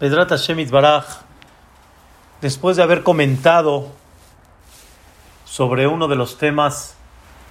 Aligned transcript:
Pedrat 0.00 0.30
Hashem 0.30 0.66
Baraj, 0.70 1.04
después 2.40 2.78
de 2.78 2.82
haber 2.82 3.02
comentado 3.02 3.88
sobre 5.44 5.86
uno 5.88 6.08
de 6.08 6.16
los 6.16 6.38
temas 6.38 6.96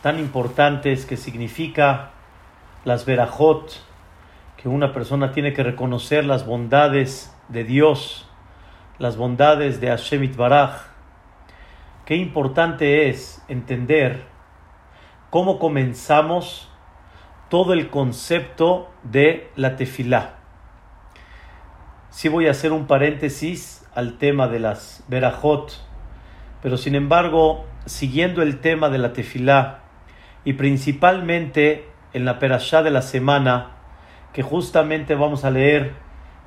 tan 0.02 0.18
importantes 0.18 1.06
que 1.06 1.16
significa 1.16 2.10
las 2.86 3.06
verajot, 3.06 3.72
que 4.58 4.68
una 4.68 4.94
persona 4.94 5.32
tiene 5.32 5.54
que 5.54 5.62
reconocer 5.62 6.26
las 6.26 6.48
bondades 6.48 7.32
de 7.50 7.66
Dios, 7.66 8.28
las 8.98 9.16
bondades 9.16 9.80
de 9.80 9.90
Hashem 9.90 10.36
Baraj, 10.36 10.88
qué 12.08 12.16
importante 12.16 13.10
es 13.10 13.44
entender 13.48 14.26
cómo 15.30 15.60
comenzamos 15.60 16.68
todo 17.48 17.74
el 17.74 17.92
concepto 17.92 18.90
de 19.04 19.52
la 19.56 19.76
tefilá. 19.76 20.39
Sí 22.12 22.28
voy 22.28 22.48
a 22.48 22.52
hacer 22.52 22.72
un 22.72 22.88
paréntesis 22.88 23.86
al 23.94 24.18
tema 24.18 24.48
de 24.48 24.60
las 24.60 25.04
verajot, 25.10 25.80
pero 26.62 26.76
sin 26.76 26.96
embargo, 26.96 27.66
siguiendo 27.86 28.42
el 28.42 28.60
tema 28.62 28.90
de 28.90 28.98
la 28.98 29.14
tefilá 29.14 29.82
y 30.44 30.54
principalmente 30.54 31.88
en 32.14 32.26
la 32.26 32.40
perashá 32.40 32.82
de 32.82 32.90
la 32.90 33.04
semana, 33.04 33.76
que 34.34 34.42
justamente 34.42 35.14
vamos 35.14 35.46
a 35.46 35.52
leer 35.52 35.94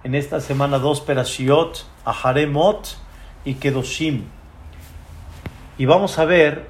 en 0.02 0.16
esta 0.16 0.40
semana 0.40 0.80
dos 0.80 1.00
perashiot, 1.00 1.86
Aharemot 2.04 2.96
y 3.44 3.54
Kedoshim. 3.54 4.24
Y 5.78 5.86
vamos 5.86 6.18
a 6.18 6.24
ver 6.24 6.66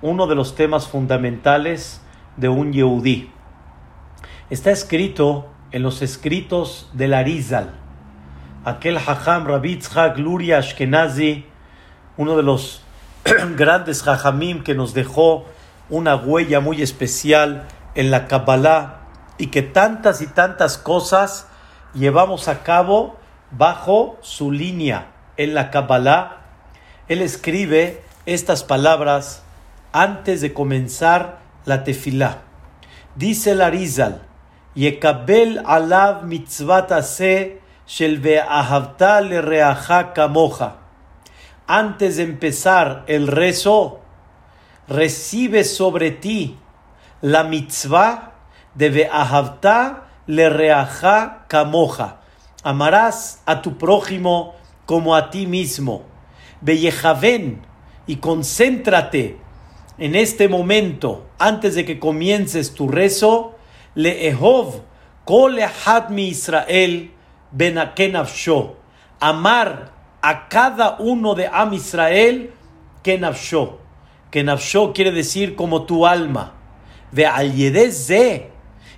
uno 0.00 0.26
de 0.26 0.34
los 0.34 0.54
temas 0.54 0.88
fundamentales 0.88 2.02
de 2.38 2.48
un 2.48 2.72
Yehudí. 2.72 3.30
Está 4.48 4.70
escrito 4.70 5.50
en 5.72 5.82
los 5.82 6.00
escritos 6.00 6.88
del 6.94 7.12
Arizal 7.12 7.79
aquel 8.64 8.98
Hajam 8.98 9.46
Rabitzhak 9.46 10.18
Luria 10.18 10.58
Ashkenazi, 10.58 11.44
uno 12.16 12.36
de 12.36 12.42
los 12.42 12.82
grandes 13.56 14.06
Hajamim 14.06 14.62
que 14.62 14.74
nos 14.74 14.94
dejó 14.94 15.46
una 15.88 16.16
huella 16.16 16.60
muy 16.60 16.82
especial 16.82 17.66
en 17.94 18.10
la 18.10 18.26
Kabbalah 18.26 19.00
y 19.38 19.48
que 19.48 19.62
tantas 19.62 20.20
y 20.20 20.26
tantas 20.26 20.78
cosas 20.78 21.46
llevamos 21.94 22.48
a 22.48 22.62
cabo 22.62 23.16
bajo 23.50 24.18
su 24.20 24.52
línea 24.52 25.08
en 25.36 25.54
la 25.54 25.70
Kabbalah. 25.70 26.38
Él 27.08 27.22
escribe 27.22 28.02
estas 28.26 28.62
palabras 28.62 29.42
antes 29.92 30.40
de 30.40 30.52
comenzar 30.52 31.38
la 31.64 31.82
tefilá. 31.82 32.38
Dice 33.16 33.52
el 33.52 33.62
Arizal, 33.62 34.22
Yekabel 34.74 35.62
alav 35.66 36.24
mitzvat 36.24 36.92
antes 41.66 42.16
de 42.16 42.22
empezar 42.22 43.04
el 43.06 43.26
rezo, 43.26 44.00
recibe 44.86 45.64
sobre 45.64 46.10
ti 46.10 46.56
la 47.20 47.42
mitzvah 47.44 48.32
de 48.74 48.90
Ve'ahavta 48.90 50.04
le 50.26 50.48
reaja 50.48 51.46
kamoja. 51.48 52.20
Amarás 52.62 53.42
a 53.46 53.62
tu 53.62 53.76
prójimo 53.76 54.54
como 54.86 55.16
a 55.16 55.30
ti 55.30 55.46
mismo. 55.46 56.04
Bellejaven 56.60 57.62
y 58.06 58.16
concéntrate 58.16 59.38
en 59.98 60.14
este 60.14 60.48
momento, 60.48 61.26
antes 61.38 61.74
de 61.74 61.84
que 61.84 61.98
comiences 61.98 62.74
tu 62.74 62.88
rezo, 62.88 63.56
le 63.94 64.28
ehov 64.28 64.82
kol 65.24 65.58
mi 66.10 66.28
Israel 66.28 67.10
benakenavsho, 67.52 68.76
amar 69.20 69.92
a 70.22 70.48
cada 70.48 70.96
uno 70.98 71.34
de 71.34 71.46
Am 71.46 71.72
Israel 71.72 72.50
kenavsho. 73.02 73.78
Kenavsho 74.30 74.92
quiere 74.92 75.12
decir 75.12 75.56
como 75.56 75.82
tu 75.82 76.06
alma. 76.06 76.54
Ve 77.12 77.26
al 77.26 77.52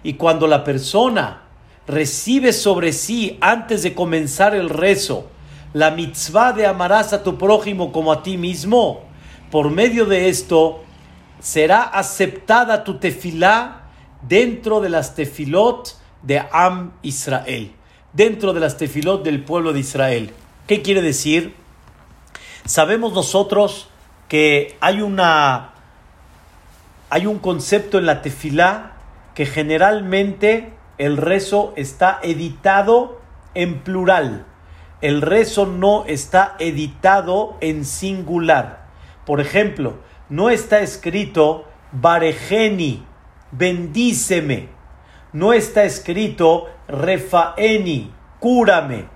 y 0.04 0.14
cuando 0.14 0.46
la 0.46 0.64
persona 0.64 1.42
recibe 1.86 2.52
sobre 2.52 2.92
sí 2.92 3.38
antes 3.40 3.82
de 3.82 3.94
comenzar 3.94 4.54
el 4.54 4.68
rezo 4.68 5.28
la 5.72 5.90
mitzvah 5.90 6.52
de 6.52 6.66
amarás 6.66 7.12
a 7.12 7.22
tu 7.22 7.38
prójimo 7.38 7.92
como 7.92 8.12
a 8.12 8.22
ti 8.22 8.36
mismo, 8.36 9.04
por 9.50 9.70
medio 9.70 10.04
de 10.04 10.28
esto 10.28 10.84
será 11.40 11.82
aceptada 11.82 12.84
tu 12.84 12.98
tefilá 12.98 13.88
dentro 14.20 14.80
de 14.80 14.90
las 14.90 15.14
tefilot 15.14 15.96
de 16.22 16.42
Am 16.52 16.92
Israel 17.02 17.72
dentro 18.12 18.52
de 18.52 18.60
las 18.60 18.76
tefilot 18.76 19.24
del 19.24 19.42
pueblo 19.42 19.72
de 19.72 19.80
Israel. 19.80 20.32
¿Qué 20.66 20.82
quiere 20.82 21.02
decir? 21.02 21.54
Sabemos 22.64 23.12
nosotros 23.12 23.88
que 24.28 24.76
hay 24.80 25.00
una 25.00 25.70
hay 27.10 27.26
un 27.26 27.38
concepto 27.38 27.98
en 27.98 28.06
la 28.06 28.22
tefilá 28.22 28.92
que 29.34 29.44
generalmente 29.44 30.72
el 30.96 31.18
rezo 31.18 31.74
está 31.76 32.20
editado 32.22 33.20
en 33.54 33.80
plural. 33.80 34.46
El 35.02 35.20
rezo 35.20 35.66
no 35.66 36.04
está 36.06 36.56
editado 36.58 37.56
en 37.60 37.84
singular. 37.84 38.86
Por 39.26 39.40
ejemplo, 39.40 39.98
no 40.30 40.48
está 40.48 40.80
escrito 40.80 41.66
Barejeni, 41.92 43.04
bendíceme 43.50 44.70
no 45.32 45.52
está 45.52 45.84
escrito 45.84 46.68
refaeni, 46.92 48.10
cúrame. 48.38 49.06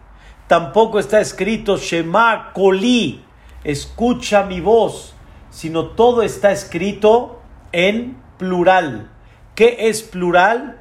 Tampoco 0.49 0.99
está 0.99 1.21
escrito 1.21 1.77
shema 1.77 2.53
koli, 2.55 3.25
escucha 3.65 4.45
mi 4.45 4.61
voz, 4.61 5.15
sino 5.51 5.89
todo 5.89 6.23
está 6.23 6.53
escrito 6.53 7.43
en 7.73 8.17
plural. 8.39 9.11
¿Qué 9.55 9.89
es 9.89 10.03
plural? 10.03 10.81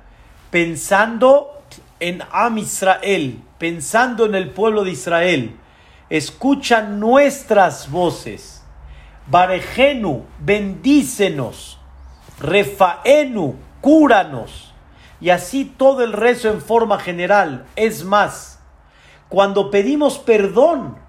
Pensando 0.51 1.61
en 1.99 2.21
Am 2.31 2.57
Israel, 2.57 3.41
pensando 3.57 4.25
en 4.25 4.35
el 4.35 4.51
pueblo 4.51 4.83
de 4.83 4.91
Israel. 4.91 5.57
Escucha 6.09 6.81
nuestras 6.81 7.89
voces. 7.89 8.63
Barejenu, 9.27 10.25
bendícenos. 10.39 11.79
Refaenu, 12.39 13.55
cúranos 13.81 14.64
y 15.25 15.31
así 15.31 15.65
todo 15.65 16.03
el 16.03 16.13
rezo 16.13 16.49
en 16.49 16.61
forma 16.61 16.99
general. 16.99 17.65
Es 17.75 18.03
más, 18.03 18.59
cuando 19.27 19.71
pedimos 19.71 20.19
perdón 20.19 20.99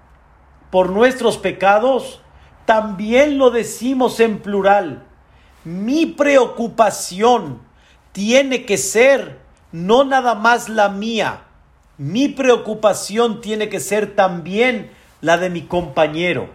por 0.71 0.89
nuestros 0.89 1.37
pecados, 1.37 2.19
también 2.65 3.37
lo 3.37 3.51
decimos 3.51 4.19
en 4.19 4.39
plural. 4.39 5.03
Mi 5.63 6.07
preocupación 6.07 7.61
tiene 8.11 8.65
que 8.65 8.77
ser 8.77 9.37
no 9.71 10.03
nada 10.03 10.33
más 10.33 10.67
la 10.67 10.89
mía, 10.89 11.41
mi 11.99 12.27
preocupación 12.27 13.39
tiene 13.39 13.69
que 13.69 13.79
ser 13.79 14.15
también 14.15 14.89
la 15.21 15.37
de 15.37 15.51
mi 15.51 15.61
compañero. 15.61 16.49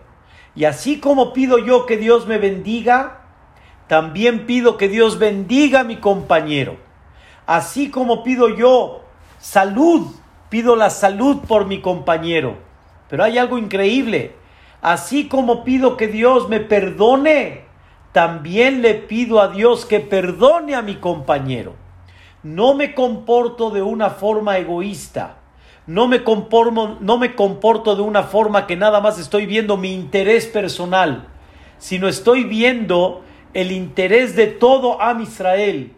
Y 0.56 0.64
así 0.64 0.98
como 0.98 1.32
pido 1.32 1.58
yo 1.58 1.86
que 1.86 1.96
Dios 1.96 2.26
me 2.26 2.38
bendiga, 2.38 3.20
también 3.86 4.46
pido 4.46 4.76
que 4.76 4.88
Dios 4.88 5.20
bendiga 5.20 5.82
a 5.82 5.84
mi 5.84 5.98
compañero. 5.98 6.90
Así 7.46 7.90
como 7.90 8.22
pido 8.22 8.48
yo 8.48 9.02
salud, 9.38 10.06
pido 10.48 10.76
la 10.76 10.90
salud 10.90 11.38
por 11.48 11.66
mi 11.66 11.80
compañero. 11.80 12.56
Pero 13.08 13.24
hay 13.24 13.38
algo 13.38 13.58
increíble. 13.58 14.36
Así 14.80 15.28
como 15.28 15.64
pido 15.64 15.96
que 15.96 16.08
Dios 16.08 16.48
me 16.48 16.60
perdone, 16.60 17.64
también 18.12 18.82
le 18.82 18.94
pido 18.94 19.40
a 19.40 19.48
Dios 19.48 19.86
que 19.86 20.00
perdone 20.00 20.74
a 20.74 20.82
mi 20.82 20.96
compañero. 20.96 21.74
No 22.42 22.74
me 22.74 22.94
comporto 22.94 23.70
de 23.70 23.82
una 23.82 24.10
forma 24.10 24.58
egoísta. 24.58 25.38
No 25.86 26.06
me, 26.06 26.22
comporto, 26.22 26.96
no 27.00 27.18
me 27.18 27.34
comporto 27.34 27.96
de 27.96 28.02
una 28.02 28.22
forma 28.22 28.68
que 28.68 28.76
nada 28.76 29.00
más 29.00 29.18
estoy 29.18 29.46
viendo 29.46 29.76
mi 29.76 29.92
interés 29.92 30.46
personal, 30.46 31.26
sino 31.78 32.06
estoy 32.06 32.44
viendo 32.44 33.22
el 33.52 33.72
interés 33.72 34.36
de 34.36 34.46
todo 34.46 35.02
Am 35.02 35.22
Israel 35.22 35.92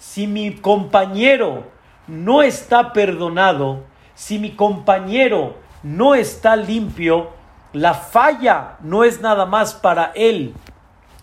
si 0.00 0.26
mi 0.26 0.54
compañero 0.54 1.64
no 2.08 2.42
está 2.42 2.94
perdonado, 2.94 3.84
si 4.14 4.38
mi 4.38 4.52
compañero 4.56 5.56
no 5.82 6.14
está 6.14 6.56
limpio, 6.56 7.28
la 7.74 7.92
falla 7.92 8.78
no 8.80 9.04
es 9.04 9.20
nada 9.20 9.44
más 9.44 9.74
para 9.74 10.10
él, 10.14 10.54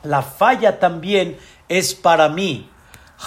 la 0.03 0.21
falla 0.21 0.79
también 0.79 1.37
es 1.67 1.95
para 1.95 2.29
mí. 2.29 2.69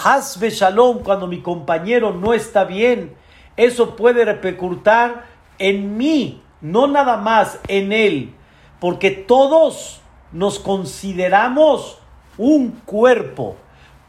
Hasbe 0.05 0.51
Shalom, 0.51 1.01
cuando 1.01 1.27
mi 1.27 1.43
compañero 1.43 2.13
no 2.13 2.33
está 2.33 2.63
bien, 2.63 3.17
eso 3.57 3.97
puede 3.97 4.25
repercutir 4.25 5.15
en 5.59 5.97
mí, 5.97 6.41
no 6.61 6.87
nada 6.87 7.17
más 7.17 7.59
en 7.67 7.93
él, 7.93 8.35
porque 8.79 9.11
todos 9.11 10.01
nos 10.31 10.61
consideramos 10.61 11.99
un 12.39 12.71
cuerpo 12.87 13.57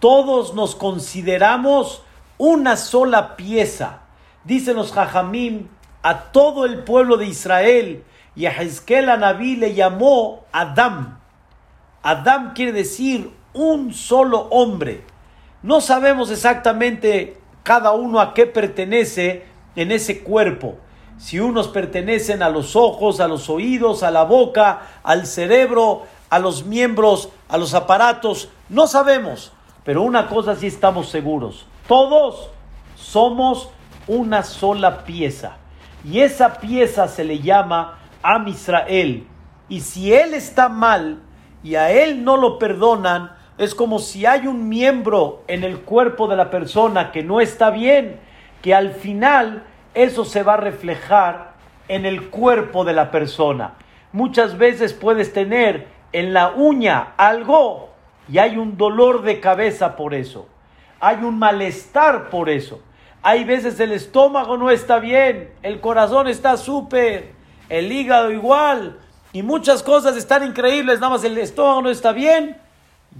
todos 0.02 0.56
nos 0.56 0.76
consideramos 0.76 2.02
una 2.40 2.76
sola 2.76 3.38
pieza. 3.38 4.00
Dicen 4.44 4.76
los 4.76 4.92
Jajamim 4.92 5.68
a 6.02 6.32
todo 6.32 6.66
el 6.66 6.80
pueblo 6.80 7.18
de 7.18 7.28
Israel 7.28 8.04
y 8.36 8.48
a 8.48 8.52
Hezkel 8.52 9.06
Naví 9.06 9.56
le 9.58 9.76
llamó 9.76 10.44
Adam. 10.52 11.20
Adam 12.02 12.54
quiere 12.56 12.72
decir 12.72 13.32
un 13.54 13.94
solo 13.94 14.48
hombre. 14.50 15.04
No 15.62 15.82
sabemos 15.82 16.32
exactamente 16.32 17.38
cada 17.62 17.92
uno 17.92 18.20
a 18.20 18.34
qué 18.34 18.48
pertenece 18.48 19.46
en 19.76 19.92
ese 19.92 20.24
cuerpo. 20.24 20.78
Si 21.20 21.40
unos 21.40 21.68
pertenecen 21.68 22.42
a 22.42 22.50
los 22.50 22.76
ojos, 22.76 23.20
a 23.20 23.28
los 23.28 23.52
oídos, 23.52 24.02
a 24.02 24.10
la 24.10 24.24
boca, 24.24 24.82
al 25.04 25.28
cerebro, 25.28 26.08
a 26.32 26.40
los 26.40 26.66
miembros, 26.66 27.30
a 27.50 27.60
los 27.60 27.76
aparatos, 27.76 28.50
no 28.68 28.88
sabemos. 28.88 29.52
Pero 29.84 30.04
una 30.04 30.28
cosa 30.28 30.56
sí 30.56 30.68
estamos 30.68 31.10
seguros. 31.10 31.68
Todos 31.88 32.50
somos 32.96 33.70
una 34.08 34.44
sola 34.44 35.04
pieza. 35.04 35.58
Y 36.04 36.20
esa 36.22 36.60
pieza 36.60 37.08
se 37.08 37.24
le 37.24 37.40
llama 37.40 38.00
Am 38.22 38.48
Israel. 38.48 39.26
Y 39.70 39.82
si 39.82 40.14
él 40.14 40.34
está 40.34 40.70
mal 40.70 41.22
y 41.64 41.76
a 41.76 41.92
él 41.92 42.24
no 42.24 42.38
lo 42.38 42.60
perdonan, 42.60 43.32
es 43.58 43.76
como 43.76 44.00
si 44.00 44.26
hay 44.26 44.48
un 44.48 44.70
miembro 44.70 45.44
en 45.48 45.64
el 45.64 45.82
cuerpo 45.82 46.28
de 46.28 46.36
la 46.36 46.50
persona 46.50 47.12
que 47.12 47.24
no 47.24 47.42
está 47.42 47.70
bien, 47.70 48.20
que 48.62 48.74
al 48.74 48.92
final 48.92 49.64
eso 49.94 50.26
se 50.26 50.44
va 50.44 50.56
a 50.56 50.58
reflejar 50.58 51.54
en 51.88 52.06
el 52.06 52.30
cuerpo 52.30 52.84
de 52.84 52.94
la 52.94 53.12
persona. 53.12 53.74
Muchas 54.14 54.58
veces 54.58 54.94
puedes 54.94 55.34
tener 55.34 55.88
en 56.12 56.34
la 56.34 56.52
uña 56.52 57.14
algo 57.18 57.91
y 58.28 58.38
hay 58.38 58.58
un 58.58 58.78
dolor 58.78 59.24
de 59.24 59.40
cabeza 59.40 59.96
por 59.96 60.14
eso. 60.14 60.48
Hay 61.00 61.18
un 61.18 61.40
malestar 61.40 62.30
por 62.30 62.50
eso. 62.50 62.82
Hay 63.24 63.44
veces 63.44 63.80
el 63.80 63.92
estómago 63.92 64.58
no 64.58 64.72
está 64.72 65.00
bien, 65.00 65.52
el 65.62 65.80
corazón 65.80 66.28
está 66.28 66.58
súper, 66.58 67.34
el 67.70 67.92
hígado 67.92 68.32
igual, 68.32 68.98
y 69.32 69.44
muchas 69.44 69.84
cosas 69.84 70.18
están 70.18 70.44
increíbles, 70.44 71.00
nada 71.00 71.14
más 71.14 71.24
el 71.24 71.38
estómago 71.38 71.84
no 71.84 71.90
está 71.90 72.12
bien, 72.14 72.58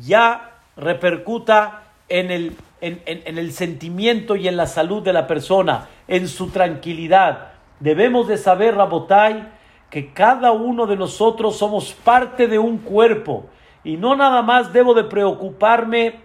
ya 0.02 0.52
repercuta 0.76 1.84
en 2.10 2.32
el, 2.32 2.58
en, 2.82 3.02
en 3.06 3.38
el 3.38 3.54
sentimiento 3.54 4.36
y 4.36 4.48
en 4.48 4.58
la 4.58 4.66
salud 4.66 5.04
de 5.04 5.14
la 5.14 5.28
persona, 5.28 5.88
en 6.08 6.28
su 6.28 6.50
tranquilidad. 6.50 7.50
Debemos 7.80 8.28
de 8.28 8.38
saber, 8.38 8.76
Rabotai, 8.76 9.50
que 9.92 10.14
cada 10.14 10.52
uno 10.52 10.88
de 10.88 10.96
nosotros 10.96 11.58
somos 11.58 11.94
parte 11.94 12.48
de 12.48 12.58
un 12.58 12.80
cuerpo 12.80 13.46
y 13.84 13.98
no 13.98 14.16
nada 14.16 14.42
más 14.42 14.74
debo 14.74 14.94
de 14.94 15.04
preocuparme 15.04 16.20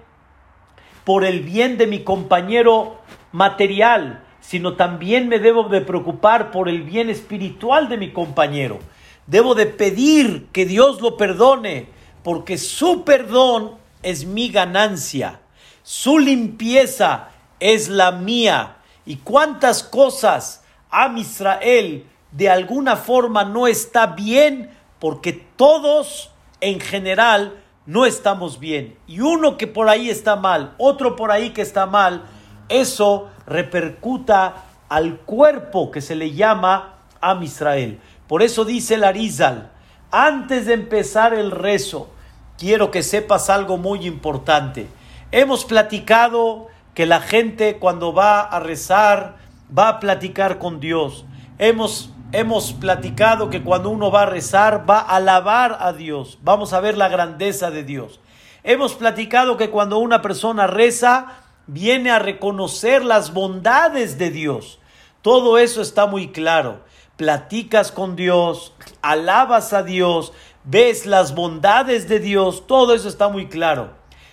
por 1.05 1.25
el 1.25 1.41
bien 1.41 1.79
de 1.79 1.87
mi 1.87 2.03
compañero 2.03 2.99
material, 3.33 4.23
sino 4.41 4.75
también 4.75 5.29
me 5.29 5.39
debo 5.39 5.65
de 5.65 5.81
preocupar 5.81 6.51
por 6.51 6.69
el 6.69 6.83
bien 6.83 7.11
espiritual 7.11 7.89
de 7.89 7.97
mi 7.97 8.13
compañero. 8.13 8.79
Debo 9.27 9.55
de 9.55 9.67
pedir 9.67 10.47
que 10.53 10.67
Dios 10.67 11.01
lo 11.01 11.17
perdone, 11.17 11.89
porque 12.23 12.59
su 12.59 13.05
perdón 13.05 13.77
es 14.03 14.25
mi 14.25 14.51
ganancia, 14.51 15.41
su 15.83 16.19
limpieza 16.19 17.31
es 17.61 17.89
la 17.89 18.13
mía. 18.13 18.77
Y 19.05 19.17
cuántas 19.17 19.83
cosas 19.83 20.65
a 20.91 21.13
Israel 21.17 22.05
de 22.33 22.51
alguna 22.51 22.97
forma 22.97 23.45
no 23.45 23.67
está 23.67 24.09
bien, 24.09 24.71
porque 24.99 25.33
todos 25.33 26.31
en 26.61 26.81
general 26.81 27.63
no 27.87 28.05
estamos 28.05 28.59
bien. 28.59 28.97
Y 29.07 29.21
uno 29.21 29.57
que 29.57 29.67
por 29.67 29.89
ahí 29.89 30.11
está 30.11 30.37
mal, 30.37 30.75
otro 30.79 31.17
por 31.17 31.31
ahí 31.31 31.51
que 31.51 31.63
está 31.63 31.87
mal, 31.87 32.25
eso 32.69 33.29
repercuta 33.47 34.65
al 34.89 35.19
cuerpo 35.19 35.91
que 35.91 36.01
se 36.01 36.15
le 36.15 36.33
llama 36.33 36.95
Am 37.21 37.43
Israel. 37.43 38.01
Por 38.27 38.43
eso 38.43 38.65
dice 38.65 38.95
el 38.95 39.05
Arizal, 39.05 39.71
antes 40.11 40.67
de 40.67 40.75
empezar 40.75 41.35
el 41.35 41.51
rezo, 41.51 42.11
quiero 42.59 42.91
que 42.91 43.03
sepas 43.03 43.51
algo 43.51 43.77
muy 43.77 44.07
importante. 44.07 44.89
Hemos 45.31 45.65
platicado 45.65 46.69
que 46.95 47.07
la 47.07 47.21
gente 47.21 47.79
cuando 47.79 48.13
va 48.13 48.41
a 48.41 48.59
rezar 48.61 49.37
va 49.77 49.89
a 49.89 50.01
platicar 50.01 50.59
con 50.59 50.81
Dios. 50.81 51.25
Hemos 51.59 52.11
hemos 52.33 52.73
platicado 52.73 53.51
que 53.51 53.63
cuando 53.63 53.91
uno 53.91 54.11
va 54.11 54.23
a 54.23 54.27
rezar, 54.27 54.89
va 54.89 54.99
a 54.99 55.17
alabar 55.17 55.79
a 55.81 55.93
Dios. 55.93 56.39
Vamos 56.43 56.73
a 56.73 56.81
ver 56.81 56.97
la 56.97 57.09
grandeza 57.09 57.71
de 57.71 57.85
Dios. 57.85 58.21
Hemos 58.65 58.95
platicado 58.95 59.57
que 59.57 59.71
cuando 59.71 59.99
una 59.99 60.23
persona 60.23 60.67
reza, 60.67 61.43
viene 61.67 62.11
a 62.11 62.19
reconocer 62.19 63.05
las 63.05 63.33
bondades 63.33 64.19
de 64.19 64.31
Dios. 64.31 64.79
Todo 65.23 65.59
eso 65.59 65.83
está 65.83 66.07
muy 66.07 66.29
claro. 66.29 66.81
Platicas 67.17 67.93
con 67.93 68.17
Dios, 68.17 68.75
alabas 69.03 69.73
a 69.73 69.83
Dios, 69.83 70.33
ves 70.65 71.07
las 71.07 71.35
bondades 71.35 72.09
de 72.09 72.21
Dios, 72.21 72.67
todo 72.67 72.95
eso 72.95 73.09
está 73.09 73.29
muy 73.29 73.49
claro. 73.49 73.91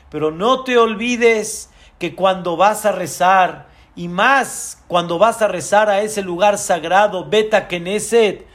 Pero 0.10 0.32
no 0.32 0.64
te 0.64 0.78
olvides 0.78 1.70
que 1.98 2.14
cuando 2.14 2.58
vas 2.58 2.86
a 2.86 2.92
rezar, 2.92 3.68
y 3.96 4.08
más 4.08 4.84
cuando 4.88 5.20
vas 5.20 5.42
a 5.42 5.48
rezar 5.48 5.90
a 5.90 6.02
ese 6.02 6.22
lugar 6.22 6.58
sagrado, 6.58 7.30
Beta 7.30 7.68
Knesset, 7.68 8.46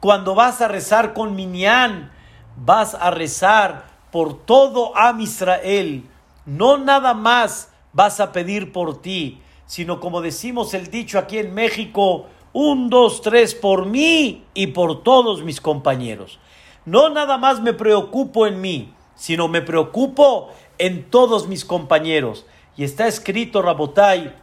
cuando 0.00 0.34
vas 0.34 0.60
a 0.60 0.68
rezar 0.68 1.14
con 1.14 1.34
Minyan, 1.34 2.12
vas 2.56 2.94
a 2.94 3.10
rezar 3.10 3.86
por 4.10 4.44
todo 4.44 4.96
Am 4.96 5.20
Israel. 5.20 6.04
No 6.46 6.78
nada 6.78 7.14
más 7.14 7.70
vas 7.92 8.20
a 8.20 8.32
pedir 8.32 8.72
por 8.72 9.00
ti, 9.02 9.40
sino 9.66 10.00
como 10.00 10.20
decimos 10.20 10.74
el 10.74 10.90
dicho 10.90 11.18
aquí 11.18 11.38
en 11.38 11.54
México, 11.54 12.26
un, 12.52 12.88
dos, 12.90 13.22
tres 13.22 13.54
por 13.54 13.86
mí 13.86 14.44
y 14.54 14.68
por 14.68 15.02
todos 15.02 15.42
mis 15.42 15.60
compañeros. 15.60 16.38
No 16.84 17.08
nada 17.10 17.38
más 17.38 17.60
me 17.60 17.74
preocupo 17.74 18.46
en 18.46 18.60
mí, 18.60 18.94
sino 19.14 19.46
me 19.46 19.62
preocupo 19.62 20.48
en 20.78 21.10
todos 21.10 21.46
mis 21.48 21.64
compañeros. 21.64 22.46
Y 22.76 22.84
está 22.84 23.06
escrito, 23.06 23.60
Rabotai, 23.60 24.34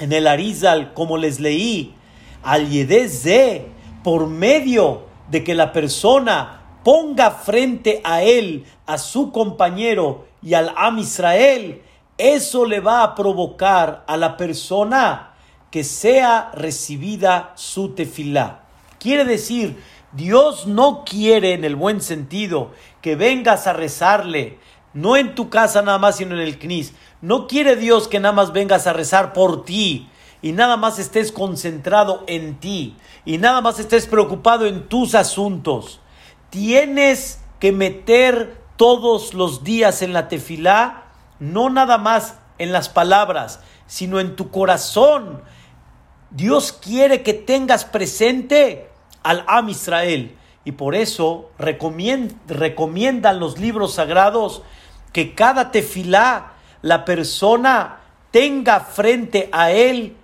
en 0.00 0.12
el 0.12 0.26
Arizal, 0.26 0.92
como 0.94 1.16
les 1.16 1.38
leí, 1.38 1.94
al 2.42 2.68
Yedeze, 2.68 3.66
por 4.02 4.26
medio 4.26 5.02
de 5.30 5.44
que 5.44 5.54
la 5.54 5.72
persona 5.72 6.62
ponga 6.82 7.30
frente 7.30 8.00
a 8.02 8.22
él, 8.22 8.64
a 8.86 8.98
su 8.98 9.30
compañero 9.30 10.26
y 10.42 10.54
al 10.54 10.72
Am 10.76 10.98
Israel, 10.98 11.82
eso 12.18 12.66
le 12.66 12.80
va 12.80 13.02
a 13.02 13.14
provocar 13.14 14.04
a 14.06 14.16
la 14.16 14.36
persona 14.36 15.34
que 15.70 15.84
sea 15.84 16.50
recibida 16.54 17.52
su 17.54 17.94
tefilá. 17.94 18.62
Quiere 18.98 19.24
decir, 19.24 19.80
Dios 20.12 20.66
no 20.66 21.04
quiere 21.04 21.54
en 21.54 21.64
el 21.64 21.76
buen 21.76 22.00
sentido 22.00 22.72
que 23.00 23.14
vengas 23.14 23.66
a 23.66 23.72
rezarle, 23.72 24.58
no 24.92 25.16
en 25.16 25.34
tu 25.34 25.48
casa 25.48 25.82
nada 25.82 25.98
más, 25.98 26.16
sino 26.16 26.34
en 26.34 26.40
el 26.40 26.58
CNIS. 26.58 26.92
No 27.22 27.46
quiere 27.46 27.76
Dios 27.76 28.08
que 28.08 28.20
nada 28.20 28.32
más 28.32 28.52
vengas 28.52 28.86
a 28.86 28.92
rezar 28.92 29.32
por 29.32 29.64
ti 29.64 30.08
y 30.42 30.52
nada 30.52 30.76
más 30.76 30.98
estés 30.98 31.32
concentrado 31.32 32.24
en 32.26 32.58
ti 32.58 32.96
y 33.24 33.38
nada 33.38 33.60
más 33.60 33.78
estés 33.78 34.06
preocupado 34.06 34.66
en 34.66 34.88
tus 34.88 35.14
asuntos. 35.14 36.00
Tienes 36.48 37.40
que 37.58 37.72
meter 37.72 38.58
todos 38.76 39.34
los 39.34 39.62
días 39.62 40.00
en 40.00 40.14
la 40.14 40.28
tefilá, 40.28 41.04
no 41.38 41.68
nada 41.68 41.98
más 41.98 42.38
en 42.58 42.72
las 42.72 42.88
palabras, 42.88 43.60
sino 43.86 44.18
en 44.18 44.34
tu 44.34 44.50
corazón. 44.50 45.42
Dios 46.30 46.72
quiere 46.72 47.22
que 47.22 47.34
tengas 47.34 47.84
presente 47.84 48.88
al 49.22 49.44
Am 49.46 49.68
Israel. 49.68 50.36
Y 50.64 50.72
por 50.72 50.94
eso 50.94 51.50
recomiendan 51.58 53.40
los 53.40 53.58
libros 53.58 53.94
sagrados 53.94 54.62
que 55.12 55.34
cada 55.34 55.70
tefilá 55.70 56.52
la 56.82 57.04
persona 57.04 58.00
tenga 58.30 58.80
frente 58.80 59.48
a 59.52 59.70
él 59.72 60.16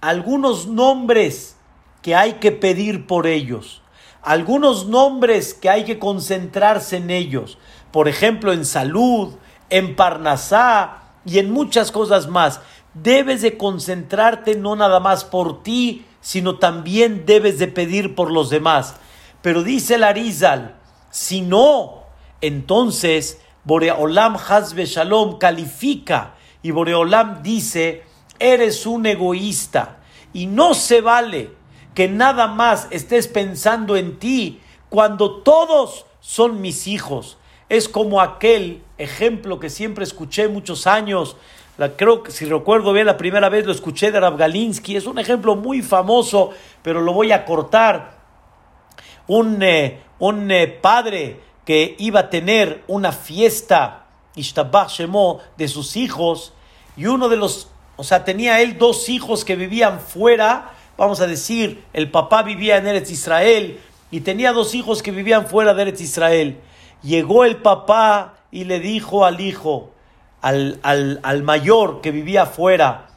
algunos 0.00 0.66
nombres 0.66 1.56
que 2.02 2.14
hay 2.14 2.34
que 2.34 2.52
pedir 2.52 3.06
por 3.06 3.26
ellos, 3.26 3.82
algunos 4.22 4.86
nombres 4.86 5.54
que 5.54 5.70
hay 5.70 5.84
que 5.84 5.98
concentrarse 5.98 6.98
en 6.98 7.10
ellos, 7.10 7.58
por 7.90 8.08
ejemplo 8.08 8.52
en 8.52 8.64
salud, 8.64 9.34
en 9.70 9.96
Parnasá 9.96 11.02
y 11.24 11.38
en 11.38 11.50
muchas 11.50 11.90
cosas 11.90 12.28
más. 12.28 12.60
Debes 12.92 13.42
de 13.42 13.56
concentrarte 13.56 14.54
no 14.56 14.76
nada 14.76 15.00
más 15.00 15.24
por 15.24 15.62
ti, 15.62 16.04
sino 16.20 16.58
también 16.58 17.24
debes 17.26 17.58
de 17.58 17.68
pedir 17.68 18.14
por 18.14 18.30
los 18.30 18.50
demás. 18.50 18.96
Pero 19.42 19.62
dice 19.62 19.96
el 19.96 20.04
Arizal, 20.04 20.76
si 21.10 21.40
no, 21.40 22.04
entonces 22.40 23.40
Boreolam 23.64 24.36
Hazbe 24.36 24.86
Shalom 24.86 25.38
califica 25.38 26.34
y 26.62 26.70
Boreolam 26.70 27.42
dice, 27.42 28.02
eres 28.38 28.86
un 28.86 29.06
egoísta 29.06 29.98
y 30.32 30.46
no 30.46 30.74
se 30.74 31.00
vale 31.00 31.50
que 31.94 32.08
nada 32.08 32.46
más 32.46 32.88
estés 32.90 33.28
pensando 33.28 33.96
en 33.96 34.18
ti 34.18 34.60
cuando 34.88 35.42
todos 35.42 36.06
son 36.20 36.60
mis 36.60 36.86
hijos. 36.86 37.38
Es 37.68 37.88
como 37.88 38.20
aquel 38.20 38.82
ejemplo 38.98 39.58
que 39.58 39.70
siempre 39.70 40.04
escuché 40.04 40.48
muchos 40.48 40.86
años 40.86 41.36
creo 41.96 42.22
que 42.22 42.30
si 42.30 42.44
recuerdo 42.44 42.92
bien, 42.92 43.06
la 43.06 43.16
primera 43.16 43.48
vez 43.48 43.66
lo 43.66 43.72
escuché 43.72 44.10
de 44.10 44.20
Rav 44.20 44.36
Galinsky. 44.36 44.96
Es 44.96 45.06
un 45.06 45.18
ejemplo 45.18 45.56
muy 45.56 45.82
famoso, 45.82 46.50
pero 46.82 47.00
lo 47.00 47.12
voy 47.12 47.32
a 47.32 47.44
cortar. 47.44 48.14
Un, 49.26 49.62
eh, 49.62 50.00
un 50.18 50.50
eh, 50.50 50.68
padre 50.68 51.40
que 51.64 51.96
iba 51.98 52.20
a 52.20 52.30
tener 52.30 52.84
una 52.86 53.12
fiesta, 53.12 54.06
Shemo, 54.36 55.40
de 55.56 55.68
sus 55.68 55.96
hijos, 55.96 56.52
y 56.96 57.06
uno 57.06 57.28
de 57.28 57.36
los, 57.36 57.68
o 57.96 58.04
sea, 58.04 58.24
tenía 58.24 58.60
él 58.60 58.78
dos 58.78 59.08
hijos 59.08 59.44
que 59.44 59.56
vivían 59.56 60.00
fuera, 60.00 60.72
vamos 60.96 61.20
a 61.20 61.26
decir, 61.26 61.84
el 61.92 62.10
papá 62.10 62.42
vivía 62.42 62.76
en 62.76 62.86
Eretz 62.86 63.10
Israel, 63.10 63.80
y 64.10 64.20
tenía 64.20 64.52
dos 64.52 64.74
hijos 64.74 65.02
que 65.02 65.10
vivían 65.10 65.46
fuera 65.46 65.74
de 65.74 65.82
Eretz 65.82 66.00
Israel. 66.00 66.60
Llegó 67.02 67.44
el 67.44 67.56
papá 67.56 68.34
y 68.50 68.64
le 68.64 68.78
dijo 68.78 69.24
al 69.24 69.40
hijo, 69.40 69.90
al, 70.40 70.78
al, 70.82 71.42
mayor 71.42 72.00
que 72.00 72.10
vivía 72.10 72.42
afuera, 72.42 73.08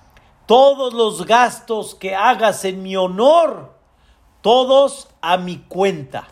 todos 0.45 0.93
los 0.93 1.25
gastos 1.25 1.93
que 1.93 2.15
hagas 2.15 2.63
en 2.63 2.81
mi 2.81 2.95
honor, 2.95 3.73
todos 4.41 5.09
a 5.21 5.37
mi 5.37 5.57
cuenta. 5.57 6.29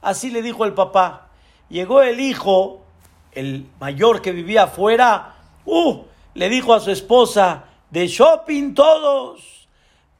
Así 0.00 0.30
le 0.30 0.40
dijo 0.42 0.64
el 0.64 0.72
papá. 0.72 1.27
Llegó 1.68 2.02
el 2.02 2.20
hijo, 2.20 2.80
el 3.32 3.66
mayor 3.80 4.22
que 4.22 4.32
vivía 4.32 4.64
afuera, 4.64 5.36
uh, 5.64 6.02
le 6.34 6.48
dijo 6.48 6.74
a 6.74 6.80
su 6.80 6.90
esposa, 6.90 7.64
de 7.90 8.06
shopping 8.06 8.74
todos, 8.74 9.68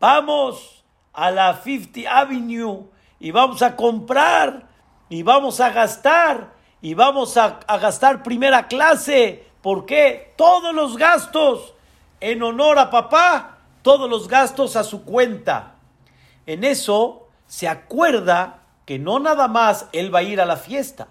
vamos 0.00 0.84
a 1.12 1.30
la 1.30 1.54
50 1.54 2.10
Avenue 2.10 2.84
y 3.20 3.30
vamos 3.30 3.62
a 3.62 3.76
comprar 3.76 4.68
y 5.08 5.22
vamos 5.22 5.60
a 5.60 5.70
gastar 5.70 6.54
y 6.80 6.94
vamos 6.94 7.36
a, 7.36 7.60
a 7.66 7.78
gastar 7.78 8.22
primera 8.22 8.68
clase 8.68 9.48
¿Por 9.62 9.86
qué? 9.86 10.32
Todos 10.36 10.74
los 10.74 10.96
gastos 10.96 11.74
en 12.20 12.42
honor 12.42 12.78
a 12.78 12.90
papá, 12.90 13.58
todos 13.82 14.08
los 14.08 14.28
gastos 14.28 14.76
a 14.76 14.84
su 14.84 15.04
cuenta. 15.04 15.74
En 16.46 16.64
eso 16.64 17.28
se 17.46 17.68
acuerda 17.68 18.62
que 18.86 18.98
no 18.98 19.18
nada 19.18 19.48
más 19.48 19.86
él 19.92 20.14
va 20.14 20.20
a 20.20 20.22
ir 20.22 20.40
a 20.40 20.46
la 20.46 20.56
fiesta, 20.56 21.08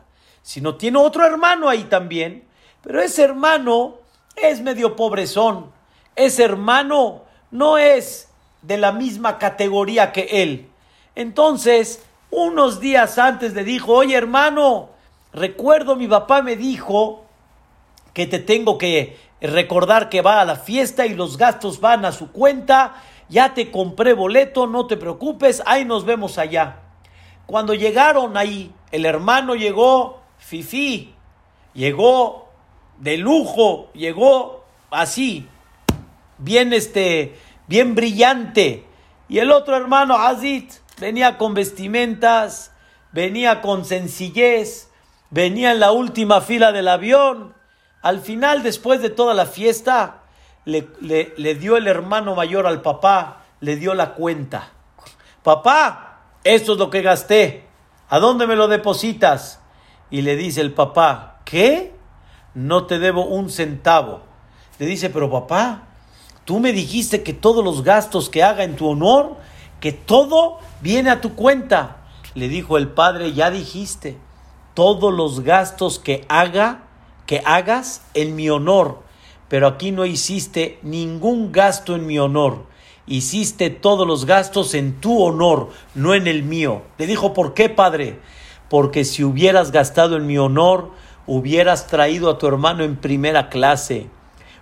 sino 0.47 0.75
tiene 0.75 0.97
otro 0.97 1.25
hermano 1.25 1.67
ahí 1.67 1.83
también, 1.83 2.47
pero 2.81 3.01
ese 3.01 3.21
hermano 3.21 3.95
es 4.37 4.61
medio 4.61 4.95
pobrezón, 4.95 5.73
ese 6.15 6.45
hermano 6.45 7.23
no 7.51 7.77
es 7.77 8.29
de 8.61 8.77
la 8.77 8.93
misma 8.93 9.39
categoría 9.39 10.13
que 10.13 10.41
él. 10.41 10.69
Entonces, 11.15 12.01
unos 12.31 12.79
días 12.79 13.17
antes 13.17 13.55
le 13.55 13.65
dijo, 13.65 13.91
oye 13.91 14.15
hermano, 14.15 14.91
recuerdo 15.33 15.97
mi 15.97 16.07
papá 16.07 16.41
me 16.41 16.55
dijo 16.55 17.25
que 18.13 18.25
te 18.25 18.39
tengo 18.39 18.77
que 18.77 19.17
recordar 19.41 20.07
que 20.07 20.21
va 20.21 20.39
a 20.39 20.45
la 20.45 20.55
fiesta 20.55 21.05
y 21.05 21.13
los 21.13 21.37
gastos 21.37 21.81
van 21.81 22.05
a 22.05 22.13
su 22.13 22.31
cuenta, 22.31 23.03
ya 23.27 23.53
te 23.53 23.69
compré 23.69 24.13
boleto, 24.13 24.65
no 24.65 24.87
te 24.87 24.95
preocupes, 24.95 25.61
ahí 25.65 25.83
nos 25.83 26.05
vemos 26.05 26.37
allá. 26.37 26.77
Cuando 27.47 27.73
llegaron 27.73 28.37
ahí, 28.37 28.73
el 28.93 29.05
hermano 29.05 29.53
llegó 29.53 30.25
fifi, 30.47 31.13
llegó 31.73 32.47
de 32.99 33.17
lujo, 33.17 33.91
llegó 33.93 34.63
así, 34.89 35.45
bien 36.37 36.71
este, 36.71 37.37
bien 37.67 37.95
brillante. 37.95 38.85
Y 39.27 39.39
el 39.39 39.51
otro 39.51 39.75
hermano, 39.75 40.15
Azit, 40.15 40.71
venía 41.01 41.37
con 41.37 41.53
vestimentas, 41.53 42.71
venía 43.11 43.61
con 43.61 43.83
sencillez, 43.83 44.89
venía 45.31 45.71
en 45.71 45.81
la 45.81 45.91
última 45.91 46.39
fila 46.39 46.71
del 46.71 46.87
avión, 46.87 47.53
al 48.01 48.21
final, 48.21 48.63
después 48.63 49.01
de 49.01 49.09
toda 49.09 49.33
la 49.33 49.47
fiesta, 49.47 50.21
le, 50.63 50.87
le, 51.01 51.55
dio 51.55 51.75
el 51.75 51.87
hermano 51.87 52.35
mayor 52.35 52.67
al 52.67 52.81
papá, 52.81 53.43
le 53.59 53.75
dio 53.75 53.93
la 53.95 54.13
cuenta. 54.13 54.69
Papá, 55.43 56.21
esto 56.45 56.73
es 56.73 56.77
lo 56.77 56.89
que 56.89 57.01
gasté. 57.01 57.65
¿A 58.07 58.19
dónde 58.19 58.47
me 58.47 58.55
lo 58.55 58.69
depositas? 58.69 59.59
Y 60.09 60.21
le 60.21 60.35
dice 60.35 60.61
el 60.61 60.73
papá, 60.73 61.41
¿qué? 61.45 61.93
No 62.53 62.85
te 62.85 62.99
debo 62.99 63.25
un 63.25 63.49
centavo. 63.49 64.21
Le 64.79 64.85
dice, 64.85 65.09
pero 65.09 65.29
papá, 65.29 65.87
tú 66.45 66.59
me 66.59 66.73
dijiste 66.73 67.23
que 67.23 67.33
todos 67.33 67.63
los 67.63 67.83
gastos 67.83 68.29
que 68.29 68.43
haga 68.43 68.63
en 68.63 68.75
tu 68.75 68.87
honor, 68.87 69.37
que 69.79 69.91
todo 69.91 70.59
viene 70.81 71.09
a 71.09 71.21
tu 71.21 71.35
cuenta. 71.35 71.97
Le 72.35 72.47
dijo 72.47 72.77
el 72.77 72.89
padre, 72.89 73.33
ya 73.33 73.51
dijiste, 73.51 74.17
todos 74.73 75.13
los 75.13 75.41
gastos 75.41 75.99
que 75.99 76.25
haga 76.29 76.83
que 77.27 77.43
hagas 77.45 78.01
en 78.15 78.35
mi 78.35 78.49
honor, 78.49 79.03
pero 79.49 79.67
aquí 79.67 79.91
no 79.91 80.05
hiciste 80.05 80.79
ningún 80.81 81.51
gasto 81.51 81.95
en 81.95 82.07
mi 82.07 82.17
honor. 82.17 82.65
Hiciste 83.05 83.69
todos 83.69 84.07
los 84.07 84.25
gastos 84.25 84.73
en 84.73 84.99
tu 84.99 85.21
honor, 85.21 85.69
no 85.93 86.13
en 86.13 86.27
el 86.27 86.43
mío. 86.43 86.81
Le 86.97 87.05
dijo, 87.05 87.33
¿por 87.33 87.53
qué, 87.53 87.69
padre? 87.69 88.19
Porque 88.69 89.05
si 89.05 89.23
hubieras 89.23 89.71
gastado 89.71 90.17
en 90.17 90.27
mi 90.27 90.37
honor, 90.37 90.91
hubieras 91.25 91.87
traído 91.87 92.29
a 92.29 92.37
tu 92.37 92.47
hermano 92.47 92.83
en 92.83 92.95
primera 92.95 93.49
clase, 93.49 94.07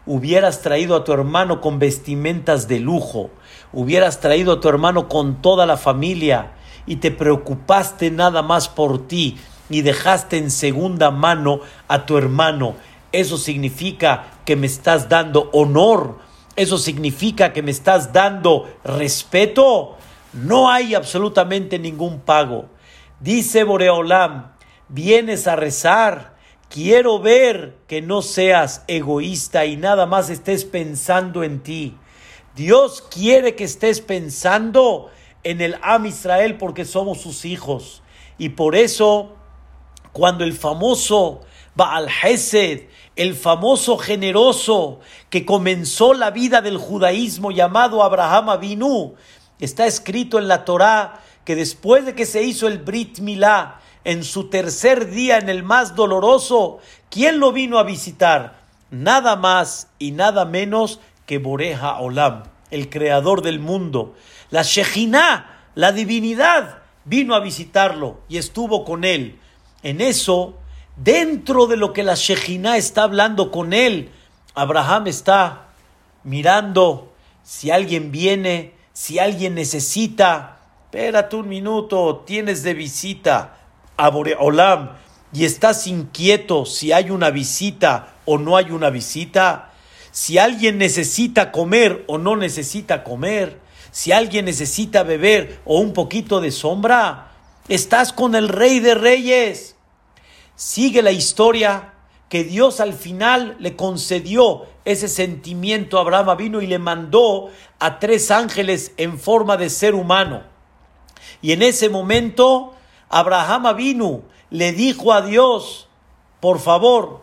hubieras 0.05 0.61
traído 0.61 0.95
a 0.95 1.03
tu 1.03 1.13
hermano 1.13 1.61
con 1.61 1.79
vestimentas 1.79 2.67
de 2.67 2.79
lujo, 2.79 3.29
hubieras 3.73 4.19
traído 4.19 4.53
a 4.53 4.59
tu 4.59 4.69
hermano 4.69 5.07
con 5.07 5.41
toda 5.41 5.65
la 5.65 5.77
familia 5.77 6.51
y 6.85 6.97
te 6.97 7.11
preocupaste 7.11 8.11
nada 8.11 8.41
más 8.41 8.67
por 8.67 9.07
ti 9.07 9.37
y 9.69 9.81
dejaste 9.81 10.37
en 10.37 10.51
segunda 10.51 11.11
mano 11.11 11.61
a 11.87 12.05
tu 12.05 12.17
hermano. 12.17 12.75
Eso 13.11 13.37
significa 13.37 14.25
que 14.45 14.55
me 14.55 14.67
estás 14.67 15.09
dando 15.09 15.49
honor. 15.53 16.19
Eso 16.55 16.77
significa 16.77 17.53
que 17.53 17.61
me 17.61 17.71
estás 17.71 18.13
dando 18.13 18.67
respeto. 18.83 19.95
No 20.33 20.69
hay 20.69 20.95
absolutamente 20.95 21.79
ningún 21.79 22.19
pago. 22.19 22.65
Dice 23.19 23.63
Boreolam, 23.63 24.51
vienes 24.89 25.47
a 25.47 25.55
rezar. 25.55 26.35
Quiero 26.69 27.19
ver 27.19 27.77
que 27.87 28.01
no 28.01 28.21
seas 28.21 28.83
egoísta 28.87 29.65
y 29.65 29.77
nada 29.77 30.05
más 30.05 30.29
estés 30.29 30.65
pensando 30.65 31.43
en 31.43 31.61
ti. 31.61 31.95
Dios 32.55 33.01
quiere 33.01 33.55
que 33.55 33.63
estés 33.63 34.01
pensando 34.01 35.09
en 35.43 35.61
el 35.61 35.77
Am 35.81 36.05
Israel 36.05 36.57
porque 36.57 36.85
somos 36.85 37.21
sus 37.21 37.45
hijos. 37.45 38.01
Y 38.37 38.49
por 38.49 38.75
eso 38.75 39.35
cuando 40.11 40.43
el 40.43 40.53
famoso 40.53 41.41
Baal 41.75 42.07
Hesed, 42.09 42.87
el 43.15 43.35
famoso 43.35 43.97
generoso 43.97 44.99
que 45.29 45.45
comenzó 45.45 46.13
la 46.13 46.31
vida 46.31 46.61
del 46.61 46.77
judaísmo 46.77 47.51
llamado 47.51 48.01
Abraham 48.03 48.49
Avinu, 48.49 49.15
está 49.59 49.85
escrito 49.85 50.39
en 50.39 50.47
la 50.47 50.65
Torá 50.65 51.21
que 51.45 51.55
después 51.55 52.05
de 52.05 52.15
que 52.15 52.25
se 52.25 52.43
hizo 52.43 52.67
el 52.67 52.79
Brit 52.79 53.19
Milá, 53.19 53.79
en 54.03 54.23
su 54.23 54.49
tercer 54.49 55.09
día, 55.09 55.37
en 55.37 55.49
el 55.49 55.63
más 55.63 55.95
doloroso, 55.95 56.79
¿quién 57.09 57.39
lo 57.39 57.51
vino 57.51 57.79
a 57.79 57.83
visitar? 57.83 58.61
Nada 58.91 59.35
más 59.35 59.89
y 59.97 60.11
nada 60.11 60.45
menos 60.45 60.99
que 61.25 61.39
Boreja 61.39 61.99
Olam, 61.99 62.43
el 62.69 62.89
creador 62.89 63.41
del 63.41 63.59
mundo. 63.59 64.15
La 64.51 64.61
Shejinah, 64.61 65.71
la 65.73 65.91
divinidad, 65.91 66.83
vino 67.03 67.33
a 67.35 67.39
visitarlo 67.39 68.19
y 68.29 68.37
estuvo 68.37 68.85
con 68.85 69.03
él. 69.03 69.39
En 69.81 70.01
eso, 70.01 70.57
dentro 70.95 71.65
de 71.65 71.77
lo 71.77 71.93
que 71.93 72.03
la 72.03 72.15
Shejina 72.15 72.77
está 72.77 73.03
hablando 73.03 73.51
con 73.51 73.73
él, 73.73 74.11
Abraham 74.53 75.07
está 75.07 75.69
mirando 76.23 77.11
si 77.43 77.71
alguien 77.71 78.11
viene, 78.11 78.73
si 78.93 79.19
alguien 79.19 79.55
necesita. 79.55 80.54
Espérate 80.95 81.35
un 81.35 81.49
minuto, 81.49 82.23
tienes 82.25 82.63
de 82.63 82.73
visita 82.73 83.57
a 83.97 84.09
Boreolam 84.09 84.91
y 85.33 85.43
estás 85.43 85.87
inquieto 85.87 86.65
si 86.65 86.93
hay 86.93 87.11
una 87.11 87.31
visita 87.31 88.13
o 88.23 88.37
no 88.37 88.55
hay 88.55 88.71
una 88.71 88.89
visita. 88.89 89.73
Si 90.11 90.37
alguien 90.37 90.77
necesita 90.77 91.51
comer 91.51 92.05
o 92.07 92.17
no 92.17 92.37
necesita 92.37 93.03
comer. 93.03 93.59
Si 93.91 94.13
alguien 94.13 94.45
necesita 94.45 95.03
beber 95.03 95.59
o 95.65 95.81
un 95.81 95.91
poquito 95.91 96.39
de 96.39 96.51
sombra. 96.51 97.33
Estás 97.67 98.13
con 98.13 98.33
el 98.33 98.47
rey 98.47 98.79
de 98.79 98.95
reyes 98.95 99.75
sigue 100.55 101.01
la 101.01 101.11
historia 101.11 101.93
que 102.29 102.45
Dios 102.45 102.79
al 102.79 102.93
final 102.93 103.57
le 103.59 103.75
concedió 103.75 104.65
ese 104.85 105.09
sentimiento 105.09 105.97
a 105.97 106.01
Abraham 106.01 106.37
vino 106.37 106.61
y 106.61 106.67
le 106.67 106.79
mandó 106.79 107.49
a 107.79 107.99
tres 107.99 108.31
ángeles 108.31 108.93
en 108.95 109.19
forma 109.19 109.57
de 109.57 109.69
ser 109.69 109.93
humano. 109.93 110.54
Y 111.45 111.51
en 111.51 111.61
ese 111.61 111.89
momento 111.89 112.73
Abraham 113.07 113.75
vino 113.77 114.23
le 114.49 114.71
dijo 114.71 115.13
a 115.13 115.21
Dios, 115.21 115.87
por 116.39 116.57
favor, 116.57 117.21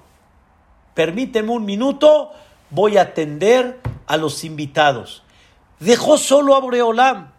permíteme 0.95 1.51
un 1.51 1.65
minuto, 1.65 2.31
voy 2.71 2.99
a 2.99 3.03
atender 3.03 3.81
a 4.07 4.17
los 4.17 4.45
invitados. 4.45 5.25
Dejó 5.81 6.19
solo 6.19 6.55
a 6.55 6.61
Boreolam. 6.61 7.33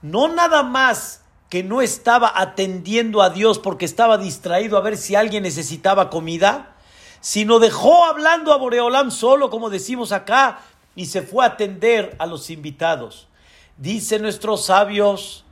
No 0.00 0.28
nada 0.28 0.62
más 0.62 1.20
que 1.50 1.62
no 1.62 1.82
estaba 1.82 2.32
atendiendo 2.34 3.20
a 3.20 3.28
Dios 3.28 3.58
porque 3.58 3.84
estaba 3.84 4.16
distraído 4.16 4.78
a 4.78 4.80
ver 4.80 4.96
si 4.96 5.16
alguien 5.16 5.42
necesitaba 5.42 6.08
comida, 6.08 6.76
sino 7.20 7.58
dejó 7.58 8.06
hablando 8.06 8.54
a 8.54 8.56
Boreolam 8.56 9.10
solo, 9.10 9.50
como 9.50 9.68
decimos 9.68 10.12
acá, 10.12 10.60
y 10.94 11.04
se 11.06 11.20
fue 11.20 11.44
a 11.44 11.48
atender 11.48 12.16
a 12.18 12.24
los 12.24 12.48
invitados. 12.48 13.28
Dicen 13.76 14.22
nuestros 14.22 14.64
sabios, 14.64 15.42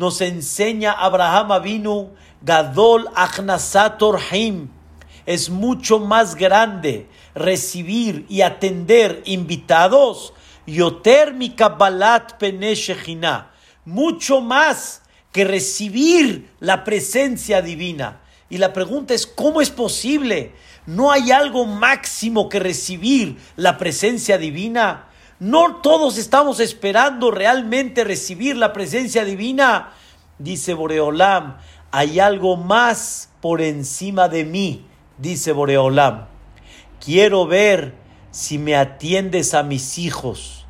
nos 0.00 0.22
enseña 0.22 0.92
Abraham 0.92 1.52
Avinu, 1.52 2.14
Gadol 2.40 3.10
Achnasator 3.14 4.18
Him, 4.32 4.70
es 5.26 5.50
mucho 5.50 5.98
más 5.98 6.36
grande 6.36 7.06
recibir 7.34 8.24
y 8.30 8.40
atender 8.40 9.20
invitados, 9.26 10.32
Yoter 10.66 11.34
mi 11.34 11.50
Kabbalat 11.50 12.38
Pene 12.38 12.72
mucho 13.84 14.40
más 14.40 15.02
que 15.32 15.44
recibir 15.44 16.50
la 16.60 16.82
presencia 16.82 17.60
divina. 17.60 18.22
Y 18.48 18.56
la 18.56 18.72
pregunta 18.72 19.12
es, 19.12 19.26
¿cómo 19.26 19.60
es 19.60 19.68
posible? 19.68 20.54
¿No 20.86 21.12
hay 21.12 21.30
algo 21.30 21.66
máximo 21.66 22.48
que 22.48 22.58
recibir 22.58 23.36
la 23.56 23.76
presencia 23.76 24.38
divina? 24.38 25.09
¿No 25.40 25.76
todos 25.76 26.18
estamos 26.18 26.60
esperando 26.60 27.30
realmente 27.30 28.04
recibir 28.04 28.58
la 28.58 28.74
presencia 28.74 29.24
divina? 29.24 29.94
Dice 30.38 30.74
Boreolam, 30.74 31.56
hay 31.90 32.20
algo 32.20 32.58
más 32.58 33.30
por 33.40 33.62
encima 33.62 34.28
de 34.28 34.44
mí, 34.44 34.84
dice 35.16 35.52
Boreolam. 35.52 36.26
Quiero 37.02 37.46
ver 37.46 37.94
si 38.30 38.58
me 38.58 38.76
atiendes 38.76 39.54
a 39.54 39.62
mis 39.62 39.96
hijos. 39.96 40.66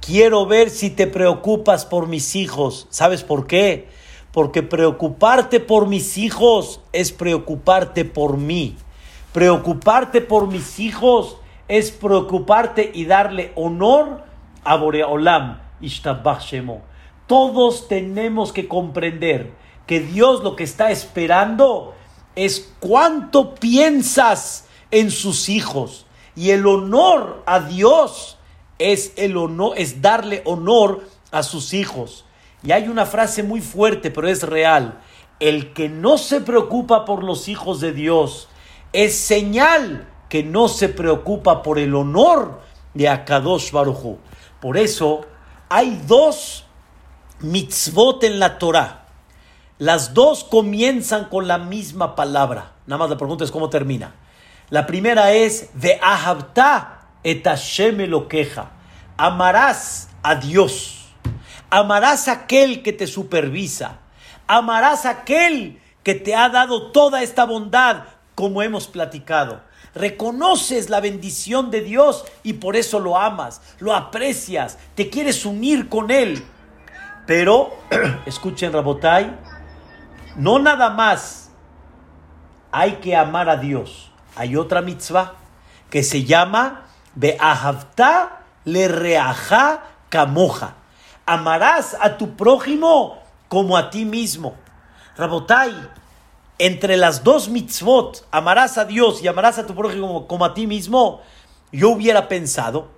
Quiero 0.00 0.46
ver 0.46 0.70
si 0.70 0.90
te 0.90 1.08
preocupas 1.08 1.84
por 1.84 2.06
mis 2.06 2.36
hijos. 2.36 2.86
¿Sabes 2.90 3.24
por 3.24 3.48
qué? 3.48 3.88
Porque 4.30 4.62
preocuparte 4.62 5.58
por 5.58 5.88
mis 5.88 6.16
hijos 6.16 6.80
es 6.92 7.10
preocuparte 7.10 8.04
por 8.04 8.36
mí. 8.36 8.76
Preocuparte 9.32 10.20
por 10.20 10.46
mis 10.46 10.78
hijos 10.78 11.38
es 11.72 11.90
preocuparte 11.90 12.90
y 12.92 13.06
darle 13.06 13.50
honor 13.54 14.24
a 14.62 14.76
Boreolam. 14.76 15.58
Todos 17.26 17.88
tenemos 17.88 18.52
que 18.52 18.68
comprender 18.68 19.54
que 19.86 20.00
Dios 20.00 20.42
lo 20.42 20.54
que 20.54 20.64
está 20.64 20.90
esperando 20.90 21.94
es 22.36 22.74
cuánto 22.78 23.54
piensas 23.54 24.68
en 24.90 25.10
sus 25.10 25.48
hijos. 25.48 26.04
Y 26.36 26.50
el 26.50 26.66
honor 26.66 27.42
a 27.46 27.60
Dios 27.60 28.36
es 28.78 29.14
el 29.16 29.38
honor, 29.38 29.72
es 29.78 30.02
darle 30.02 30.42
honor 30.44 31.08
a 31.30 31.42
sus 31.42 31.72
hijos. 31.72 32.26
Y 32.62 32.72
hay 32.72 32.88
una 32.88 33.06
frase 33.06 33.42
muy 33.42 33.62
fuerte, 33.62 34.10
pero 34.10 34.28
es 34.28 34.42
real. 34.42 35.00
El 35.40 35.72
que 35.72 35.88
no 35.88 36.18
se 36.18 36.42
preocupa 36.42 37.06
por 37.06 37.24
los 37.24 37.48
hijos 37.48 37.80
de 37.80 37.92
Dios 37.92 38.50
es 38.92 39.16
señal 39.16 40.11
que 40.32 40.42
no 40.42 40.66
se 40.68 40.88
preocupa 40.88 41.62
por 41.62 41.78
el 41.78 41.94
honor 41.94 42.62
de 42.94 43.06
Akadosh 43.06 43.70
Baruchu. 43.70 44.16
Por 44.62 44.78
eso 44.78 45.26
hay 45.68 46.00
dos 46.06 46.64
mitzvot 47.40 48.24
en 48.24 48.38
la 48.38 48.56
Torah. 48.56 49.04
Las 49.76 50.14
dos 50.14 50.42
comienzan 50.44 51.26
con 51.26 51.46
la 51.46 51.58
misma 51.58 52.14
palabra. 52.14 52.72
Nada 52.86 53.00
más 53.00 53.10
la 53.10 53.18
pregunta 53.18 53.44
es 53.44 53.50
cómo 53.50 53.68
termina. 53.68 54.14
La 54.70 54.86
primera 54.86 55.32
es 55.32 55.68
Ve'ahabta 55.74 57.08
et 57.22 57.44
Hashem 57.44 57.98
lo 58.08 58.26
queja. 58.26 58.70
Amarás 59.18 60.08
a 60.22 60.36
Dios 60.36 61.02
Amarás 61.68 62.28
aquel 62.28 62.82
que 62.82 62.94
te 62.94 63.06
supervisa. 63.06 63.98
Amarás 64.46 65.04
aquel 65.04 65.78
que 66.02 66.14
te 66.14 66.34
ha 66.34 66.48
dado 66.48 66.90
toda 66.90 67.22
esta 67.22 67.44
bondad, 67.44 68.04
como 68.34 68.62
hemos 68.62 68.86
platicado. 68.88 69.60
Reconoces 69.94 70.90
la 70.90 71.00
bendición 71.00 71.70
de 71.70 71.82
Dios 71.82 72.24
y 72.42 72.54
por 72.54 72.76
eso 72.76 72.98
lo 72.98 73.18
amas, 73.18 73.60
lo 73.78 73.94
aprecias, 73.94 74.78
te 74.94 75.10
quieres 75.10 75.44
unir 75.44 75.88
con 75.88 76.10
Él. 76.10 76.44
Pero, 77.26 77.70
escuchen 78.26 78.72
Rabotai, 78.72 79.38
no 80.36 80.58
nada 80.58 80.90
más 80.90 81.50
hay 82.70 82.92
que 82.96 83.14
amar 83.16 83.48
a 83.48 83.56
Dios. 83.56 84.10
Hay 84.34 84.56
otra 84.56 84.80
mitzvah 84.80 85.34
que 85.90 86.02
se 86.02 86.24
llama 86.24 86.86
Be'ahavta 87.14 88.40
le 88.64 88.88
reaja 88.88 89.82
kamoja 90.08 90.76
amarás 91.26 91.96
a 92.00 92.16
tu 92.16 92.36
prójimo 92.36 93.18
como 93.48 93.76
a 93.76 93.90
ti 93.90 94.04
mismo. 94.04 94.54
Rabotai, 95.16 95.74
entre 96.64 96.96
las 96.96 97.24
dos 97.24 97.48
mitzvot, 97.48 98.24
amarás 98.30 98.78
a 98.78 98.84
Dios 98.84 99.20
y 99.20 99.26
amarás 99.26 99.58
a 99.58 99.66
tu 99.66 99.74
prójimo 99.74 100.28
como 100.28 100.44
a 100.44 100.54
ti 100.54 100.68
mismo, 100.68 101.20
yo 101.72 101.90
hubiera 101.90 102.28
pensado 102.28 102.88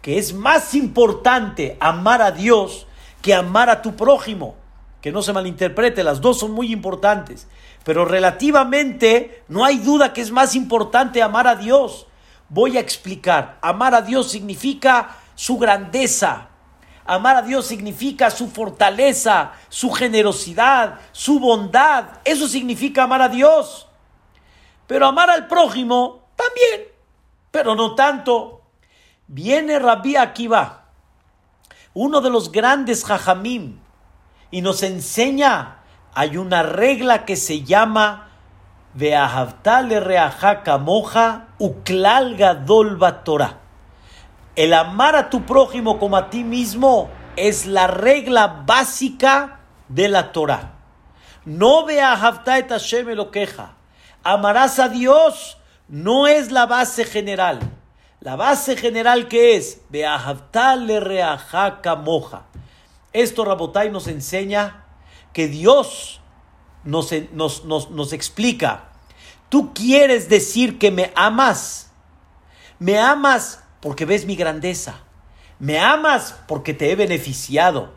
que 0.00 0.16
es 0.16 0.32
más 0.32 0.74
importante 0.74 1.76
amar 1.80 2.22
a 2.22 2.30
Dios 2.30 2.86
que 3.20 3.34
amar 3.34 3.68
a 3.68 3.82
tu 3.82 3.94
prójimo. 3.94 4.54
Que 5.02 5.12
no 5.12 5.20
se 5.20 5.34
malinterprete, 5.34 6.02
las 6.02 6.22
dos 6.22 6.38
son 6.38 6.52
muy 6.52 6.72
importantes. 6.72 7.46
Pero 7.84 8.06
relativamente 8.06 9.42
no 9.48 9.66
hay 9.66 9.76
duda 9.76 10.14
que 10.14 10.22
es 10.22 10.30
más 10.30 10.54
importante 10.54 11.22
amar 11.22 11.46
a 11.46 11.56
Dios. 11.56 12.06
Voy 12.48 12.78
a 12.78 12.80
explicar. 12.80 13.58
Amar 13.60 13.94
a 13.94 14.00
Dios 14.00 14.30
significa 14.30 15.18
su 15.34 15.58
grandeza, 15.58 16.48
Amar 17.10 17.38
a 17.38 17.42
Dios 17.42 17.66
significa 17.66 18.30
su 18.30 18.48
fortaleza, 18.48 19.50
su 19.68 19.90
generosidad, 19.90 21.00
su 21.10 21.40
bondad. 21.40 22.04
Eso 22.24 22.46
significa 22.46 23.02
amar 23.02 23.20
a 23.20 23.28
Dios. 23.28 23.88
Pero 24.86 25.08
amar 25.08 25.28
al 25.28 25.48
prójimo 25.48 26.28
también, 26.36 26.88
pero 27.50 27.74
no 27.74 27.96
tanto. 27.96 28.60
Viene 29.26 29.80
Rabbi 29.80 30.14
Akiva, 30.14 30.84
uno 31.94 32.20
de 32.20 32.30
los 32.30 32.52
grandes 32.52 33.04
jajamim, 33.04 33.80
y 34.52 34.62
nos 34.62 34.84
enseña, 34.84 35.78
hay 36.14 36.36
una 36.36 36.62
regla 36.62 37.24
que 37.24 37.34
se 37.34 37.64
llama 37.64 38.28
Veahavtale 38.94 39.98
reajaka 39.98 40.78
moja 40.78 41.48
uklal 41.58 42.36
gadol 42.36 43.00
Torah. 43.24 43.59
El 44.56 44.72
amar 44.74 45.16
a 45.16 45.30
tu 45.30 45.46
prójimo 45.46 45.98
como 45.98 46.16
a 46.16 46.30
ti 46.30 46.44
mismo 46.44 47.08
es 47.36 47.66
la 47.66 47.86
regla 47.86 48.64
básica 48.66 49.60
de 49.88 50.08
la 50.08 50.32
Torah. 50.32 50.74
No 51.44 51.86
vea 51.86 52.12
et 52.58 52.68
Hashem 52.68 53.08
lo 53.10 53.30
queja. 53.30 53.74
Amarás 54.22 54.78
a 54.78 54.88
Dios 54.88 55.56
no 55.88 56.26
es 56.26 56.52
la 56.52 56.66
base 56.66 57.04
general. 57.04 57.60
La 58.20 58.36
base 58.36 58.76
general 58.76 59.28
que 59.28 59.56
es 59.56 59.80
le 59.90 61.00
reajaca 61.00 61.96
moja. 61.96 62.42
Esto 63.12 63.44
Rabotai 63.44 63.90
nos 63.90 64.06
enseña 64.06 64.84
que 65.32 65.48
Dios 65.48 66.20
nos, 66.84 67.10
nos, 67.32 67.64
nos 67.64 68.12
explica. 68.12 68.90
Tú 69.48 69.72
quieres 69.72 70.28
decir 70.28 70.78
que 70.78 70.90
me 70.90 71.12
amas. 71.16 71.90
Me 72.78 72.98
amas 72.98 73.64
porque 73.80 74.04
ves 74.04 74.26
mi 74.26 74.36
grandeza. 74.36 75.00
Me 75.58 75.78
amas 75.78 76.38
porque 76.46 76.74
te 76.74 76.90
he 76.90 76.96
beneficiado. 76.96 77.92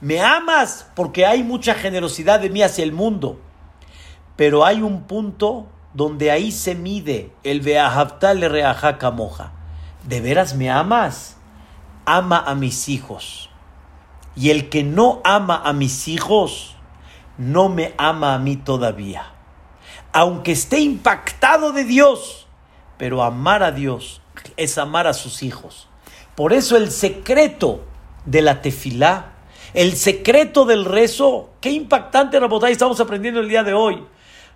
Me 0.00 0.20
amas 0.20 0.88
porque 0.94 1.26
hay 1.26 1.42
mucha 1.42 1.74
generosidad 1.74 2.40
de 2.40 2.50
mí 2.50 2.62
hacia 2.62 2.84
el 2.84 2.92
mundo. 2.92 3.40
Pero 4.36 4.64
hay 4.64 4.82
un 4.82 5.02
punto 5.02 5.66
donde 5.94 6.30
ahí 6.30 6.52
se 6.52 6.74
mide 6.74 7.32
el 7.42 7.60
Beahavtal 7.60 8.40
le 8.40 8.48
moja. 9.12 9.52
¿De 10.04 10.20
veras 10.20 10.54
me 10.54 10.70
amas? 10.70 11.36
Ama 12.04 12.38
a 12.38 12.54
mis 12.54 12.88
hijos. 12.88 13.50
Y 14.36 14.50
el 14.50 14.68
que 14.68 14.84
no 14.84 15.20
ama 15.24 15.60
a 15.64 15.72
mis 15.72 16.06
hijos, 16.06 16.76
no 17.36 17.68
me 17.68 17.94
ama 17.98 18.34
a 18.34 18.38
mí 18.38 18.56
todavía. 18.56 19.32
Aunque 20.12 20.52
esté 20.52 20.78
impactado 20.78 21.72
de 21.72 21.84
Dios, 21.84 22.46
pero 22.96 23.24
amar 23.24 23.64
a 23.64 23.72
Dios 23.72 24.22
es 24.58 24.76
amar 24.76 25.06
a 25.06 25.14
sus 25.14 25.42
hijos. 25.42 25.88
Por 26.34 26.52
eso 26.52 26.76
el 26.76 26.90
secreto 26.90 27.84
de 28.26 28.42
la 28.42 28.60
tefilá, 28.60 29.32
el 29.74 29.96
secreto 29.96 30.64
del 30.64 30.84
rezo, 30.84 31.50
qué 31.60 31.70
impactante, 31.70 32.38
Rabotay, 32.38 32.72
estamos 32.72 33.00
aprendiendo 33.00 33.40
el 33.40 33.48
día 33.48 33.62
de 33.62 33.72
hoy. 33.72 34.04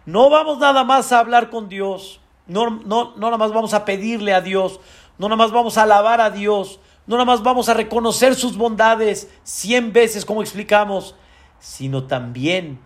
No 0.04 0.30
vamos 0.30 0.58
nada 0.58 0.84
más 0.84 1.12
a 1.12 1.20
hablar 1.20 1.48
con 1.48 1.68
Dios, 1.68 2.20
no, 2.46 2.70
no, 2.70 3.14
no 3.16 3.16
nada 3.16 3.38
más 3.38 3.52
vamos 3.52 3.72
a 3.72 3.84
pedirle 3.84 4.34
a 4.34 4.40
Dios, 4.40 4.80
no 5.18 5.28
nada 5.28 5.36
más 5.36 5.52
vamos 5.52 5.78
a 5.78 5.84
alabar 5.84 6.20
a 6.20 6.30
Dios, 6.30 6.80
no 7.06 7.16
nada 7.16 7.24
más 7.24 7.42
vamos 7.42 7.68
a 7.68 7.74
reconocer 7.74 8.34
sus 8.34 8.56
bondades 8.56 9.28
cien 9.42 9.92
veces, 9.92 10.24
como 10.24 10.42
explicamos, 10.42 11.14
sino 11.58 12.04
también 12.04 12.80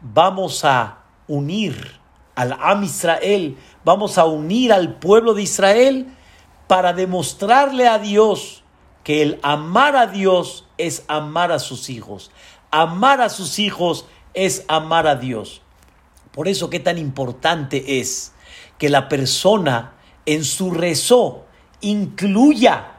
vamos 0.00 0.64
a 0.64 0.98
unir 1.28 2.00
al 2.34 2.56
Am 2.60 2.82
Israel, 2.84 3.58
vamos 3.84 4.18
a 4.18 4.24
unir 4.24 4.72
al 4.72 4.94
pueblo 4.94 5.34
de 5.34 5.42
Israel 5.42 6.16
para 6.72 6.94
demostrarle 6.94 7.86
a 7.86 7.98
Dios 7.98 8.64
que 9.04 9.20
el 9.20 9.38
amar 9.42 9.94
a 9.94 10.06
Dios 10.06 10.66
es 10.78 11.04
amar 11.06 11.52
a 11.52 11.58
sus 11.58 11.90
hijos. 11.90 12.30
Amar 12.70 13.20
a 13.20 13.28
sus 13.28 13.58
hijos 13.58 14.06
es 14.32 14.64
amar 14.68 15.06
a 15.06 15.16
Dios. 15.16 15.60
Por 16.32 16.48
eso 16.48 16.70
qué 16.70 16.80
tan 16.80 16.96
importante 16.96 18.00
es 18.00 18.32
que 18.78 18.88
la 18.88 19.10
persona 19.10 19.92
en 20.24 20.44
su 20.44 20.70
rezo 20.70 21.44
incluya 21.82 22.92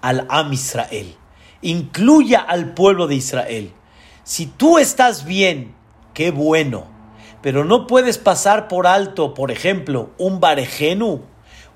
al 0.00 0.26
Am 0.30 0.50
Israel, 0.54 1.14
incluya 1.60 2.40
al 2.40 2.72
pueblo 2.72 3.06
de 3.06 3.16
Israel. 3.16 3.74
Si 4.24 4.46
tú 4.46 4.78
estás 4.78 5.26
bien, 5.26 5.74
qué 6.14 6.30
bueno, 6.30 6.86
pero 7.42 7.66
no 7.66 7.86
puedes 7.86 8.16
pasar 8.16 8.66
por 8.66 8.86
alto, 8.86 9.34
por 9.34 9.50
ejemplo, 9.50 10.08
un 10.16 10.40
barejenu, 10.40 11.20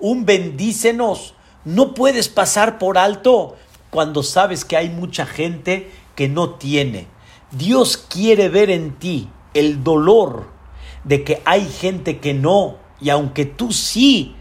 un 0.01 0.25
bendícenos, 0.25 1.34
no 1.65 1.95
puedes 1.95 2.29
pasar 2.29 2.79
por 2.79 2.99
alto 2.99 3.57
cuando 3.91 4.23
sabes 4.23 4.65
que 4.65 4.77
hay 4.77 4.91
mucha 4.91 5.27
gente 5.27 5.91
que 6.15 6.29
no 6.29 6.51
tiene. 6.51 7.07
Dios 7.51 7.97
quiere 7.97 8.49
ver 8.49 8.71
en 8.71 8.93
ti 8.99 9.29
el 9.55 9.85
dolor 9.85 10.49
de 11.05 11.23
que 11.25 11.43
hay 11.45 11.67
gente 11.67 12.19
que 12.19 12.35
no, 12.35 12.77
y 13.01 13.11
aunque 13.11 13.45
tú 13.45 13.73
sí, 13.73 14.35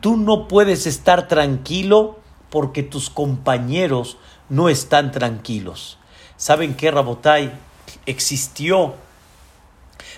tú 0.00 0.16
no 0.16 0.48
puedes 0.48 0.86
estar 0.86 1.28
tranquilo 1.28 2.18
porque 2.50 2.82
tus 2.82 3.10
compañeros 3.10 4.16
no 4.48 4.68
están 4.68 5.12
tranquilos. 5.12 5.98
¿Saben 6.36 6.74
qué, 6.74 6.90
Rabotai? 6.90 7.52
Existió 8.06 8.94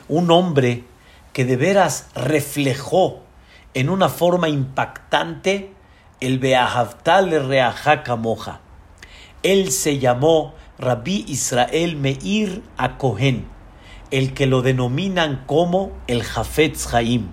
un 0.09 0.31
hombre 0.31 0.85
que 1.33 1.45
de 1.45 1.57
veras 1.57 2.09
reflejó 2.15 3.21
en 3.75 3.89
una 3.89 4.09
forma 4.09 4.49
impactante 4.49 5.72
el 6.23 6.39
Beahavtal 6.39 7.49
Reajaka 7.49 8.15
Moja. 8.15 8.61
Él 9.43 9.73
se 9.73 9.99
llamó 9.99 10.55
Rabbi 10.79 11.25
Israel 11.27 11.97
Meir 11.97 12.63
Acohen, 12.77 13.49
el 14.13 14.33
que 14.33 14.47
lo 14.47 14.63
denominan 14.63 15.43
como 15.47 15.91
el 16.07 16.23
Jafetz 16.23 16.95
Haim. 16.95 17.33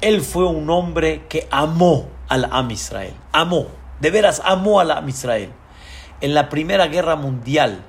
Él 0.00 0.20
fue 0.22 0.46
un 0.46 0.68
hombre 0.68 1.26
que 1.28 1.46
amó 1.52 2.08
al 2.28 2.48
Am 2.50 2.72
Israel, 2.72 3.14
amó, 3.30 3.68
de 4.00 4.10
veras 4.10 4.42
amó 4.44 4.80
al 4.80 4.90
Am 4.90 5.08
Israel. 5.08 5.52
En 6.20 6.34
la 6.34 6.48
Primera 6.48 6.88
Guerra 6.88 7.14
Mundial, 7.14 7.84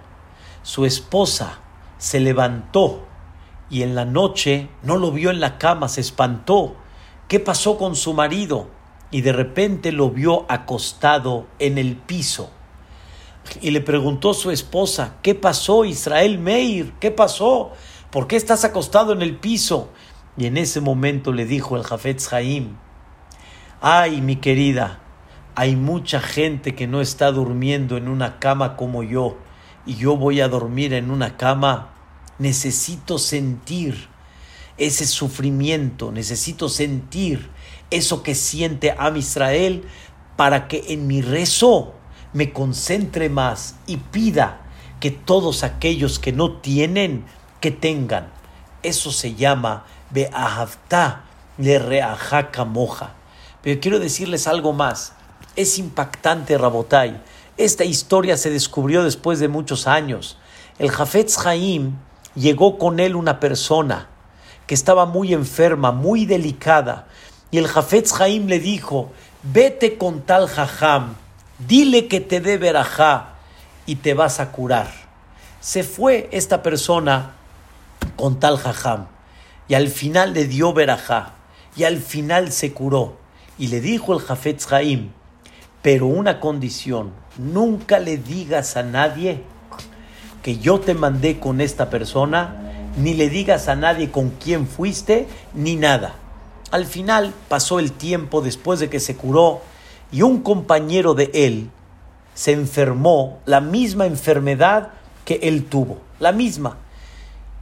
su 0.61 0.85
esposa 0.85 1.57
se 1.97 2.19
levantó 2.19 3.07
y 3.71 3.81
en 3.81 3.95
la 3.95 4.05
noche 4.05 4.69
no 4.83 4.97
lo 4.97 5.11
vio 5.11 5.31
en 5.31 5.39
la 5.39 5.57
cama, 5.57 5.89
se 5.89 6.01
espantó. 6.01 6.75
¿Qué 7.27 7.39
pasó 7.39 7.79
con 7.79 7.95
su 7.95 8.13
marido? 8.13 8.77
Y 9.11 9.21
de 9.21 9.31
repente 9.31 9.91
lo 9.91 10.09
vio 10.09 10.45
acostado 10.49 11.47
en 11.59 11.77
el 11.77 11.95
piso. 11.95 12.51
Y 13.61 13.71
le 13.71 13.81
preguntó 13.81 14.33
su 14.33 14.51
esposa, 14.51 15.15
¿qué 15.23 15.33
pasó 15.33 15.85
Israel 15.85 16.37
Meir? 16.37 16.93
¿Qué 16.99 17.09
pasó? 17.09 17.71
¿Por 18.11 18.27
qué 18.27 18.35
estás 18.35 18.63
acostado 18.63 19.13
en 19.13 19.21
el 19.21 19.37
piso? 19.37 19.89
Y 20.37 20.45
en 20.45 20.57
ese 20.57 20.81
momento 20.81 21.31
le 21.31 21.45
dijo 21.45 21.75
el 21.75 21.83
Jafetz 21.83 22.31
Haim, 22.31 22.77
ay 23.81 24.21
mi 24.21 24.35
querida, 24.35 24.99
hay 25.55 25.75
mucha 25.75 26.19
gente 26.21 26.75
que 26.75 26.87
no 26.87 27.01
está 27.01 27.31
durmiendo 27.31 27.97
en 27.97 28.07
una 28.07 28.39
cama 28.39 28.77
como 28.77 29.03
yo, 29.03 29.37
y 29.85 29.95
yo 29.95 30.15
voy 30.15 30.41
a 30.41 30.47
dormir 30.47 30.93
en 30.93 31.11
una 31.11 31.35
cama, 31.35 31.93
necesito 32.37 33.17
sentir 33.17 34.07
ese 34.77 35.05
sufrimiento, 35.05 36.11
necesito 36.11 36.69
sentir 36.69 37.49
eso 37.91 38.23
que 38.23 38.35
siente 38.35 38.95
Am 38.97 39.17
Israel 39.17 39.83
para 40.35 40.67
que 40.67 40.85
en 40.89 41.07
mi 41.07 41.21
rezo 41.21 41.93
me 42.33 42.53
concentre 42.53 43.29
más 43.29 43.75
y 43.87 43.97
pida 43.97 44.61
que 44.99 45.11
todos 45.11 45.63
aquellos 45.63 46.19
que 46.19 46.31
no 46.31 46.57
tienen, 46.57 47.25
que 47.59 47.71
tengan. 47.71 48.31
Eso 48.83 49.11
se 49.11 49.35
llama 49.35 49.85
Beahavta 50.11 51.23
le 51.57 51.77
reajaka 51.79 52.65
moja. 52.65 53.13
Pero 53.61 53.79
quiero 53.79 53.99
decirles 53.99 54.47
algo 54.47 54.73
más. 54.73 55.13
Es 55.55 55.77
impactante, 55.77 56.57
Rabotai. 56.57 57.21
Esta 57.57 57.83
historia 57.83 58.37
se 58.37 58.49
descubrió 58.49 59.03
después 59.03 59.39
de 59.39 59.49
muchos 59.49 59.87
años. 59.87 60.37
El 60.77 60.89
Jafetz 60.89 61.45
Haim 61.45 61.97
llegó 62.35 62.77
con 62.77 63.01
él 63.01 63.15
una 63.15 63.41
persona 63.41 64.07
que 64.65 64.75
estaba 64.75 65.05
muy 65.05 65.33
enferma, 65.33 65.91
muy 65.91 66.25
delicada, 66.25 67.08
y 67.51 67.57
el 67.57 67.67
Jafetz 67.67 68.13
Jaim 68.13 68.47
le 68.47 68.59
dijo, 68.59 69.11
vete 69.43 69.97
con 69.97 70.21
tal 70.21 70.47
jajam, 70.47 71.15
dile 71.57 72.07
que 72.07 72.19
te 72.19 72.39
dé 72.41 72.57
verajá 72.57 73.35
y 73.85 73.95
te 73.95 74.13
vas 74.13 74.39
a 74.39 74.51
curar. 74.51 74.91
Se 75.61 75.83
fue 75.83 76.29
esta 76.31 76.61
persona 76.61 77.31
con 78.15 78.39
tal 78.39 78.57
jajam 78.57 79.07
y 79.67 79.73
al 79.73 79.87
final 79.87 80.33
le 80.33 80.45
dio 80.45 80.73
verajá 80.73 81.33
y 81.75 81.83
al 81.83 81.97
final 81.97 82.51
se 82.51 82.73
curó. 82.73 83.17
Y 83.57 83.67
le 83.67 83.81
dijo 83.81 84.13
el 84.13 84.21
Jafetz 84.21 84.67
Jaim, 84.67 85.11
pero 85.81 86.05
una 86.05 86.39
condición, 86.39 87.11
nunca 87.37 87.99
le 87.99 88.17
digas 88.17 88.77
a 88.77 88.83
nadie 88.83 89.43
que 90.43 90.57
yo 90.57 90.79
te 90.79 90.93
mandé 90.93 91.39
con 91.39 91.61
esta 91.61 91.89
persona, 91.89 92.55
ni 92.97 93.13
le 93.13 93.29
digas 93.29 93.67
a 93.67 93.75
nadie 93.75 94.11
con 94.11 94.29
quién 94.29 94.67
fuiste, 94.67 95.27
ni 95.53 95.75
nada. 95.75 96.15
Al 96.71 96.85
final 96.85 97.33
pasó 97.47 97.79
el 97.79 97.91
tiempo 97.91 98.41
después 98.41 98.79
de 98.79 98.89
que 98.89 98.99
se 98.99 99.15
curó 99.15 99.61
y 100.11 100.21
un 100.21 100.41
compañero 100.41 101.13
de 101.13 101.31
él 101.33 101.71
se 102.35 102.51
enfermó 102.51 103.39
la 103.45 103.59
misma 103.59 104.05
enfermedad 104.05 104.89
que 105.25 105.39
él 105.43 105.65
tuvo, 105.65 105.99
la 106.19 106.31
misma. 106.31 106.77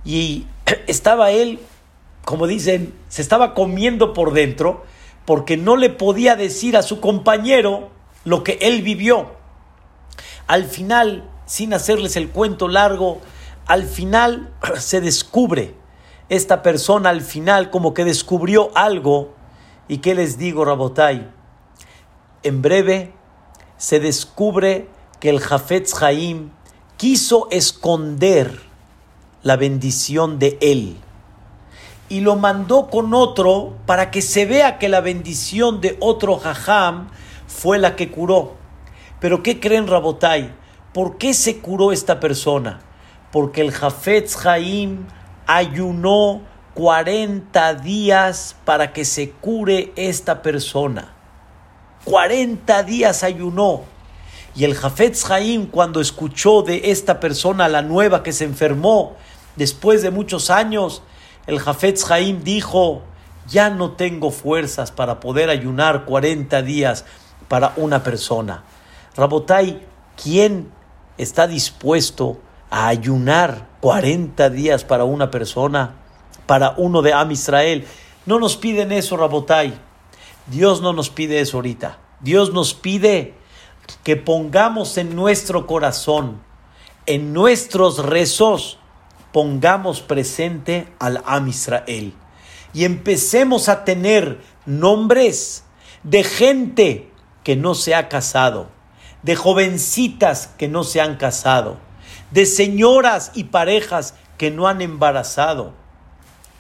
Y 0.03 0.45
estaba 0.87 1.31
él, 1.31 1.59
como 2.25 2.47
dicen, 2.47 2.93
se 3.09 3.21
estaba 3.21 3.53
comiendo 3.53 4.13
por 4.13 4.33
dentro 4.33 4.85
porque 5.25 5.57
no 5.57 5.75
le 5.77 5.89
podía 5.89 6.35
decir 6.35 6.77
a 6.77 6.83
su 6.83 6.99
compañero 6.99 7.89
lo 8.23 8.43
que 8.43 8.59
él 8.61 8.81
vivió. 8.81 9.31
Al 10.47 10.65
final, 10.65 11.29
sin 11.45 11.73
hacerles 11.73 12.15
el 12.15 12.29
cuento 12.29 12.67
largo, 12.67 13.19
al 13.65 13.83
final 13.83 14.53
se 14.77 15.01
descubre 15.01 15.73
esta 16.29 16.61
persona 16.61 17.09
al 17.09 17.21
final 17.21 17.69
como 17.69 17.93
que 17.93 18.03
descubrió 18.03 18.71
algo. 18.75 19.33
¿Y 19.87 19.99
qué 19.99 20.15
les 20.15 20.37
digo, 20.37 20.65
Rabotai? 20.65 21.29
En 22.43 22.61
breve 22.61 23.13
se 23.77 23.99
descubre 23.99 24.89
que 25.19 25.29
el 25.29 25.39
Jafetz 25.39 25.93
Jaim 25.93 26.51
quiso 26.97 27.47
esconder 27.51 28.61
la 29.43 29.55
bendición 29.55 30.39
de 30.39 30.57
él 30.61 30.97
y 32.09 32.21
lo 32.21 32.35
mandó 32.35 32.87
con 32.87 33.13
otro 33.13 33.75
para 33.85 34.11
que 34.11 34.21
se 34.21 34.45
vea 34.45 34.77
que 34.77 34.89
la 34.89 35.01
bendición 35.01 35.81
de 35.81 35.97
otro 35.99 36.37
Jajam 36.37 37.09
fue 37.47 37.79
la 37.79 37.95
que 37.95 38.11
curó. 38.11 38.55
Pero 39.19 39.43
¿qué 39.43 39.59
creen 39.59 39.87
Rabotai? 39.87 40.53
¿Por 40.93 41.17
qué 41.17 41.33
se 41.33 41.59
curó 41.59 41.91
esta 41.91 42.19
persona? 42.19 42.79
Porque 43.31 43.61
el 43.61 43.71
Jafetz 43.71 44.35
Jaim 44.37 45.05
ayunó 45.47 46.41
40 46.75 47.73
días 47.75 48.55
para 48.65 48.93
que 48.93 49.05
se 49.05 49.31
cure 49.31 49.91
esta 49.95 50.43
persona. 50.43 51.13
40 52.03 52.83
días 52.83 53.23
ayunó. 53.23 53.81
Y 54.55 54.63
el 54.63 54.75
Jafetz 54.75 55.23
Jaim, 55.25 55.67
cuando 55.67 56.01
escuchó 56.01 56.61
de 56.61 56.91
esta 56.91 57.19
persona, 57.19 57.67
la 57.67 57.81
nueva 57.81 58.23
que 58.23 58.33
se 58.33 58.45
enfermó, 58.45 59.15
después 59.55 60.01
de 60.01 60.11
muchos 60.11 60.49
años, 60.49 61.01
el 61.47 61.59
Jafetz 61.59 62.03
Jaim 62.05 62.43
dijo, 62.43 63.01
ya 63.47 63.69
no 63.69 63.91
tengo 63.93 64.31
fuerzas 64.31 64.91
para 64.91 65.19
poder 65.19 65.49
ayunar 65.49 66.05
40 66.05 66.61
días 66.61 67.05
para 67.47 67.73
una 67.77 68.03
persona. 68.03 68.63
Rabotai, 69.15 69.81
¿quién 70.21 70.71
está 71.17 71.47
dispuesto 71.47 72.39
a 72.69 72.87
ayunar 72.87 73.67
40 73.87 74.49
días 74.49 74.83
para 74.83 75.05
una 75.05 75.31
persona, 75.31 75.95
para 76.45 76.73
uno 76.75 77.01
de 77.01 77.13
Am 77.13 77.31
Israel. 77.31 77.87
No 78.25 78.37
nos 78.37 78.57
piden 78.57 78.91
eso, 78.91 79.15
Rabotai. 79.15 79.79
Dios 80.47 80.81
no 80.81 80.91
nos 80.91 81.09
pide 81.09 81.39
eso 81.39 81.55
ahorita. 81.55 81.97
Dios 82.19 82.51
nos 82.51 82.73
pide 82.73 83.35
que 84.03 84.17
pongamos 84.17 84.97
en 84.97 85.15
nuestro 85.15 85.65
corazón, 85.65 86.41
en 87.05 87.31
nuestros 87.31 87.99
rezos, 87.99 88.77
pongamos 89.31 90.01
presente 90.01 90.93
al 90.99 91.23
Am 91.25 91.47
Israel 91.47 92.13
y 92.73 92.83
empecemos 92.83 93.69
a 93.69 93.85
tener 93.85 94.41
nombres 94.65 95.63
de 96.03 96.25
gente 96.25 97.09
que 97.45 97.55
no 97.55 97.73
se 97.73 97.95
ha 97.95 98.09
casado, 98.09 98.67
de 99.23 99.37
jovencitas 99.37 100.47
que 100.57 100.67
no 100.67 100.83
se 100.83 100.99
han 100.99 101.15
casado, 101.15 101.86
de 102.31 102.45
señoras 102.45 103.31
y 103.33 103.45
parejas 103.45 104.15
que 104.37 104.51
no 104.51 104.67
han 104.67 104.81
embarazado, 104.81 105.73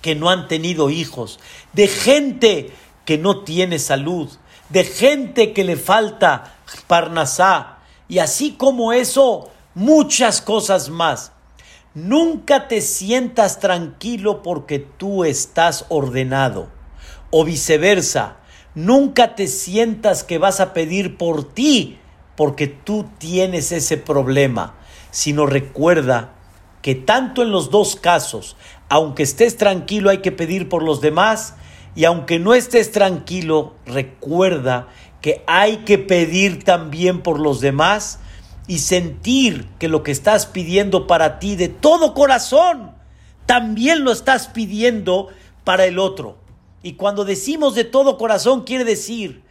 que 0.01 0.15
no 0.15 0.29
han 0.29 0.47
tenido 0.47 0.89
hijos, 0.89 1.39
de 1.73 1.87
gente 1.87 2.71
que 3.05 3.17
no 3.17 3.43
tiene 3.43 3.79
salud, 3.79 4.29
de 4.69 4.83
gente 4.83 5.53
que 5.53 5.63
le 5.63 5.77
falta 5.77 6.55
parnasá, 6.87 7.77
y 8.09 8.19
así 8.19 8.51
como 8.51 8.93
eso, 8.93 9.49
muchas 9.75 10.41
cosas 10.41 10.89
más. 10.89 11.31
Nunca 11.93 12.67
te 12.67 12.81
sientas 12.81 13.59
tranquilo 13.59 14.43
porque 14.43 14.79
tú 14.79 15.25
estás 15.25 15.85
ordenado, 15.89 16.69
o 17.31 17.43
viceversa. 17.43 18.37
Nunca 18.75 19.35
te 19.35 19.47
sientas 19.47 20.23
que 20.23 20.37
vas 20.37 20.59
a 20.59 20.73
pedir 20.73 21.17
por 21.17 21.53
ti 21.53 21.97
porque 22.35 22.67
tú 22.67 23.07
tienes 23.17 23.71
ese 23.71 23.97
problema, 23.97 24.75
sino 25.11 25.45
recuerda 25.45 26.33
que 26.81 26.95
tanto 26.95 27.41
en 27.41 27.51
los 27.51 27.69
dos 27.69 27.95
casos, 27.95 28.55
aunque 28.89 29.23
estés 29.23 29.57
tranquilo 29.57 30.09
hay 30.09 30.19
que 30.19 30.31
pedir 30.31 30.69
por 30.69 30.83
los 30.83 31.01
demás 31.01 31.55
y 31.95 32.05
aunque 32.05 32.39
no 32.39 32.53
estés 32.53 32.91
tranquilo, 32.91 33.75
recuerda 33.85 34.87
que 35.21 35.43
hay 35.47 35.77
que 35.77 35.97
pedir 35.97 36.63
también 36.63 37.21
por 37.21 37.39
los 37.39 37.59
demás 37.59 38.19
y 38.67 38.79
sentir 38.79 39.67
que 39.79 39.87
lo 39.87 40.03
que 40.03 40.11
estás 40.11 40.45
pidiendo 40.45 41.07
para 41.07 41.39
ti 41.39 41.55
de 41.55 41.69
todo 41.69 42.13
corazón, 42.13 42.91
también 43.45 44.03
lo 44.03 44.11
estás 44.11 44.47
pidiendo 44.49 45.29
para 45.63 45.85
el 45.85 45.99
otro. 45.99 46.37
Y 46.83 46.93
cuando 46.93 47.25
decimos 47.25 47.75
de 47.75 47.83
todo 47.83 48.17
corazón, 48.17 48.63
quiere 48.63 48.83
decir 48.85 49.41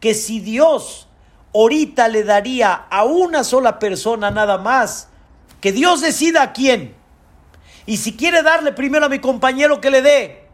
que 0.00 0.12
si 0.14 0.40
Dios 0.40 1.08
ahorita 1.54 2.08
le 2.08 2.24
daría 2.24 2.72
a 2.90 3.04
una 3.04 3.44
sola 3.44 3.78
persona 3.78 4.30
nada 4.30 4.58
más, 4.58 5.08
que 5.60 5.72
Dios 5.72 6.00
decida 6.00 6.42
a 6.42 6.52
quién. 6.52 6.94
Y 7.86 7.98
si 7.98 8.16
quiere 8.16 8.42
darle 8.42 8.72
primero 8.72 9.06
a 9.06 9.08
mi 9.08 9.20
compañero, 9.20 9.80
que 9.80 9.90
le 9.90 10.02
dé. 10.02 10.48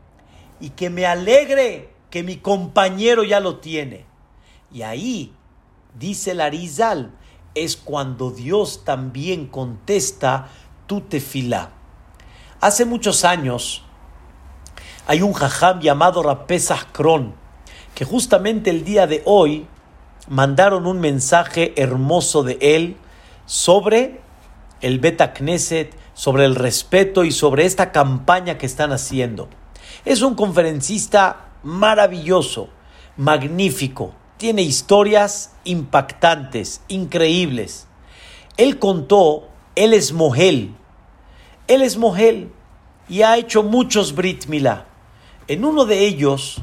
Y 0.61 0.71
que 0.71 0.91
me 0.91 1.07
alegre 1.07 1.91
que 2.11 2.23
mi 2.23 2.37
compañero 2.37 3.25
ya 3.25 3.41
lo 3.41 3.59
tiene. 3.59 4.05
Y 4.73 4.83
ahí, 4.83 5.33
dice 5.99 6.35
Larizal, 6.35 7.13
es 7.55 7.77
cuando 7.77 8.31
Dios 8.31 8.85
también 8.85 9.47
contesta 9.47 10.49
tu 10.87 11.01
tefilá. 11.01 11.71
Hace 12.61 12.85
muchos 12.85 13.25
años, 13.25 13.85
hay 15.07 15.23
un 15.23 15.33
jajam 15.33 15.81
llamado 15.81 16.23
Rapesach 16.23 16.93
Kron, 16.93 17.35
que 17.95 18.05
justamente 18.05 18.71
el 18.71 18.85
día 18.85 19.07
de 19.07 19.23
hoy 19.25 19.67
mandaron 20.31 20.87
un 20.87 21.01
mensaje 21.01 21.75
hermoso 21.77 22.45
de 22.45 22.57
él 22.61 22.97
sobre 23.47 24.21
el 24.81 25.01
Beta 25.01 25.35
Knesset, 25.35 25.93
sobre 26.15 26.45
el 26.45 26.55
respeto 26.55 27.25
y 27.25 27.33
sobre 27.33 27.67
esta 27.67 27.91
campaña 27.91 28.57
que 28.57 28.65
están 28.65 28.93
haciendo. 28.93 29.49
Es 30.05 30.23
un 30.23 30.37
conferencista 30.37 31.49
maravilloso, 31.65 32.69
magnífico, 33.17 34.15
tiene 34.39 34.63
historias 34.63 35.53
impactantes, 35.65 36.81
increíbles. 36.87 37.89
Él 38.57 38.79
contó, 38.79 39.49
él 39.75 39.93
es 39.93 40.13
Mohel, 40.13 40.75
él 41.67 41.83
es 41.83 41.97
Mohel 41.97 42.53
y 43.09 43.23
ha 43.23 43.37
hecho 43.37 43.65
muchos 43.65 44.15
Brit 44.15 44.47
Milá. 44.47 44.87
En 45.49 45.65
uno 45.65 45.87
de 45.87 46.07
ellos, 46.07 46.63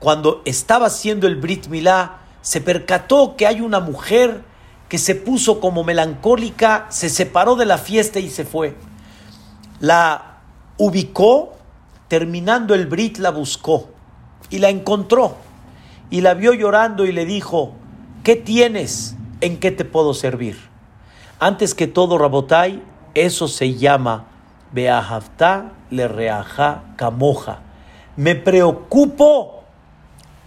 cuando 0.00 0.42
estaba 0.44 0.86
haciendo 0.86 1.28
el 1.28 1.36
Brit 1.36 1.68
Milá, 1.68 2.23
se 2.44 2.60
percató 2.60 3.36
que 3.36 3.46
hay 3.46 3.62
una 3.62 3.80
mujer 3.80 4.42
que 4.90 4.98
se 4.98 5.14
puso 5.14 5.60
como 5.60 5.82
melancólica, 5.82 6.84
se 6.90 7.08
separó 7.08 7.56
de 7.56 7.64
la 7.64 7.78
fiesta 7.78 8.20
y 8.20 8.28
se 8.28 8.44
fue. 8.44 8.76
La 9.80 10.40
ubicó, 10.76 11.54
terminando 12.08 12.74
el 12.74 12.86
Brit 12.86 13.16
la 13.16 13.30
buscó 13.30 13.88
y 14.50 14.58
la 14.58 14.68
encontró 14.68 15.36
y 16.10 16.20
la 16.20 16.34
vio 16.34 16.52
llorando 16.52 17.06
y 17.06 17.12
le 17.12 17.24
dijo, 17.24 17.72
¿qué 18.24 18.36
tienes? 18.36 19.16
¿En 19.40 19.58
qué 19.58 19.70
te 19.70 19.86
puedo 19.86 20.12
servir? 20.12 20.58
Antes 21.40 21.74
que 21.74 21.86
todo, 21.86 22.18
Rabotai, 22.18 22.82
eso 23.14 23.48
se 23.48 23.74
llama 23.74 24.26
Beahavta 24.70 25.72
le 25.88 26.08
reaja 26.08 26.82
camoja 26.96 27.60
me 28.16 28.34
preocupo 28.34 29.53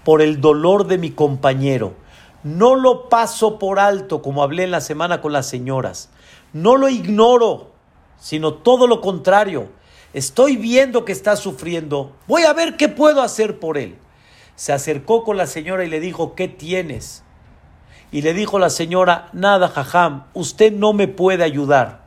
por 0.07 0.21
el 0.21 0.39
dolor 0.39 0.87
de 0.87 0.97
mi 0.97 1.11
compañero. 1.11 1.93
No 2.41 2.75
lo 2.75 3.09
paso 3.09 3.59
por 3.59 3.77
alto, 3.77 4.21
como 4.21 4.41
hablé 4.41 4.63
en 4.63 4.71
la 4.71 4.79
semana 4.79 5.19
con 5.19 5.33
las 5.33 5.49
señoras. 5.49 6.09
No 6.53 6.77
lo 6.77 6.87
ignoro, 6.87 7.71
sino 8.17 8.53
todo 8.53 8.87
lo 8.87 9.01
contrario. 9.01 9.67
Estoy 10.13 10.55
viendo 10.55 11.03
que 11.03 11.11
está 11.11 11.35
sufriendo. 11.35 12.13
Voy 12.25 12.43
a 12.43 12.53
ver 12.53 12.77
qué 12.77 12.87
puedo 12.87 13.21
hacer 13.21 13.59
por 13.59 13.77
él. 13.77 13.97
Se 14.55 14.71
acercó 14.71 15.25
con 15.25 15.35
la 15.35 15.45
señora 15.45 15.83
y 15.83 15.89
le 15.89 15.99
dijo, 15.99 16.35
¿qué 16.35 16.47
tienes? 16.47 17.25
Y 18.09 18.21
le 18.21 18.33
dijo 18.33 18.59
la 18.59 18.69
señora, 18.69 19.27
nada, 19.33 19.67
jajam, 19.67 20.23
usted 20.33 20.71
no 20.71 20.93
me 20.93 21.09
puede 21.09 21.43
ayudar. 21.43 22.05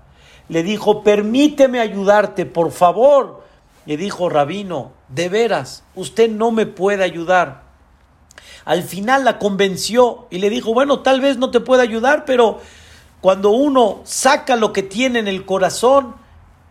Le 0.49 0.63
dijo, 0.63 1.03
permíteme 1.03 1.81
ayudarte, 1.81 2.47
por 2.47 2.71
favor. 2.71 3.45
Le 3.85 3.99
dijo, 3.99 4.31
rabino, 4.31 4.93
de 5.11 5.29
veras, 5.29 5.85
usted 5.95 6.31
no 6.31 6.51
me 6.51 6.65
puede 6.65 7.05
ayudar. 7.05 7.69
Al 8.71 8.85
final 8.85 9.25
la 9.25 9.41
convenció 9.41 10.29
y 10.31 10.39
le 10.39 10.49
dijo, 10.49 10.73
bueno, 10.73 11.01
tal 11.01 11.21
vez 11.21 11.39
no 11.39 11.51
te 11.51 11.59
pueda 11.59 11.83
ayudar, 11.83 12.25
pero 12.25 12.61
cuando 13.21 13.51
uno 13.51 14.01
saca 14.05 14.55
lo 14.55 14.73
que 14.73 14.85
tiene 14.85 15.19
en 15.19 15.27
el 15.27 15.45
corazón, 15.45 16.15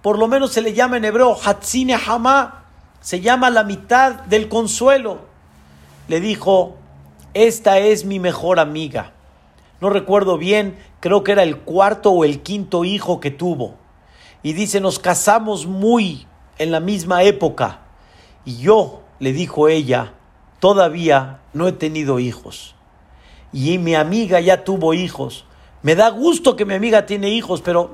por 0.02 0.18
lo 0.18 0.30
menos 0.30 0.54
se 0.54 0.62
le 0.62 0.74
llama 0.74 0.96
en 0.96 1.04
hebreo 1.04 1.38
Hatzine 1.44 1.96
Hama, 1.96 2.64
se 3.02 3.20
llama 3.20 3.50
la 3.50 3.66
mitad 3.66 4.14
del 4.14 4.48
consuelo. 4.48 5.20
Le 6.08 6.22
dijo, 6.22 6.78
esta 7.34 7.80
es 7.80 8.06
mi 8.06 8.18
mejor 8.18 8.62
amiga. 8.62 9.12
No 9.82 9.90
recuerdo 9.90 10.38
bien, 10.38 10.80
creo 11.02 11.26
que 11.26 11.34
era 11.34 11.44
el 11.44 11.58
cuarto 11.58 12.12
o 12.12 12.24
el 12.24 12.40
quinto 12.44 12.86
hijo 12.86 13.20
que 13.20 13.32
tuvo. 13.32 13.76
Y 14.42 14.54
dice, 14.54 14.80
nos 14.80 15.00
casamos 15.00 15.66
muy 15.66 16.28
en 16.60 16.72
la 16.72 16.80
misma 16.80 17.24
época. 17.24 17.82
Y 18.46 18.60
yo, 18.60 19.02
le 19.20 19.34
dijo 19.34 19.68
ella, 19.68 20.14
todavía 20.60 21.40
no 21.54 21.68
he 21.68 21.72
tenido 21.72 22.20
hijos. 22.20 22.76
Y 23.52 23.78
mi 23.78 23.96
amiga 23.96 24.40
ya 24.40 24.64
tuvo 24.64 24.94
hijos. 24.94 25.46
Me 25.82 25.96
da 25.96 26.10
gusto 26.10 26.56
que 26.56 26.66
mi 26.66 26.74
amiga 26.74 27.06
tiene 27.06 27.30
hijos, 27.30 27.62
pero 27.62 27.92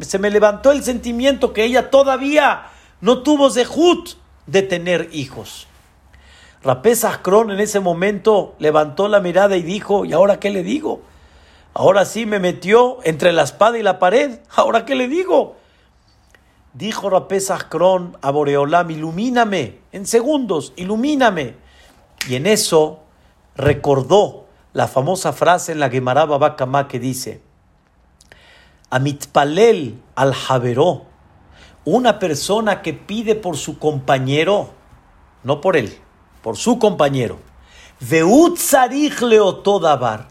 se 0.00 0.18
me 0.18 0.30
levantó 0.30 0.72
el 0.72 0.82
sentimiento 0.82 1.52
que 1.52 1.64
ella 1.64 1.90
todavía 1.90 2.66
no 3.00 3.22
tuvo 3.22 3.50
zehut 3.50 4.10
de 4.46 4.62
tener 4.62 5.10
hijos. 5.12 5.68
Kron 7.22 7.50
en 7.50 7.60
ese 7.60 7.80
momento 7.80 8.54
levantó 8.58 9.08
la 9.08 9.20
mirada 9.20 9.56
y 9.56 9.62
dijo, 9.62 10.04
¿y 10.04 10.12
ahora 10.12 10.40
qué 10.40 10.50
le 10.50 10.62
digo? 10.62 11.02
Ahora 11.74 12.04
sí 12.04 12.24
me 12.24 12.38
metió 12.38 12.98
entre 13.04 13.32
la 13.32 13.42
espada 13.42 13.78
y 13.78 13.82
la 13.82 13.98
pared. 13.98 14.38
¿Ahora 14.54 14.84
qué 14.84 14.94
le 14.94 15.08
digo? 15.08 15.56
Dijo 16.72 17.10
Kron 17.68 18.16
a 18.20 18.30
Boreolam, 18.30 18.90
ilumíname, 18.90 19.78
en 19.92 20.06
segundos, 20.06 20.72
ilumíname. 20.76 21.63
Y 22.28 22.36
en 22.36 22.46
eso 22.46 23.00
recordó 23.56 24.46
la 24.72 24.88
famosa 24.88 25.32
frase 25.32 25.72
en 25.72 25.80
la 25.80 25.90
Gemara 25.90 26.24
Babakama 26.24 26.88
que 26.88 26.98
dice, 26.98 27.42
Amitpalel 28.90 30.00
al 30.14 30.34
Javeró, 30.34 31.06
una 31.84 32.18
persona 32.18 32.82
que 32.82 32.94
pide 32.94 33.34
por 33.34 33.56
su 33.56 33.78
compañero, 33.78 34.70
no 35.42 35.60
por 35.60 35.76
él, 35.76 35.98
por 36.42 36.56
su 36.56 36.78
compañero, 36.78 37.38
leotodabar, 39.20 40.28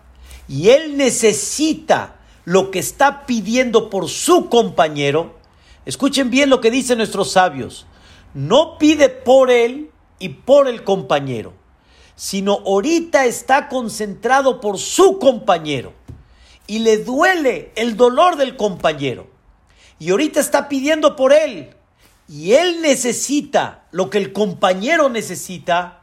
y 0.48 0.70
él 0.70 0.98
necesita 0.98 2.16
lo 2.46 2.72
que 2.72 2.80
está 2.80 3.26
pidiendo 3.26 3.90
por 3.90 4.10
su 4.10 4.50
compañero, 4.50 5.44
Escuchen 5.86 6.30
bien 6.30 6.50
lo 6.50 6.62
que 6.62 6.72
dicen 6.72 6.98
nuestros 6.98 7.32
sabios. 7.32 7.86
No 8.34 8.78
pide 8.78 9.10
por 9.10 9.52
él 9.52 9.92
y 10.20 10.30
por 10.30 10.68
el 10.68 10.84
compañero, 10.84 11.54
sino 12.16 12.62
ahorita 12.66 13.26
está 13.26 13.68
concentrado 13.70 14.62
por 14.62 14.78
su 14.78 15.20
compañero 15.20 15.94
y 16.68 16.80
le 16.80 16.98
duele 16.98 17.72
el 17.76 17.98
dolor 17.98 18.38
del 18.38 18.56
compañero. 18.56 19.28
Y 20.00 20.12
ahorita 20.12 20.40
está 20.40 20.70
pidiendo 20.70 21.16
por 21.16 21.34
él 21.34 21.76
y 22.28 22.54
él 22.54 22.82
necesita 22.82 23.86
lo 23.92 24.10
que 24.10 24.18
el 24.18 24.34
compañero 24.34 25.10
necesita. 25.10 26.02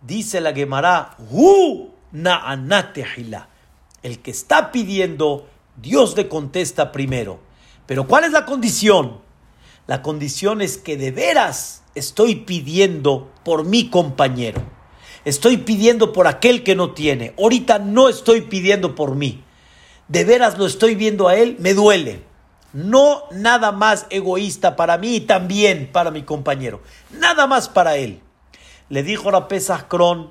Dice 0.00 0.40
la 0.40 0.52
Gemara, 0.52 1.16
Hu 1.30 1.90
El 4.02 4.18
que 4.20 4.30
está 4.30 4.70
pidiendo, 4.72 5.48
Dios 5.76 6.16
le 6.16 6.28
contesta 6.28 6.92
primero. 6.92 7.40
Pero 7.86 8.06
¿cuál 8.06 8.24
es 8.24 8.32
la 8.32 8.44
condición? 8.44 9.20
La 9.86 10.02
condición 10.02 10.60
es 10.60 10.76
que 10.76 10.96
de 10.96 11.10
veras 11.10 11.82
estoy 11.94 12.36
pidiendo 12.36 13.32
por 13.44 13.64
mi 13.64 13.88
compañero. 13.88 14.62
Estoy 15.28 15.58
pidiendo 15.58 16.12
por 16.12 16.26
aquel 16.26 16.64
que 16.64 16.74
no 16.74 16.92
tiene. 16.92 17.34
Ahorita 17.38 17.78
no 17.78 18.08
estoy 18.08 18.42
pidiendo 18.42 18.94
por 18.94 19.14
mí. 19.14 19.44
De 20.08 20.24
veras 20.24 20.56
lo 20.56 20.66
estoy 20.66 20.94
viendo 20.94 21.28
a 21.28 21.36
él, 21.36 21.56
me 21.58 21.74
duele. 21.74 22.22
No 22.72 23.24
nada 23.32 23.72
más 23.72 24.06
egoísta 24.10 24.76
para 24.76 24.96
mí 24.96 25.16
y 25.16 25.20
también 25.20 25.90
para 25.92 26.10
mi 26.10 26.22
compañero. 26.22 26.80
Nada 27.10 27.46
más 27.46 27.68
para 27.68 27.96
él. 27.96 28.20
Le 28.88 29.02
dijo 29.02 29.28
a 29.34 29.48
Pesach 29.48 29.88
Kron, 29.88 30.30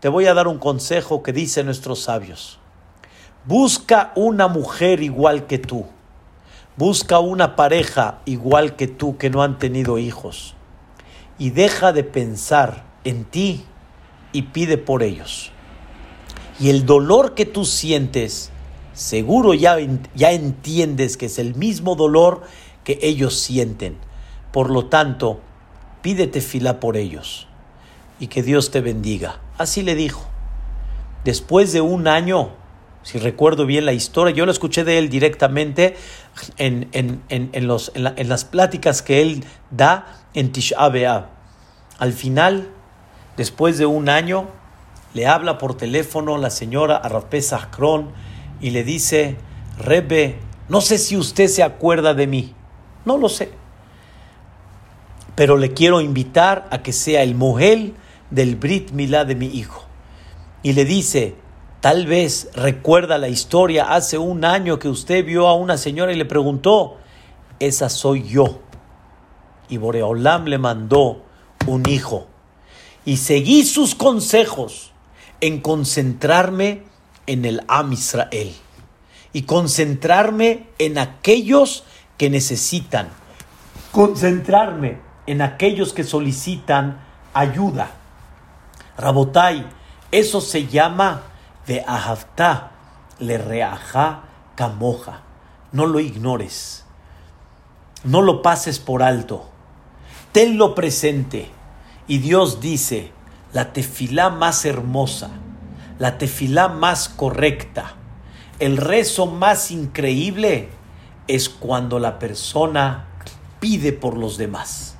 te 0.00 0.08
voy 0.08 0.26
a 0.26 0.34
dar 0.34 0.46
un 0.46 0.58
consejo 0.58 1.22
que 1.22 1.32
dicen 1.32 1.66
nuestros 1.66 2.02
sabios. 2.02 2.58
Busca 3.44 4.12
una 4.14 4.46
mujer 4.46 5.02
igual 5.02 5.46
que 5.46 5.58
tú 5.58 5.86
Busca 6.78 7.18
una 7.18 7.56
pareja 7.56 8.20
igual 8.24 8.76
que 8.76 8.86
tú 8.86 9.18
que 9.18 9.30
no 9.30 9.42
han 9.42 9.58
tenido 9.58 9.98
hijos 9.98 10.54
y 11.36 11.50
deja 11.50 11.92
de 11.92 12.04
pensar 12.04 12.84
en 13.04 13.24
ti 13.24 13.64
y 14.32 14.42
pide 14.42 14.78
por 14.78 15.02
ellos. 15.02 15.52
Y 16.60 16.70
el 16.70 16.86
dolor 16.86 17.34
que 17.34 17.46
tú 17.46 17.64
sientes, 17.64 18.50
seguro 18.92 19.54
ya, 19.54 19.76
ya 20.14 20.32
entiendes 20.32 21.16
que 21.16 21.26
es 21.26 21.38
el 21.38 21.54
mismo 21.54 21.94
dolor 21.94 22.42
que 22.84 22.98
ellos 23.02 23.38
sienten. 23.38 23.96
Por 24.52 24.70
lo 24.70 24.86
tanto, 24.86 25.40
pídete 26.02 26.40
fila 26.40 26.80
por 26.80 26.96
ellos 26.96 27.46
y 28.18 28.28
que 28.28 28.42
Dios 28.42 28.70
te 28.70 28.80
bendiga. 28.80 29.40
Así 29.56 29.82
le 29.82 29.94
dijo. 29.94 30.26
Después 31.24 31.72
de 31.72 31.80
un 31.80 32.08
año, 32.08 32.50
si 33.02 33.18
recuerdo 33.18 33.66
bien 33.66 33.84
la 33.84 33.92
historia, 33.92 34.34
yo 34.34 34.46
la 34.46 34.52
escuché 34.52 34.84
de 34.84 34.98
él 34.98 35.08
directamente 35.08 35.96
en, 36.56 36.88
los, 37.66 37.92
en, 37.94 38.28
las 38.28 38.44
pláticas 38.44 39.02
que 39.02 39.20
él 39.20 39.44
da 39.70 40.06
en 40.34 40.52
Tisha 40.52 40.88
B'Av. 40.88 41.26
Al 41.98 42.12
final, 42.12 42.68
después 43.38 43.78
de 43.78 43.86
un 43.86 44.10
año, 44.10 44.48
le 45.14 45.26
habla 45.26 45.56
por 45.56 45.76
teléfono 45.76 46.36
la 46.36 46.50
señora 46.50 46.96
Arrapé 46.96 47.40
Kron 47.70 48.10
y 48.60 48.70
le 48.70 48.84
dice, 48.84 49.38
Rebe, 49.78 50.40
no 50.68 50.82
sé 50.82 50.98
si 50.98 51.16
usted 51.16 51.46
se 51.46 51.62
acuerda 51.62 52.12
de 52.12 52.26
mí, 52.26 52.52
no 53.06 53.16
lo 53.16 53.28
sé, 53.30 53.52
pero 55.36 55.56
le 55.56 55.72
quiero 55.72 56.00
invitar 56.00 56.66
a 56.70 56.82
que 56.82 56.92
sea 56.92 57.22
el 57.22 57.36
mujer 57.36 57.92
del 58.30 58.56
Brit 58.56 58.90
Milá 58.90 59.24
de 59.24 59.36
mi 59.36 59.46
hijo. 59.46 59.84
Y 60.64 60.72
le 60.72 60.84
dice, 60.84 61.36
tal 61.80 62.06
vez 62.06 62.50
recuerda 62.54 63.18
la 63.18 63.28
historia 63.28 63.94
hace 63.94 64.18
un 64.18 64.44
año 64.44 64.80
que 64.80 64.88
usted 64.88 65.24
vio 65.24 65.46
a 65.46 65.54
una 65.54 65.78
señora 65.78 66.12
y 66.12 66.16
le 66.16 66.24
preguntó, 66.24 66.96
esa 67.60 67.88
soy 67.88 68.24
yo. 68.24 68.58
Y 69.68 69.76
Boreolam 69.76 70.46
le 70.46 70.58
mandó 70.58 71.22
un 71.66 71.88
hijo. 71.88 72.26
Y 73.08 73.16
seguí 73.16 73.64
sus 73.64 73.94
consejos 73.94 74.92
en 75.40 75.62
concentrarme 75.62 76.82
en 77.26 77.46
el 77.46 77.62
Am 77.66 77.94
Israel 77.94 78.54
y 79.32 79.44
concentrarme 79.44 80.66
en 80.78 80.98
aquellos 80.98 81.84
que 82.18 82.28
necesitan, 82.28 83.08
concentrarme 83.92 84.98
en 85.26 85.40
aquellos 85.40 85.94
que 85.94 86.04
solicitan 86.04 87.00
ayuda. 87.32 87.92
Rabotai, 88.98 89.66
eso 90.12 90.42
se 90.42 90.66
llama 90.66 91.22
de 91.66 91.82
ahavta, 91.86 92.72
le 93.20 93.38
reaja 93.38 94.24
camoja. 94.54 95.22
No 95.72 95.86
lo 95.86 95.98
ignores, 95.98 96.84
no 98.04 98.20
lo 98.20 98.42
pases 98.42 98.78
por 98.78 99.02
alto, 99.02 99.48
tenlo 100.32 100.74
presente. 100.74 101.56
Y 102.08 102.18
Dios 102.18 102.60
dice, 102.60 103.12
la 103.52 103.74
tefilá 103.74 104.30
más 104.30 104.64
hermosa, 104.64 105.30
la 105.98 106.16
tefilá 106.16 106.68
más 106.68 107.10
correcta, 107.10 107.94
el 108.58 108.78
rezo 108.78 109.26
más 109.26 109.70
increíble 109.70 110.70
es 111.28 111.50
cuando 111.50 111.98
la 111.98 112.18
persona 112.18 113.06
pide 113.60 113.92
por 113.92 114.16
los 114.16 114.38
demás. 114.38 114.96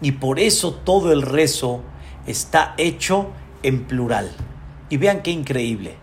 Y 0.00 0.12
por 0.12 0.40
eso 0.40 0.72
todo 0.72 1.12
el 1.12 1.22
rezo 1.22 1.82
está 2.26 2.74
hecho 2.78 3.28
en 3.62 3.84
plural. 3.84 4.30
Y 4.88 4.96
vean 4.96 5.22
qué 5.22 5.30
increíble. 5.30 5.96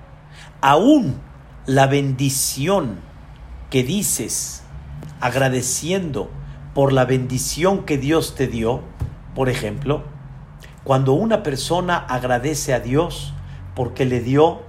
Aún 0.61 1.19
la 1.65 1.87
bendición 1.87 2.99
que 3.69 3.83
dices 3.83 4.63
agradeciendo 5.19 6.29
por 6.73 6.93
la 6.93 7.05
bendición 7.05 7.85
que 7.85 7.97
Dios 7.97 8.35
te 8.35 8.47
dio, 8.47 8.81
por 9.35 9.49
ejemplo, 9.49 10.12
cuando 10.83 11.13
una 11.13 11.43
persona 11.43 11.97
agradece 11.97 12.73
a 12.73 12.79
Dios 12.79 13.33
porque 13.75 14.05
le 14.05 14.19
dio 14.19 14.61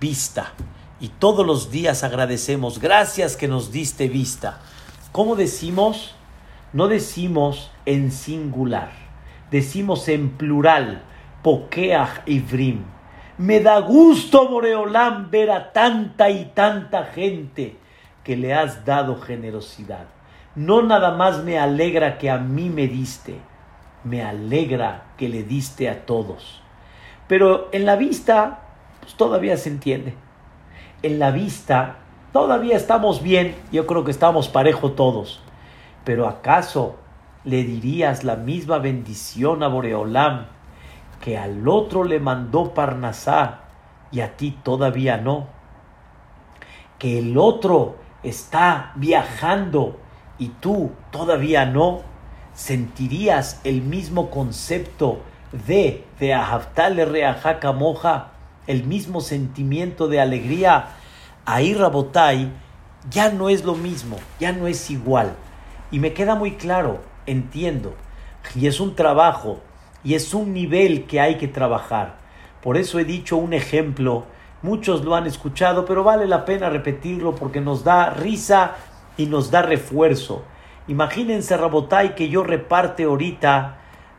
vista 0.00 0.52
y 1.00 1.08
todos 1.08 1.46
los 1.46 1.70
días 1.70 2.04
agradecemos, 2.04 2.78
gracias 2.78 3.36
que 3.36 3.48
nos 3.48 3.72
diste 3.72 4.08
vista. 4.08 4.60
¿Cómo 5.12 5.36
decimos? 5.36 6.14
No 6.72 6.88
decimos 6.88 7.70
en 7.86 8.10
singular, 8.10 8.90
decimos 9.50 10.08
en 10.08 10.30
plural, 10.30 11.02
pokeach 11.42 12.22
ivrim. 12.26 12.84
Me 13.38 13.60
da 13.60 13.80
gusto, 13.80 14.48
Boreolam, 14.48 15.30
ver 15.30 15.50
a 15.50 15.72
tanta 15.72 16.30
y 16.30 16.52
tanta 16.54 17.04
gente 17.04 17.76
que 18.22 18.36
le 18.36 18.54
has 18.54 18.84
dado 18.84 19.20
generosidad. 19.20 20.06
No 20.54 20.82
nada 20.82 21.12
más 21.12 21.42
me 21.42 21.58
alegra 21.58 22.18
que 22.18 22.30
a 22.30 22.38
mí 22.38 22.70
me 22.70 22.86
diste, 22.86 23.38
me 24.04 24.22
alegra 24.22 25.06
que 25.16 25.28
le 25.28 25.42
diste 25.42 25.88
a 25.88 26.06
todos. 26.06 26.62
Pero 27.26 27.68
en 27.72 27.86
la 27.86 27.96
vista, 27.96 28.60
pues 29.00 29.14
todavía 29.14 29.56
se 29.56 29.70
entiende. 29.70 30.14
En 31.02 31.18
la 31.18 31.30
vista, 31.30 31.96
todavía 32.32 32.76
estamos 32.76 33.22
bien, 33.22 33.56
yo 33.72 33.86
creo 33.86 34.04
que 34.04 34.10
estamos 34.10 34.48
parejo 34.48 34.92
todos. 34.92 35.40
Pero 36.04 36.28
¿acaso 36.28 36.96
le 37.44 37.62
dirías 37.64 38.24
la 38.24 38.36
misma 38.36 38.78
bendición 38.78 39.62
a 39.62 39.68
Boreolam 39.68 40.46
que 41.20 41.38
al 41.38 41.66
otro 41.66 42.04
le 42.04 42.20
mandó 42.20 42.74
Parnasá 42.74 43.60
y 44.10 44.20
a 44.20 44.36
ti 44.36 44.58
todavía 44.62 45.16
no? 45.16 45.46
Que 46.98 47.18
el 47.18 47.38
otro 47.38 47.96
está 48.22 48.92
viajando 48.96 49.98
y 50.38 50.48
tú 50.48 50.92
todavía 51.10 51.64
no 51.64 52.13
sentirías 52.54 53.60
el 53.64 53.82
mismo 53.82 54.30
concepto 54.30 55.20
de 55.66 56.04
de 56.18 56.34
Ahavtale 56.34 57.04
Reajaka 57.04 57.72
Moja, 57.72 58.28
el 58.66 58.84
mismo 58.84 59.20
sentimiento 59.20 60.08
de 60.08 60.20
alegría. 60.20 60.88
Ahí 61.44 61.74
Rabotai 61.74 62.50
ya 63.10 63.30
no 63.30 63.48
es 63.48 63.64
lo 63.64 63.74
mismo, 63.74 64.16
ya 64.40 64.52
no 64.52 64.66
es 64.66 64.90
igual. 64.90 65.34
Y 65.90 65.98
me 65.98 66.12
queda 66.12 66.34
muy 66.34 66.52
claro, 66.52 67.00
entiendo, 67.26 67.94
y 68.54 68.66
es 68.66 68.80
un 68.80 68.94
trabajo, 68.94 69.60
y 70.02 70.14
es 70.14 70.34
un 70.34 70.52
nivel 70.52 71.04
que 71.04 71.20
hay 71.20 71.36
que 71.36 71.48
trabajar. 71.48 72.16
Por 72.62 72.76
eso 72.76 72.98
he 72.98 73.04
dicho 73.04 73.36
un 73.36 73.52
ejemplo, 73.52 74.24
muchos 74.62 75.04
lo 75.04 75.14
han 75.14 75.26
escuchado, 75.26 75.84
pero 75.84 76.02
vale 76.04 76.26
la 76.26 76.44
pena 76.44 76.70
repetirlo 76.70 77.34
porque 77.34 77.60
nos 77.60 77.84
da 77.84 78.10
risa 78.10 78.76
y 79.16 79.26
nos 79.26 79.50
da 79.50 79.62
refuerzo. 79.62 80.44
Imagínense, 80.86 81.56
Rabotay, 81.56 82.14
que 82.14 82.28
yo 82.28 82.42
reparte 82.42 83.04
ahorita 83.04 83.78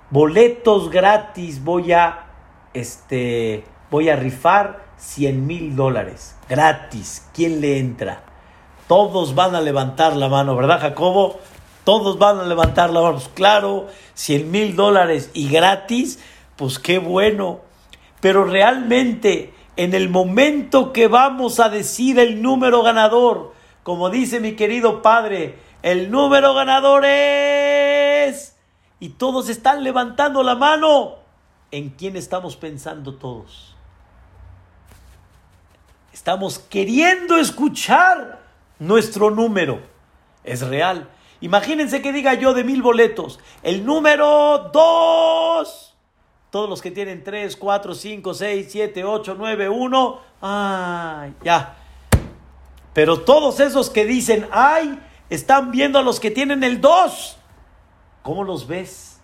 boletos 0.10 0.89
gratis, 0.89 1.63
voy 1.63 1.91
a, 1.91 2.25
este, 2.73 3.63
voy 3.91 4.10
a 4.10 4.15
rifar 4.15 4.86
100 4.97 5.45
mil 5.45 5.75
dólares. 5.75 6.36
Gratis. 6.49 7.30
¿Quién 7.34 7.62
le 7.62 7.80
entra? 7.80 8.23
Todos 8.88 9.36
van 9.36 9.56
a 9.56 9.62
levantar 9.62 10.15
la 10.15 10.30
mano, 10.30 10.56
¿verdad, 10.56 10.80
Jacobo? 10.80 11.39
Todos 11.84 12.17
van 12.17 12.39
a 12.39 12.43
levantar 12.43 12.91
la 12.91 13.01
mano. 13.01 13.15
Pues 13.15 13.30
claro, 13.30 13.88
100 14.13 14.51
mil 14.51 14.75
dólares 14.75 15.32
y 15.34 15.49
gratis, 15.49 16.19
pues 16.56 16.80
qué 16.80 16.99
bueno. 16.99 17.60
Pero 18.21 18.45
realmente, 18.45 19.54
en 19.75 19.93
el 19.93 20.10
momento 20.10 20.93
que 20.93 21.08
vamos 21.08 21.60
a 21.60 21.69
decir 21.69 22.17
el 22.19 22.41
número 22.41 22.82
ganador, 22.82 23.54
como 23.84 24.10
dice 24.10 24.39
mi 24.39 24.54
querido 24.54 25.01
padre, 25.01 25.60
el 25.86 26.10
número 26.10 26.56
ganador 26.56 27.06
es... 27.06 28.58
Y 29.00 29.10
todos 29.10 29.50
están 29.50 29.84
levantando 29.84 30.41
la 30.41 30.56
mano. 30.56 31.17
¿En 31.69 31.91
quién 31.91 32.15
estamos 32.15 32.56
pensando 32.56 33.13
todos? 33.13 33.76
Estamos 36.12 36.58
queriendo 36.58 37.38
escuchar 37.38 38.39
nuestro 38.80 39.30
número. 39.30 39.80
Es 40.43 40.62
real. 40.65 41.08
Imagínense 41.39 42.02
que 42.02 42.12
diga 42.12 42.34
yo 42.34 42.56
de 42.56 42.63
mil 42.63 42.82
boletos, 42.82 43.39
el 43.62 43.86
número 43.86 44.71
dos. 44.74 45.95
Todos 46.50 46.67
los 46.67 46.82
que 46.82 46.89
tienen 46.89 47.24
tres, 47.24 47.56
cuatro, 47.56 47.93
cinco, 47.93 48.34
seis, 48.34 48.69
siete, 48.71 49.04
ocho, 49.04 49.36
nueve, 49.38 49.69
uno. 49.69 50.19
¡Ay! 50.41 51.36
Ya. 51.43 51.76
Pero 52.91 53.20
todos 53.20 53.59
esos 53.59 53.91
que 53.91 54.05
dicen, 54.05 54.47
¡ay! 54.51 54.99
Están 55.30 55.71
viendo 55.71 55.99
a 55.99 56.03
los 56.03 56.19
que 56.19 56.32
tienen 56.32 56.63
el 56.63 56.82
2. 56.82 57.38
¿Cómo 58.21 58.43
los 58.43 58.67
ves? 58.67 59.21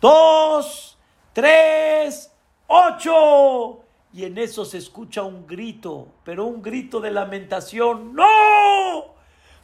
2, 0.00 0.98
3, 1.32 2.32
8. 2.66 3.80
Y 4.14 4.24
en 4.24 4.36
eso 4.36 4.64
se 4.64 4.78
escucha 4.78 5.22
un 5.22 5.46
grito, 5.46 6.08
pero 6.24 6.44
un 6.44 6.60
grito 6.60 7.00
de 7.00 7.10
lamentación. 7.10 8.14
¡No! 8.14 8.24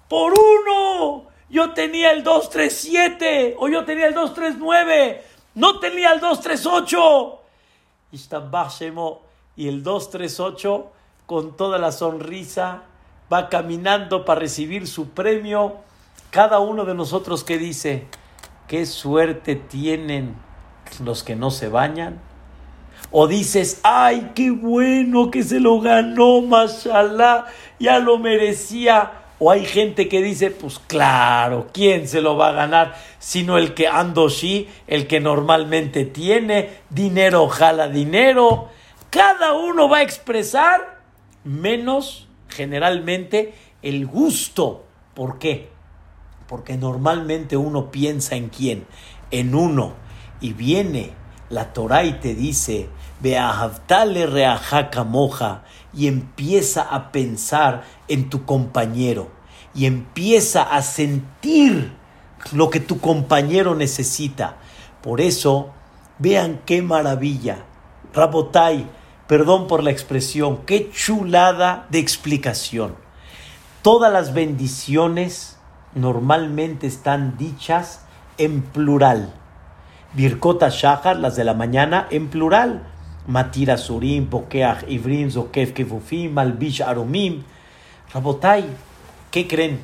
¡Por 0.09 0.33
uno! 0.33 1.27
Yo 1.51 1.73
tenía 1.73 2.13
el 2.13 2.23
237 2.23 3.57
o 3.59 3.69
yo 3.69 3.85
tenía 3.85 4.07
el 4.07 4.15
239. 4.15 5.25
No 5.55 5.81
tenía 5.81 6.13
el 6.13 6.21
238. 6.21 7.41
Y 9.57 9.69
el 9.69 9.83
238 9.83 10.93
con 11.27 11.57
toda 11.57 11.79
la 11.79 11.93
sonrisa 11.93 12.85
va 13.33 13.49
caminando 13.49 14.25
para 14.25 14.41
recibir 14.41 14.87
su 14.87 15.11
premio, 15.11 15.77
cada 16.31 16.59
uno 16.59 16.85
de 16.85 16.95
nosotros 16.95 17.45
que 17.45 17.59
dice, 17.59 18.07
qué 18.67 18.87
suerte 18.87 19.57
tienen 19.57 20.37
los 21.03 21.23
que 21.23 21.37
no 21.37 21.51
se 21.51 21.69
bañan, 21.69 22.21
O 23.11 23.27
dices, 23.27 23.81
ay, 23.85 24.33
qué 24.35 24.51
bueno 24.51 25.31
que 25.31 25.43
se 25.43 25.61
lo 25.61 25.81
ganó, 25.81 26.43
mashallah, 26.43 27.47
ya 27.79 28.01
lo 28.01 28.19
merecía. 28.19 29.13
O 29.39 29.51
hay 29.51 29.65
gente 29.65 30.09
que 30.09 30.21
dice, 30.21 30.51
pues 30.51 30.79
claro, 30.81 31.69
¿quién 31.73 32.07
se 32.09 32.21
lo 32.21 32.37
va 32.37 32.49
a 32.49 32.53
ganar? 32.53 32.97
Sino 33.19 33.57
el 33.57 33.73
que 33.73 33.87
andoshi, 33.89 34.69
el 34.87 35.07
que 35.07 35.21
normalmente 35.21 36.05
tiene 36.05 36.81
dinero, 36.91 37.49
jala 37.49 37.89
dinero. 37.89 38.69
Cada 39.09 39.55
uno 39.55 39.89
va 39.89 39.99
a 39.99 40.03
expresar 40.03 40.99
menos 41.45 42.28
generalmente 42.49 43.55
el 43.83 44.07
gusto. 44.07 44.85
¿Por 45.15 45.39
qué? 45.39 45.71
Porque 46.47 46.77
normalmente 46.77 47.57
uno 47.57 47.91
piensa 47.91 48.37
en 48.37 48.49
quién, 48.49 48.87
en 49.31 49.55
uno. 49.55 49.95
Y 50.41 50.53
viene 50.53 51.13
la 51.51 51.73
Torah 51.73 52.05
y 52.05 52.15
te 52.15 52.35
dice, 52.35 52.89
Beahavtale 53.21 54.27
reajaca 54.27 55.05
moja, 55.05 55.65
y 55.93 56.07
empieza 56.07 56.83
a 56.83 57.11
pensar 57.11 57.83
en 58.07 58.31
tu 58.31 58.45
compañero, 58.45 59.31
y 59.75 59.87
empieza 59.87 60.63
a 60.63 60.83
sentir 60.83 61.93
lo 62.53 62.71
que 62.71 62.81
tu 62.81 63.01
compañero 63.01 63.75
necesita. 63.75 64.57
Por 65.03 65.21
eso, 65.21 65.71
vean 66.19 66.61
qué 66.65 66.83
maravilla. 66.83 67.65
Rabotai, 68.15 68.87
perdón 69.29 69.69
por 69.69 69.85
la 69.85 69.91
expresión, 69.91 70.61
qué 70.65 70.91
chulada 70.91 71.87
de 71.91 71.99
explicación. 71.99 72.97
Todas 73.83 74.13
las 74.13 74.33
bendiciones 74.33 75.59
normalmente 75.95 76.87
están 76.87 77.37
dichas 77.37 78.01
en 78.39 78.63
plural. 78.63 79.35
Birkota 80.15 80.71
Shahar, 80.71 81.19
las 81.19 81.37
de 81.37 81.45
la 81.45 81.55
mañana, 81.55 82.09
en 82.11 82.29
plural. 82.29 82.89
Matira 83.27 83.77
Surim, 83.77 84.31
Bokeach 84.31 84.89
Ivrim, 84.89 85.31
Zokef 85.31 85.75
Kefufim, 85.75 86.33
Malbish 86.33 86.81
Arumim. 86.81 87.45
Rabotai, 88.15 88.65
¿qué 89.31 89.47
creen? 89.47 89.83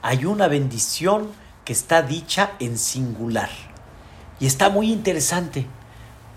Hay 0.00 0.24
una 0.24 0.48
bendición 0.48 1.28
que 1.66 1.74
está 1.74 2.00
dicha 2.00 2.52
en 2.58 2.78
singular. 2.78 3.50
Y 4.40 4.46
está 4.46 4.70
muy 4.70 4.90
interesante. 4.90 5.66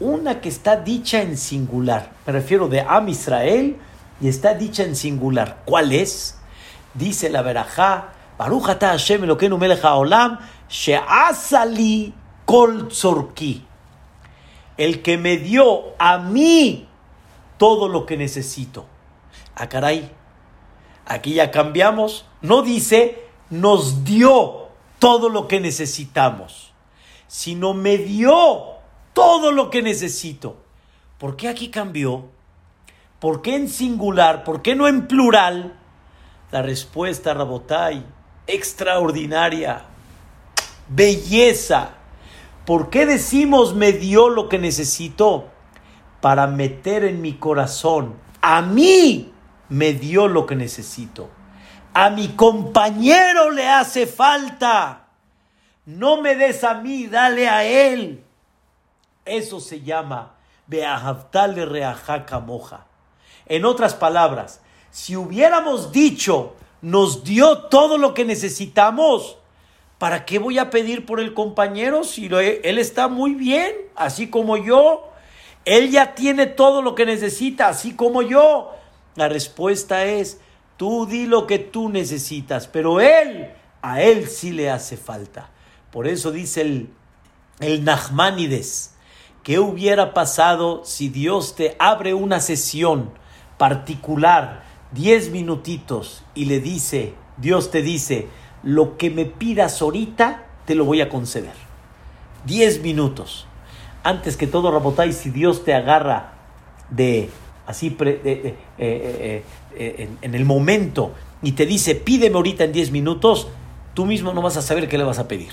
Una 0.04 0.42
que 0.42 0.50
está 0.50 0.76
dicha 0.76 1.22
en 1.22 1.38
singular. 1.38 2.12
Me 2.28 2.34
refiero 2.34 2.68
de 2.68 2.82
Am 2.82 3.08
Israel 3.08 3.78
y 4.20 4.28
está 4.28 4.54
dicha 4.54 4.84
en 4.84 4.98
singular. 4.98 5.62
¿Cuál 5.64 5.94
es? 5.94 6.40
Dice 6.94 7.30
la 7.30 7.42
verajá, 7.42 8.10
Baruch 8.38 8.66
Hashem 8.66 9.24
Elokeinu 9.24 9.58
melech 9.58 9.82
haolam, 9.82 10.40
she'asali 10.68 12.14
kol 12.44 12.90
el 14.76 15.02
que 15.02 15.18
me 15.18 15.38
dio 15.38 15.94
a 15.98 16.18
mí 16.18 16.86
todo 17.58 17.88
lo 17.88 18.06
que 18.06 18.18
necesito. 18.18 18.86
Ah, 19.56 19.70
caray, 19.70 20.12
aquí 21.06 21.36
ya 21.36 21.50
cambiamos. 21.50 22.26
No 22.42 22.62
dice 22.62 23.24
nos 23.50 24.04
dio 24.04 24.68
todo 25.00 25.30
lo 25.30 25.48
que 25.48 25.62
necesitamos, 25.62 26.74
sino 27.28 27.74
me 27.74 27.98
dio 27.98 28.73
todo 29.14 29.52
lo 29.52 29.70
que 29.70 29.82
necesito. 29.82 30.58
¿Por 31.18 31.36
qué 31.36 31.48
aquí 31.48 31.70
cambió? 31.70 32.26
¿Por 33.20 33.42
qué 33.42 33.56
en 33.56 33.70
singular? 33.70 34.44
¿Por 34.44 34.62
qué 34.62 34.76
no 34.76 34.88
en 34.88 35.08
plural? 35.08 35.80
La 36.52 36.62
respuesta, 36.62 37.34
Rabotai, 37.34 38.06
extraordinaria, 38.48 39.86
belleza 40.90 41.96
¿Por 42.66 42.90
qué 42.90 43.06
decimos 43.06 43.76
me 43.76 43.92
dio 43.92 44.30
lo 44.30 44.48
que 44.48 44.58
necesitó? 44.58 45.50
Para 46.22 46.48
meter 46.48 47.04
en 47.04 47.22
mi 47.22 47.34
corazón, 47.34 48.16
a 48.42 48.62
mí 48.62 49.34
me 49.68 49.94
dio 49.94 50.30
lo 50.30 50.46
que 50.46 50.56
necesito. 50.56 51.30
A 51.94 52.10
mi 52.10 52.30
compañero 52.30 53.52
le 53.52 53.68
hace 53.68 54.08
falta. 54.08 55.08
No 55.86 56.22
me 56.22 56.36
des 56.36 56.64
a 56.64 56.76
mí, 56.76 57.08
dale 57.08 57.50
a 57.50 57.66
él. 57.66 58.24
Eso 59.26 59.60
se 59.60 59.82
llama 59.82 60.36
Beahavtale 60.68 61.66
Reajaca 61.66 62.40
Moja. 62.40 62.86
En 63.46 63.66
otras 63.66 63.94
palabras, 63.94 64.62
si 64.92 65.16
hubiéramos 65.16 65.92
dicho, 65.92 66.56
nos 66.82 67.24
dio 67.24 67.64
todo 67.64 67.98
lo 67.98 68.14
que 68.14 68.26
necesitamos, 68.26 69.38
¿Para 70.04 70.26
qué 70.26 70.38
voy 70.38 70.58
a 70.58 70.70
pedir 70.70 71.06
por 71.06 71.22
el 71.22 71.34
compañero 71.34 72.04
si 72.04 72.26
él 72.26 72.78
está 72.78 73.08
muy 73.08 73.36
bien, 73.36 73.74
así 73.96 74.28
como 74.28 74.58
yo? 74.58 75.10
Él 75.64 75.92
ya 75.92 76.14
tiene 76.14 76.46
todo 76.46 76.82
lo 76.82 76.94
que 76.94 77.06
necesita, 77.06 77.70
así 77.70 77.96
como 77.96 78.22
yo. 78.22 78.72
La 79.16 79.30
respuesta 79.30 80.04
es, 80.04 80.42
tú 80.76 81.06
di 81.06 81.26
lo 81.26 81.48
que 81.48 81.58
tú 81.58 81.88
necesitas, 81.88 82.68
pero 82.68 83.00
él, 83.00 83.50
a 83.82 84.02
él 84.02 84.28
sí 84.28 84.52
le 84.52 84.70
hace 84.70 84.98
falta. 84.98 85.52
Por 85.90 86.06
eso 86.06 86.34
dice 86.34 86.60
el, 86.60 86.90
el 87.62 87.86
Nachmanides, 87.86 88.93
¿qué 89.44 89.60
hubiera 89.60 90.14
pasado 90.14 90.82
si 90.84 91.10
Dios 91.10 91.56
te 91.56 91.76
abre 91.80 92.14
una 92.14 92.40
sesión 92.40 93.12
particular, 93.58 94.64
diez 94.92 95.30
minutitos, 95.30 96.24
y 96.34 96.46
le 96.46 96.60
dice, 96.60 97.14
Dios 97.38 97.72
te 97.72 97.82
dice, 97.82 98.28
lo 98.64 98.98
que 98.98 99.10
me 99.10 99.26
pidas 99.26 99.82
ahorita, 99.82 100.46
te 100.66 100.76
lo 100.76 100.86
voy 100.86 101.02
a 101.02 101.10
conceder. 101.10 101.54
Diez 102.46 102.82
minutos. 102.82 103.46
Antes 104.04 104.38
que 104.38 104.48
todo, 104.48 104.72
Rabotay, 104.72 105.14
si 105.14 105.30
Dios 105.30 105.64
te 105.64 105.74
agarra 105.74 106.34
de 106.90 107.30
así 107.66 107.96
eh, 108.00 108.56
eh, 108.78 109.44
eh, 109.76 110.10
en, 110.22 110.36
el 110.36 110.46
momento 110.46 111.14
y 111.42 111.54
te 111.54 111.66
dice, 111.66 111.96
pídeme 111.96 112.36
ahorita 112.36 112.66
en 112.66 112.74
diez 112.74 112.92
minutos, 112.92 113.48
tú 113.94 114.06
mismo 114.06 114.34
no 114.34 114.42
vas 114.42 114.58
a 114.58 114.62
saber 114.62 114.88
qué 114.90 114.98
le 114.98 115.04
vas 115.04 115.20
a 115.20 115.28
pedir. 115.28 115.52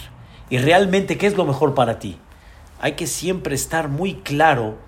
Y 0.48 0.58
realmente, 0.58 1.16
¿qué 1.16 1.26
es 1.26 1.36
lo 1.36 1.44
mejor 1.44 1.74
para 1.74 1.98
ti? 1.98 2.18
Hay 2.80 2.92
que 2.92 3.06
siempre 3.06 3.54
estar 3.54 3.88
muy 3.88 4.14
claro 4.14 4.78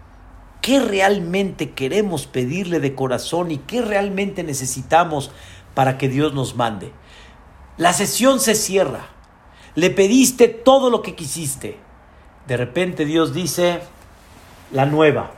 qué 0.63 0.81
realmente 0.81 1.73
queremos 1.73 2.27
pedirle 2.27 2.81
de 2.81 2.95
corazón 2.95 3.51
y 3.51 3.59
qué 3.59 3.83
realmente 3.83 4.43
necesitamos 4.43 5.31
para 5.75 5.99
que 5.99 6.09
Dios 6.09 6.33
nos 6.33 6.57
mande. 6.57 6.93
La 7.77 7.93
sesión 7.93 8.41
se 8.41 8.55
cierra. 8.55 9.07
Le 9.75 9.91
pediste 9.91 10.49
todo 10.49 10.89
lo 10.89 11.03
que 11.03 11.15
quisiste. 11.15 11.79
De 12.47 12.57
repente 12.57 13.05
Dios 13.05 13.35
dice, 13.35 13.81
la 14.73 14.87
nueva. 14.87 15.33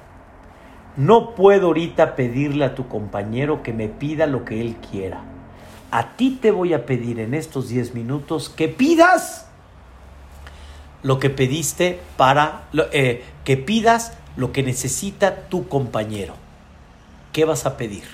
No 0.97 1.35
puedo 1.35 1.69
ahorita 1.69 2.15
pedirle 2.15 2.65
a 2.65 2.75
tu 2.75 2.87
compañero 2.87 3.63
que 3.63 3.73
me 3.73 3.89
pida 3.89 4.27
lo 4.27 4.45
que 4.45 4.61
él 4.61 4.77
quiera. 4.77 5.25
A 5.91 6.17
ti 6.17 6.39
te 6.41 6.51
voy 6.51 6.73
a 6.73 6.87
pedir 6.87 7.19
en 7.19 7.35
estos 7.35 7.69
10 7.69 7.95
minutos 7.95 8.49
que 8.49 8.69
pidas 8.69 9.44
lo 11.05 11.21
que 11.21 11.31
pediste 11.31 12.01
para 12.17 12.65
eh, 12.91 13.23
que 13.45 13.57
pidas 13.57 14.15
lo 14.37 14.51
que 14.51 14.65
necesita 14.65 15.49
tu 15.49 15.69
compañero. 15.69 16.35
¿Qué 17.33 17.45
vas 17.45 17.67
a 17.67 17.77
pedir? 17.77 18.05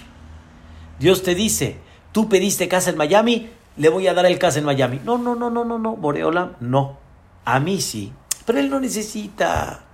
Dios 0.98 1.22
te 1.22 1.34
dice, 1.34 1.76
tú 2.12 2.28
pediste 2.28 2.68
casa 2.68 2.90
en 2.90 2.98
Miami, 2.98 3.48
le 3.76 3.88
voy 3.88 4.08
a 4.08 4.12
dar 4.12 4.26
el 4.26 4.38
caso 4.38 4.58
en 4.58 4.64
Miami. 4.64 5.00
No, 5.04 5.16
no, 5.16 5.36
no, 5.36 5.48
no, 5.48 5.64
no, 5.64 5.78
no, 5.78 5.96
Boreola, 5.96 6.56
no. 6.60 6.98
A 7.44 7.60
mí 7.60 7.80
sí. 7.80 8.12
Pero 8.44 8.58
él 8.58 8.68
no 8.68 8.80
necesita. 8.80 9.84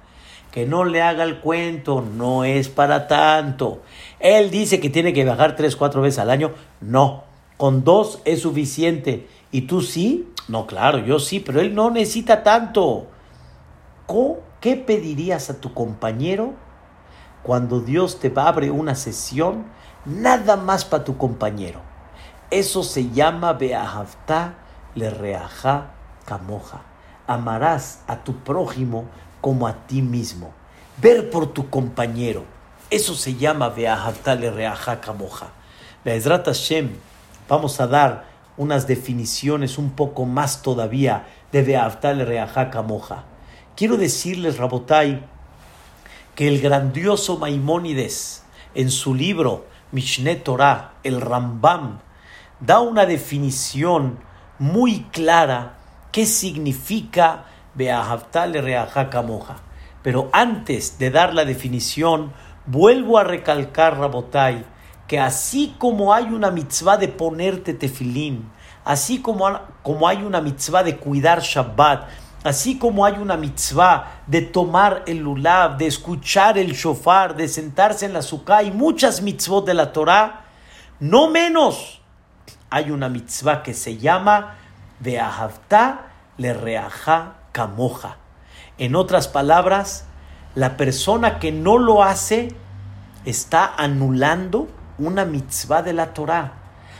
Que 0.50 0.64
no 0.64 0.84
le 0.84 1.02
haga 1.02 1.24
el 1.24 1.40
cuento, 1.40 2.00
no 2.00 2.44
es 2.44 2.70
para 2.70 3.06
tanto. 3.08 3.82
Él 4.18 4.50
dice 4.50 4.80
que 4.80 4.88
tiene 4.88 5.12
que 5.12 5.22
viajar 5.22 5.54
tres, 5.54 5.76
cuatro 5.76 6.00
veces 6.00 6.18
al 6.18 6.30
año. 6.30 6.52
No, 6.80 7.24
con 7.58 7.84
dos 7.84 8.20
es 8.24 8.40
suficiente. 8.40 9.28
¿Y 9.52 9.62
tú 9.62 9.82
sí? 9.82 10.26
No, 10.48 10.66
claro, 10.66 10.98
yo 10.98 11.18
sí, 11.18 11.40
pero 11.40 11.60
él 11.60 11.74
no 11.74 11.90
necesita 11.90 12.42
tanto. 12.42 13.08
¿Qué 14.60 14.76
pedirías 14.76 15.50
a 15.50 15.60
tu 15.60 15.74
compañero 15.74 16.54
cuando 17.42 17.80
Dios 17.80 18.20
te 18.20 18.32
abre 18.34 18.70
una 18.70 18.94
sesión 18.94 19.66
nada 20.04 20.56
más 20.56 20.84
para 20.84 21.04
tu 21.04 21.16
compañero? 21.16 21.80
Eso 22.50 22.84
se 22.84 23.10
llama 23.10 23.52
Beahavta 23.54 24.54
le 24.94 25.10
reaja 25.10 25.90
camoja. 26.24 26.82
Amarás 27.26 28.02
a 28.06 28.18
tu 28.22 28.36
prójimo 28.38 29.06
como 29.40 29.66
a 29.66 29.86
ti 29.86 30.00
mismo. 30.00 30.52
Ver 30.98 31.30
por 31.30 31.48
tu 31.48 31.68
compañero. 31.68 32.44
Eso 32.88 33.14
se 33.14 33.34
llama 33.34 33.68
Beahavta 33.68 34.36
le 34.36 34.50
reaja 34.50 35.00
camoja. 35.00 35.48
Be'ezrat 36.04 36.46
Hashem, 36.46 36.96
vamos 37.48 37.80
a 37.80 37.88
dar 37.88 38.24
unas 38.56 38.86
definiciones 38.86 39.78
un 39.78 39.90
poco 39.90 40.24
más 40.24 40.62
todavía 40.62 41.26
de 41.52 42.24
reaja 42.24 42.70
camoja. 42.70 43.24
Quiero 43.76 43.96
decirles, 43.96 44.58
Rabotai, 44.58 45.24
que 46.34 46.48
el 46.48 46.60
grandioso 46.60 47.38
Maimónides, 47.38 48.44
en 48.74 48.90
su 48.90 49.14
libro 49.14 49.66
Mishneh 49.92 50.36
Torah, 50.36 50.92
el 51.02 51.20
Rambam, 51.20 52.00
da 52.60 52.80
una 52.80 53.06
definición 53.06 54.18
muy 54.58 55.04
clara 55.12 55.78
qué 56.12 56.26
significa 56.26 57.44
Beahavtale 57.74 58.60
Reajaca 58.60 59.22
Moja. 59.22 59.56
Pero 60.02 60.28
antes 60.32 60.98
de 60.98 61.10
dar 61.10 61.34
la 61.34 61.44
definición, 61.44 62.32
vuelvo 62.66 63.18
a 63.18 63.24
recalcar, 63.24 63.98
Rabotai, 63.98 64.64
que 65.06 65.20
así 65.20 65.74
como 65.78 66.12
hay 66.12 66.26
una 66.26 66.50
mitzvah 66.50 66.96
de 66.96 67.08
ponerte 67.08 67.74
tefilín, 67.74 68.50
así 68.84 69.20
como, 69.20 69.60
como 69.82 70.08
hay 70.08 70.22
una 70.22 70.40
mitzvah 70.40 70.82
de 70.82 70.96
cuidar 70.96 71.40
Shabbat, 71.40 72.08
así 72.44 72.78
como 72.78 73.04
hay 73.04 73.14
una 73.14 73.36
mitzvah 73.36 74.22
de 74.26 74.42
tomar 74.42 75.02
el 75.06 75.18
lulav, 75.18 75.76
de 75.76 75.86
escuchar 75.86 76.58
el 76.58 76.72
shofar, 76.72 77.36
de 77.36 77.48
sentarse 77.48 78.06
en 78.06 78.12
la 78.12 78.22
sukkah 78.22 78.62
y 78.62 78.70
muchas 78.70 79.22
mitzvot 79.22 79.66
de 79.66 79.74
la 79.74 79.92
Torah, 79.92 80.44
no 81.00 81.28
menos 81.28 82.00
hay 82.70 82.90
una 82.90 83.08
mitzvah 83.08 83.62
que 83.62 83.74
se 83.74 83.98
llama 83.98 84.54
de 85.00 85.20
ahavta 85.20 86.06
le 86.36 86.52
reaja. 86.52 87.34
En 88.76 88.96
otras 88.96 89.28
palabras, 89.28 90.04
la 90.54 90.76
persona 90.76 91.38
que 91.38 91.52
no 91.52 91.78
lo 91.78 92.02
hace 92.02 92.54
está 93.24 93.74
anulando 93.76 94.68
una 94.98 95.24
mitzvah 95.24 95.82
de 95.82 95.92
la 95.92 96.14
Torah. 96.14 96.52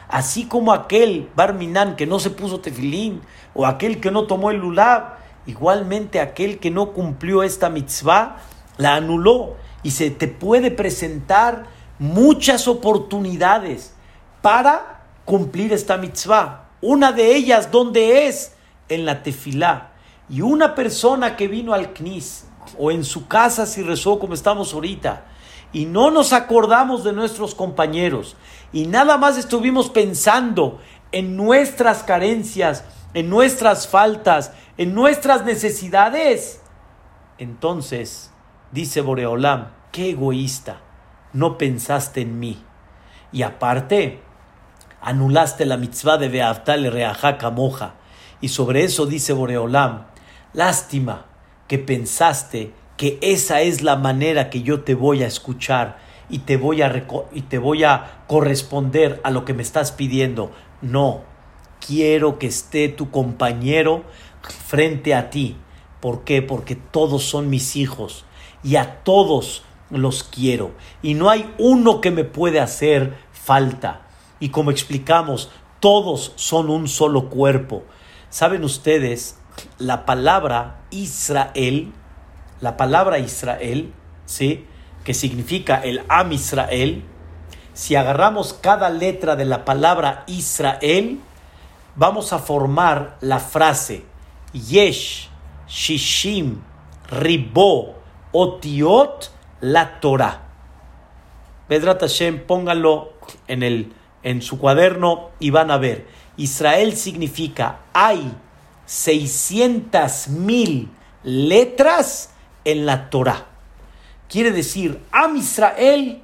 Así 0.09 0.47
como 0.47 0.73
aquel 0.73 1.29
Barminan 1.35 1.97
que 1.97 2.07
no 2.07 2.19
se 2.19 2.31
puso 2.31 2.61
tefilín, 2.61 3.23
o 3.55 3.67
aquel 3.67 4.01
que 4.01 4.11
no 4.11 4.27
tomó 4.27 4.51
el 4.51 4.59
lulav, 4.59 5.17
igualmente 5.47 6.21
aquel 6.21 6.59
que 6.59 6.71
no 6.71 6.93
cumplió 6.93 7.43
esta 7.43 7.69
mitzvah, 7.71 8.37
la 8.77 8.95
anuló. 8.95 9.57
Y 9.83 9.93
se 9.93 10.11
te 10.11 10.29
puede 10.29 10.71
presentar 10.71 11.67
muchas 11.99 12.69
oportunidades 12.69 13.95
para 14.43 15.03
cumplir 15.25 15.73
esta 15.73 15.97
mitzvah. 15.97 16.67
Una 16.81 17.13
de 17.13 17.35
ellas, 17.35 17.71
¿dónde 17.71 18.29
es? 18.29 18.53
En 18.89 19.05
la 19.05 19.23
tefilá. 19.23 19.91
Y 20.29 20.41
una 20.41 20.75
persona 20.75 21.37
que 21.37 21.49
vino 21.49 21.73
al 21.73 21.93
Knis 21.93 22.47
o 22.79 22.91
en 22.91 23.05
su 23.05 23.27
casa 23.29 23.65
si 23.65 23.83
rezó 23.83 24.19
como 24.19 24.35
estamos 24.35 24.75
ahorita 24.75 25.25
y 25.77 25.85
no 25.85 26.11
nos 26.11 26.33
acordamos 26.33 27.05
de 27.05 27.13
nuestros 27.13 27.55
compañeros 27.55 28.35
y 28.73 28.87
nada 28.87 29.19
más 29.19 29.37
estuvimos 29.37 29.91
pensando 29.91 30.81
en 31.13 31.37
nuestras 31.37 32.03
carencias, 32.03 32.83
en 33.13 33.29
nuestras 33.29 33.87
faltas, 33.87 34.53
en 34.79 34.95
nuestras 34.95 35.45
necesidades, 35.45 36.63
entonces 37.37 38.33
dice 38.73 39.03
Boreolam, 39.03 39.69
qué 39.93 40.13
egoísta, 40.13 40.81
no 41.35 41.59
pensaste 41.59 42.23
en 42.23 42.41
mí. 42.41 42.65
Y 43.31 43.43
aparte, 43.43 44.23
anulaste 45.03 45.67
la 45.67 45.77
mitzvah 45.77 46.17
de 46.17 46.31
Beaftal 46.31 46.91
Reajaca 46.91 47.51
Moja. 47.51 47.97
Y 48.41 48.49
sobre 48.49 48.85
eso 48.85 49.05
dice 49.05 49.35
Boreolam, 49.35 50.07
lástima 50.55 51.27
que 51.69 51.79
pensaste 51.79 52.73
que 52.97 53.19
esa 53.21 53.61
es 53.61 53.83
la 53.83 53.97
manera 53.97 54.51
que 54.51 54.63
yo 54.63 54.81
te 54.81 54.95
voy 54.95 55.23
a 55.23 55.27
escuchar 55.27 55.99
y 56.29 56.41
te 56.41 56.57
voy 56.57 56.83
a, 56.83 57.07
y 57.33 57.43
te 57.43 57.59
voy 57.59 57.85
a 57.85 58.23
corresponder 58.27 59.21
a 59.23 59.31
lo 59.31 59.45
que 59.45 59.55
me 59.55 59.63
estás 59.63 59.93
pidiendo. 59.93 60.51
No, 60.83 61.23
quiero 61.87 62.39
que 62.39 62.47
esté 62.47 62.89
tu 62.89 63.11
compañero 63.11 64.05
frente 64.67 65.15
a 65.15 65.31
ti. 65.31 65.57
¿Por 66.01 66.25
qué? 66.25 66.43
Porque 66.43 66.77
todos 66.77 67.25
son 67.25 67.51
mis 67.51 67.77
hijos 67.77 68.25
y 68.63 68.77
a 68.77 69.03
todos 69.03 69.63
los 69.91 70.25
quiero 70.25 70.73
y 71.03 71.15
no 71.15 71.31
hay 71.31 71.53
uno 71.59 72.01
que 72.01 72.11
me 72.11 72.25
puede 72.25 72.61
hacer 72.61 73.17
falta. 73.33 74.03
Y 74.41 74.51
como 74.51 74.71
explicamos, 74.71 75.51
todos 75.81 76.33
son 76.37 76.69
un 76.69 76.89
solo 76.89 77.31
cuerpo. 77.31 77.85
¿Saben 78.29 78.65
ustedes 78.65 79.39
la 79.79 80.05
palabra 80.05 80.85
Israel, 80.91 81.93
la 82.61 82.77
palabra 82.77 83.19
Israel, 83.19 83.93
¿sí? 84.25 84.67
que 85.05 85.15
significa 85.15 85.77
el 85.77 86.03
Am 86.09 86.33
Israel, 86.33 87.05
si 87.75 87.95
agarramos 87.95 88.55
cada 88.55 88.91
letra 88.91 89.37
de 89.37 89.45
la 89.45 89.65
palabra 89.65 90.25
Israel, 90.27 91.21
vamos 91.95 92.33
a 92.33 92.39
formar 92.39 93.17
la 93.21 93.39
frase 93.39 94.05
Yesh, 94.53 95.29
Shishim, 95.69 96.63
Ribo, 97.11 97.95
Otiot, 98.33 99.31
la 99.61 100.01
Torah. 100.01 100.43
Pedrat 101.69 102.01
Hashem, 102.01 102.47
pónganlo 102.47 103.13
en, 103.47 103.63
el, 103.63 103.93
en 104.23 104.43
su 104.43 104.59
cuaderno 104.59 105.31
y 105.39 105.51
van 105.51 105.71
a 105.71 105.77
ver. 105.79 106.07
Israel 106.37 106.97
significa 106.97 107.81
hay 107.93 108.33
600 108.87 110.29
mil 110.29 110.91
letras 111.23 112.31
en 112.67 112.85
la 112.85 113.09
Torah. 113.09 113.47
Quiere 114.29 114.51
decir, 114.51 115.01
Am 115.13 115.37
Israel 115.37 116.21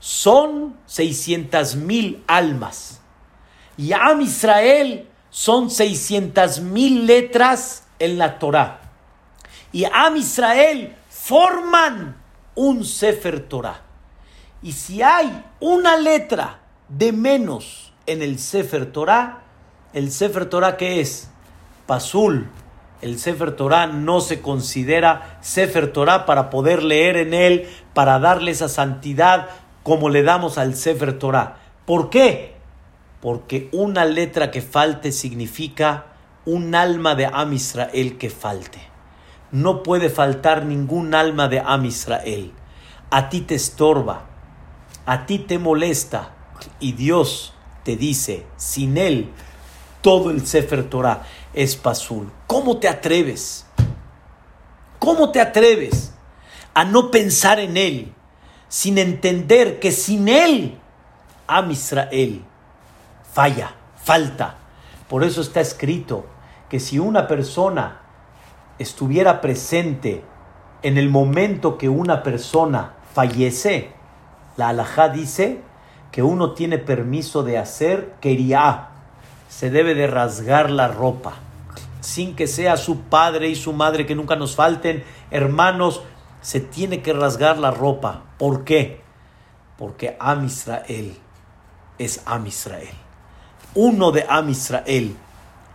son 0.00 0.76
600 0.86 1.76
mil 1.76 2.24
almas. 2.26 3.00
Y 3.76 3.92
Am 3.92 4.20
Israel 4.22 5.06
son 5.30 5.70
600 5.70 6.60
mil 6.60 7.06
letras 7.06 7.84
en 7.98 8.18
la 8.18 8.38
Torah. 8.38 8.80
Y 9.70 9.84
Am 9.84 10.16
Israel 10.16 10.96
forman 11.10 12.16
un 12.54 12.84
Sefer 12.84 13.46
Torah. 13.48 13.82
Y 14.62 14.72
si 14.72 15.02
hay 15.02 15.44
una 15.60 15.96
letra 15.96 16.60
de 16.88 17.12
menos 17.12 17.92
en 18.06 18.22
el 18.22 18.38
Sefer 18.38 18.90
Torah, 18.92 19.42
el 19.92 20.10
Sefer 20.10 20.46
Torah 20.46 20.76
que 20.78 21.00
es 21.00 21.28
Pasul, 21.86 22.48
el 23.02 23.18
Sefer 23.18 23.56
Torah 23.56 23.88
no 23.88 24.20
se 24.20 24.40
considera 24.40 25.38
Sefer 25.42 25.92
Torah 25.92 26.24
para 26.24 26.50
poder 26.50 26.82
leer 26.82 27.16
en 27.16 27.34
él, 27.34 27.68
para 27.94 28.18
darle 28.20 28.52
esa 28.52 28.68
santidad 28.68 29.48
como 29.82 30.08
le 30.08 30.22
damos 30.22 30.56
al 30.56 30.76
Sefer 30.76 31.18
Torah. 31.18 31.56
¿Por 31.84 32.10
qué? 32.10 32.54
Porque 33.20 33.68
una 33.72 34.04
letra 34.04 34.50
que 34.50 34.62
falte 34.62 35.10
significa 35.12 36.06
un 36.44 36.74
alma 36.74 37.14
de 37.16 37.26
Am 37.26 37.52
Israel 37.52 38.18
que 38.18 38.30
falte. 38.30 38.80
No 39.50 39.82
puede 39.82 40.08
faltar 40.08 40.64
ningún 40.64 41.14
alma 41.14 41.48
de 41.48 41.60
Am 41.60 41.84
Israel. 41.84 42.52
A 43.10 43.28
ti 43.28 43.40
te 43.42 43.56
estorba, 43.56 44.26
a 45.06 45.26
ti 45.26 45.40
te 45.40 45.58
molesta 45.58 46.30
y 46.78 46.92
Dios 46.92 47.52
te 47.82 47.96
dice, 47.96 48.46
sin 48.56 48.96
él 48.96 49.30
todo 50.02 50.30
el 50.30 50.46
Sefer 50.46 50.90
Torah 50.90 51.22
es 51.54 51.76
pasul. 51.76 52.30
¿Cómo 52.46 52.76
te 52.76 52.88
atreves? 52.88 53.64
¿Cómo 54.98 55.30
te 55.30 55.40
atreves 55.40 56.12
a 56.74 56.84
no 56.84 57.10
pensar 57.10 57.58
en 57.58 57.76
él 57.76 58.12
sin 58.68 58.98
entender 58.98 59.80
que 59.80 59.92
sin 59.92 60.28
él 60.28 60.78
Am 61.46 61.70
Israel 61.70 62.42
falla, 63.32 63.74
falta? 63.96 64.56
Por 65.08 65.24
eso 65.24 65.40
está 65.40 65.60
escrito 65.60 66.26
que 66.68 66.80
si 66.80 66.98
una 66.98 67.26
persona 67.26 68.00
estuviera 68.78 69.40
presente 69.40 70.24
en 70.82 70.98
el 70.98 71.08
momento 71.08 71.78
que 71.78 71.88
una 71.88 72.22
persona 72.22 72.94
fallece, 73.12 73.92
la 74.56 74.68
alajá 74.68 75.08
dice 75.08 75.60
que 76.10 76.22
uno 76.22 76.52
tiene 76.52 76.78
permiso 76.78 77.42
de 77.42 77.58
hacer 77.58 78.14
quería 78.20 78.91
se 79.52 79.68
debe 79.68 79.94
de 79.94 80.06
rasgar 80.06 80.70
la 80.70 80.88
ropa, 80.88 81.34
sin 82.00 82.34
que 82.34 82.46
sea 82.46 82.78
su 82.78 83.02
padre 83.02 83.50
y 83.50 83.54
su 83.54 83.74
madre 83.74 84.06
que 84.06 84.14
nunca 84.14 84.34
nos 84.34 84.56
falten, 84.56 85.04
hermanos, 85.30 86.00
se 86.40 86.60
tiene 86.60 87.02
que 87.02 87.12
rasgar 87.12 87.58
la 87.58 87.70
ropa. 87.70 88.22
¿Por 88.38 88.64
qué? 88.64 89.02
Porque 89.76 90.16
Am 90.18 90.46
Israel 90.46 91.18
es 91.98 92.22
Am 92.24 92.46
Israel. 92.46 92.94
Uno 93.74 94.10
de 94.10 94.24
Am 94.26 94.48
Israel 94.48 95.14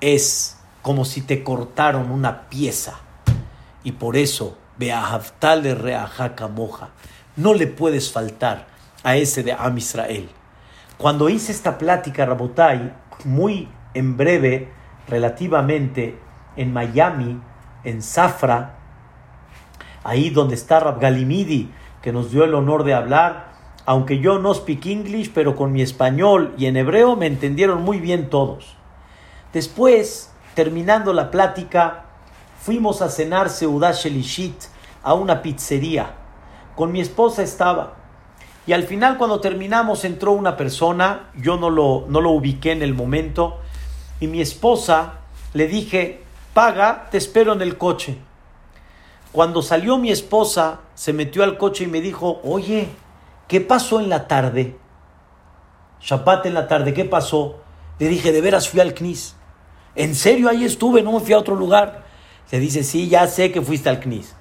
es 0.02 0.58
como 0.82 1.06
si 1.06 1.22
te 1.22 1.44
cortaron 1.44 2.10
una 2.10 2.50
pieza. 2.50 2.96
Y 3.84 3.92
por 3.92 4.18
eso, 4.18 4.58
Beahavtale 4.78 5.76
Reajaca 5.76 6.48
Moja, 6.48 6.90
no 7.36 7.54
le 7.54 7.68
puedes 7.68 8.12
faltar 8.12 8.66
a 9.04 9.18
ese 9.18 9.44
de 9.44 9.54
Am 9.54 9.78
Israel. 9.78 10.30
Cuando 10.98 11.30
hice 11.30 11.52
esta 11.52 11.78
plática, 11.78 12.26
Rabotai, 12.26 12.92
muy 13.26 13.70
en 13.94 14.18
breve, 14.18 14.70
relativamente, 15.08 16.18
en 16.56 16.74
Miami, 16.74 17.40
en 17.84 18.02
Zafra, 18.02 18.76
ahí 20.04 20.30
donde 20.30 20.56
está 20.56 20.80
Rab 20.80 21.00
Galimidi, 21.00 21.72
que 22.02 22.12
nos 22.12 22.32
dio 22.32 22.44
el 22.44 22.54
honor 22.54 22.84
de 22.84 22.94
hablar, 22.94 23.52
aunque 23.86 24.20
yo 24.20 24.40
no 24.40 24.54
speak 24.54 24.86
English, 24.86 25.32
pero 25.34 25.56
con 25.56 25.72
mi 25.72 25.82
español 25.82 26.54
y 26.58 26.66
en 26.66 26.78
hebreo 26.78 27.16
me 27.16 27.28
entendieron 27.28 27.82
muy 27.84 28.00
bien 28.00 28.30
todos. 28.30 28.76
Después, 29.54 30.34
terminando 30.56 31.14
la 31.14 31.32
plática, 31.32 32.06
fuimos 32.60 33.02
a 33.02 33.10
cenar 33.10 33.50
Seudash 33.50 34.08
Elishit 34.08 34.56
a 35.04 35.14
una 35.14 35.42
pizzería. 35.42 36.16
Con 36.76 36.92
mi 36.92 37.00
esposa 37.00 37.44
estaba. 37.44 37.96
Y 38.68 38.74
al 38.74 38.84
final 38.84 39.18
cuando 39.18 39.40
terminamos 39.40 40.04
entró 40.04 40.34
una 40.34 40.58
persona, 40.58 41.32
yo 41.38 41.58
no 41.58 41.70
lo, 41.70 42.06
no 42.10 42.20
lo 42.20 42.32
ubiqué 42.32 42.74
en 42.74 42.82
el 42.82 42.94
momento, 42.94 43.60
y 44.20 44.28
mi 44.28 44.42
esposa 44.42 45.14
le 45.54 45.68
dije, 45.68 46.22
paga, 46.54 47.08
te 47.10 47.18
espero 47.18 47.54
en 47.54 47.62
el 47.62 47.78
coche. 47.78 48.18
Cuando 49.32 49.62
salió 49.62 49.98
mi 49.98 50.12
esposa, 50.12 50.82
se 50.96 51.14
metió 51.14 51.44
al 51.44 51.58
coche 51.58 51.86
y 51.86 51.88
me 51.88 52.02
dijo, 52.02 52.42
oye, 52.44 52.90
¿qué 53.48 53.62
pasó 53.62 54.02
en 54.02 54.10
la 54.10 54.28
tarde? 54.28 54.76
Shabbat 56.02 56.46
en 56.46 56.54
la 56.54 56.68
tarde, 56.68 56.94
¿qué 56.94 57.06
pasó? 57.06 57.62
Le 58.00 58.10
dije, 58.10 58.34
de 58.34 58.42
veras 58.42 58.68
fui 58.68 58.82
al 58.82 58.94
CNIS. 58.94 59.36
¿En 59.96 60.14
serio 60.14 60.50
ahí 60.50 60.66
estuve? 60.66 61.02
No 61.02 61.14
me 61.14 61.20
fui 61.22 61.34
a 61.34 61.40
otro 61.40 61.56
lugar. 61.56 62.04
Se 62.48 62.60
dice, 62.60 62.84
sí, 62.84 63.08
ya 63.08 63.28
sé 63.28 63.52
que 63.52 63.62
fuiste 63.62 63.90
al 63.90 64.00
CNIS. 64.00 64.36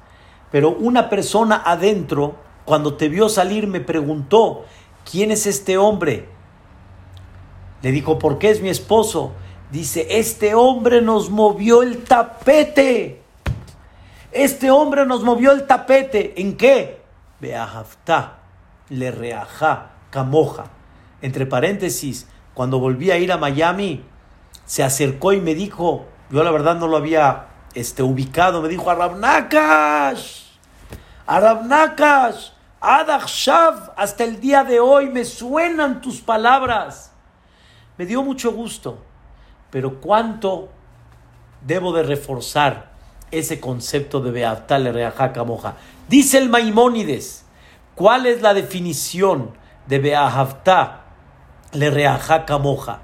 Pero 0.51 0.71
una 0.71 1.09
persona 1.09 1.63
adentro, 1.65 2.37
cuando 2.67 2.95
te 2.95 3.09
vio 3.09 3.31
salir, 3.31 3.67
me 3.67 3.81
preguntó, 3.81 4.67
¿quién 5.11 5.31
es 5.31 5.47
este 5.47 5.79
hombre? 5.79 6.29
Le 7.81 7.93
dijo, 7.93 8.19
¿por 8.19 8.39
qué 8.39 8.51
es 8.51 8.61
mi 8.61 8.69
esposo? 8.69 9.33
Dice, 9.71 10.07
este 10.19 10.55
hombre 10.55 11.01
nos 11.01 11.31
movió 11.31 11.83
el 11.83 12.05
tapete. 12.05 13.23
Este 14.33 14.71
hombre 14.71 15.07
nos 15.07 15.23
movió 15.23 15.53
el 15.53 15.67
tapete. 15.67 16.41
¿En 16.41 16.57
qué? 16.57 17.01
Beahaftá, 17.41 18.41
le 18.89 19.11
reajá, 19.11 19.93
camoja. 20.11 20.65
Entre 21.23 21.47
paréntesis, 21.47 22.29
cuando 22.53 22.79
volví 22.79 23.11
a 23.11 23.19
ir 23.19 23.33
a 23.33 23.39
Miami, 23.39 24.05
se 24.65 24.83
acercó 24.83 25.33
y 25.33 25.41
me 25.41 25.55
dijo, 25.55 26.07
yo 26.31 26.43
la 26.43 26.51
verdad 26.51 26.77
no 26.77 26.89
lo 26.89 26.97
había 26.97 27.47
este, 27.75 28.03
ubicado, 28.03 28.63
me 28.63 28.69
dijo, 28.69 28.91
Arabnakash, 28.91 30.45
Arabnakash, 31.27 32.51
Adakshav, 32.89 33.95
hasta 33.97 34.23
el 34.23 34.39
día 34.41 34.63
de 34.63 34.79
hoy 34.79 35.09
me 35.09 35.25
suenan 35.25 36.01
tus 36.01 36.21
palabras. 36.21 37.11
Me 37.99 38.07
dio 38.07 38.23
mucho 38.23 38.53
gusto, 38.53 38.99
pero 39.71 40.01
¿cuánto 40.01 40.69
debo 41.63 41.93
de 41.93 42.05
reforzar 42.05 42.93
ese 43.33 43.59
concepto 43.59 44.21
de 44.21 44.31
Beaftale 44.31 44.93
Reajaca 44.93 45.43
Moja? 45.43 45.75
Dice 46.07 46.39
el 46.39 46.49
Maimónides, 46.49 47.45
¿cuál 47.97 48.25
es 48.25 48.41
la 48.41 48.55
definición 48.55 49.51
de 49.89 49.99
Beahavta 49.99 51.07
le 51.73 51.91
Reajaca 51.91 52.59
Moja? 52.59 53.01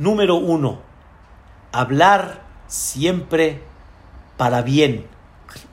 Número 0.00 0.34
uno, 0.34 0.80
hablar 1.70 2.40
siempre 2.66 3.62
para 4.36 4.62
bien 4.62 5.06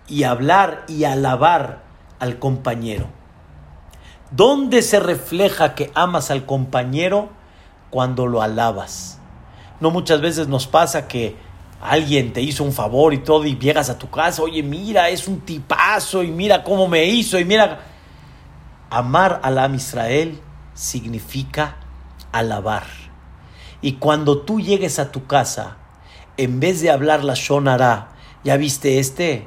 y 0.08 0.26
hablar 0.26 0.84
y 0.88 1.05
alabar 1.05 1.82
al 2.20 2.38
compañero. 2.38 3.18
¿Dónde 4.32 4.82
se 4.82 4.99
refleja 4.99 5.75
que 5.75 5.91
amas 5.95 6.32
al 6.32 6.45
compañero? 6.45 7.30
Cuando 7.89 8.28
lo 8.28 8.41
alabas. 8.41 9.19
No 9.80 9.91
muchas 9.91 10.19
veces 10.19 10.47
nos 10.47 10.67
pasa 10.67 11.07
que 11.07 11.36
alguien 11.82 12.34
te 12.34 12.41
hizo 12.41 12.63
un 12.63 12.73
favor 12.73 13.13
y 13.13 13.19
todo 13.19 13.45
y 13.45 13.57
llegas 13.57 13.89
a 13.89 13.97
tu 13.97 14.09
casa, 14.09 14.41
oye, 14.41 14.63
mira, 14.63 15.09
es 15.09 15.28
un 15.28 15.41
tipazo 15.41 16.23
y 16.23 16.32
mira 16.32 16.63
cómo 16.63 16.88
me 16.88 17.05
hizo 17.05 17.39
y 17.39 17.45
mira... 17.45 17.93
Amar 18.89 19.41
al 19.43 19.57
Am 19.57 19.75
Israel 19.75 20.39
significa 20.73 21.75
alabar. 22.32 22.86
Y 23.82 23.93
cuando 23.93 24.39
tú 24.39 24.61
llegues 24.61 24.97
a 24.97 25.11
tu 25.11 25.28
casa, 25.28 25.75
en 26.38 26.61
vez 26.61 26.82
de 26.82 26.89
hablar 26.89 27.23
la 27.23 27.34
Shonara, 27.36 28.09
¿ya 28.45 28.55
viste 28.55 28.99
este? 28.99 29.45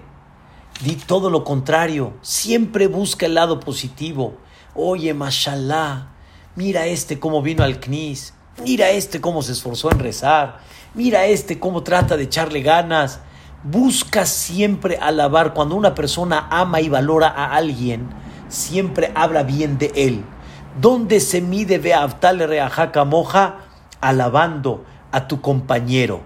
Di 0.83 0.97
todo 0.97 1.31
lo 1.31 1.43
contrario. 1.43 2.13
Siempre 2.21 2.87
busca 2.87 3.25
el 3.25 3.35
lado 3.35 3.61
positivo. 3.61 4.37
Oye, 4.75 5.15
mashallah, 5.15 6.09
mira 6.55 6.87
este 6.87 7.19
cómo 7.19 7.43
vino 7.43 7.65
al 7.65 7.81
Knis. 7.81 8.35
Mira 8.63 8.91
este 8.91 9.21
cómo 9.21 9.43
se 9.43 9.53
esforzó 9.53 9.91
en 9.91 9.99
rezar. 9.99 10.59
Mira 10.95 11.27
este 11.27 11.59
cómo 11.59 11.83
trata 11.83 12.17
de 12.17 12.25
echarle 12.25 12.63
ganas. 12.63 13.21
Busca 13.65 14.27
siempre 14.27 14.99
alabar. 14.99 15.55
Cuando 15.55 15.75
una 15.75 15.95
persona 15.95 16.47
ama 16.51 16.81
y 16.81 16.89
valora 16.89 17.29
a 17.29 17.57
alguien, 17.57 18.09
siempre 18.49 19.13
habla 19.15 19.43
bien 19.43 19.79
de 19.79 19.93
él. 19.95 20.25
¿Dónde 20.81 21.21
se 21.21 21.41
mide 21.41 21.79
Beavtale 21.79 22.47
Reajaca 22.47 23.05
Moja? 23.05 23.59
Alabando 24.01 24.85
a 25.11 25.27
tu 25.27 25.41
compañero. 25.41 26.23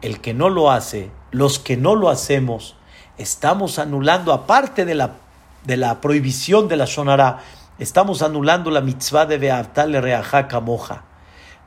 El 0.00 0.20
que 0.20 0.34
no 0.34 0.48
lo 0.48 0.70
hace, 0.70 1.10
los 1.30 1.58
que 1.58 1.76
no 1.76 1.94
lo 1.94 2.08
hacemos, 2.08 2.76
estamos 3.18 3.78
anulando, 3.78 4.32
aparte 4.32 4.84
de 4.84 4.94
la, 4.94 5.16
de 5.64 5.76
la 5.76 6.00
prohibición 6.00 6.68
de 6.68 6.76
la 6.76 6.84
Shonara, 6.84 7.40
estamos 7.78 8.22
anulando 8.22 8.70
la 8.70 8.80
mitzvah 8.80 9.26
de 9.26 9.38
Beavtale 9.38 10.00
Reajaca 10.00 10.60
Moja. 10.60 11.04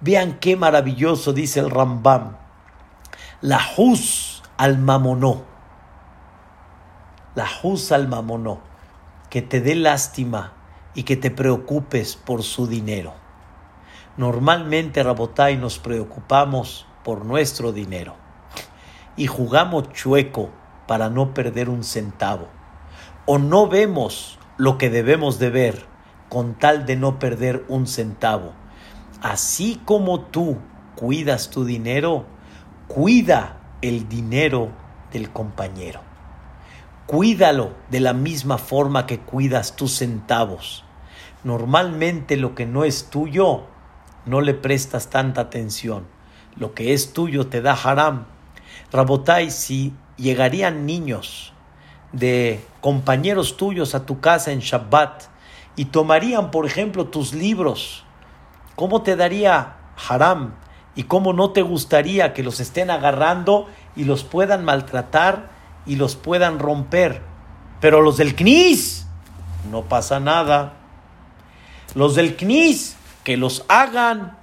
Vean 0.01 0.39
qué 0.39 0.55
maravilloso 0.55 1.34
dice 1.34 1.59
el 1.59 1.70
Rambam. 1.70 2.38
La 3.41 3.62
juz 3.62 4.43
al 4.57 4.78
mamonó. 4.78 5.43
La 7.36 7.47
juz 7.47 7.91
al 7.91 8.07
mamonó. 8.07 8.62
Que 9.30 9.41
te 9.41 9.62
dé 9.62 9.76
lástima 9.76 10.53
y 10.93 11.03
que 11.03 11.16
te 11.16 11.32
preocupes 11.32 12.16
por 12.16 12.43
su 12.43 12.68
dinero. 12.68 13.14
Normalmente, 14.18 15.03
Rabotai, 15.03 15.55
nos 15.57 15.80
preocupamos 15.80 16.86
por 17.03 17.26
nuestro 17.26 17.72
dinero 17.72 18.16
y 19.16 19.28
jugamos 19.28 19.91
chueco 19.93 20.49
para 20.88 21.09
no 21.09 21.34
perder 21.34 21.70
un 21.70 21.84
centavo. 21.84 22.47
O 23.26 23.38
no 23.38 23.68
vemos 23.68 24.38
lo 24.57 24.78
que 24.78 24.89
debemos 24.89 25.39
de 25.39 25.49
ver 25.49 25.91
con 26.32 26.53
tal 26.53 26.86
de 26.86 26.95
no 26.95 27.19
perder 27.19 27.65
un 27.67 27.88
centavo. 27.88 28.53
Así 29.21 29.82
como 29.84 30.21
tú 30.21 30.59
cuidas 30.95 31.49
tu 31.49 31.65
dinero, 31.65 32.23
cuida 32.88 33.57
el 33.82 34.07
dinero 34.07 34.69
del 35.11 35.29
compañero. 35.29 35.99
Cuídalo 37.05 37.73
de 37.89 37.99
la 37.99 38.13
misma 38.13 38.57
forma 38.57 39.07
que 39.07 39.19
cuidas 39.19 39.75
tus 39.75 39.97
centavos. 39.97 40.86
Normalmente 41.43 42.38
lo 42.38 42.55
que 42.55 42.65
no 42.65 42.86
es 42.86 43.09
tuyo, 43.09 43.63
no 44.25 44.39
le 44.39 44.53
prestas 44.53 45.09
tanta 45.09 45.41
atención. 45.41 46.07
Lo 46.55 46.73
que 46.73 46.93
es 46.93 47.11
tuyo 47.11 47.47
te 47.47 47.61
da 47.61 47.73
haram. 47.73 48.25
Rabotai, 48.93 49.51
si 49.51 49.93
llegarían 50.15 50.86
niños 50.86 51.51
de 52.13 52.63
compañeros 52.79 53.57
tuyos 53.57 53.95
a 53.95 54.05
tu 54.05 54.21
casa 54.21 54.53
en 54.53 54.59
Shabbat 54.59 55.30
y 55.76 55.86
tomarían, 55.86 56.51
por 56.51 56.65
ejemplo, 56.65 57.07
tus 57.07 57.34
libros, 57.34 58.03
¿cómo 58.76 59.01
te 59.01 59.15
daría 59.15 59.78
haram? 60.09 60.55
¿Y 60.95 61.03
cómo 61.03 61.34
no 61.34 61.51
te 61.51 61.61
gustaría 61.61 62.34
que 62.34 62.43
los 62.43 62.59
estén 62.59 62.89
agarrando 62.89 63.67
y 63.95 64.03
los 64.03 64.24
puedan 64.24 64.65
maltratar 64.65 65.49
y 65.86 65.95
los 65.95 66.15
puedan 66.15 66.59
romper? 66.59 67.22
Pero 67.80 68.01
los 68.01 68.17
del 68.17 68.36
CNIS, 68.36 69.07
no 69.72 69.84
pasa 69.84 70.19
nada. 70.19 70.74
Los 71.95 72.15
del 72.15 72.36
CNIS, 72.36 72.97
que 73.24 73.38
los 73.38 73.63
hagan. 73.69 74.38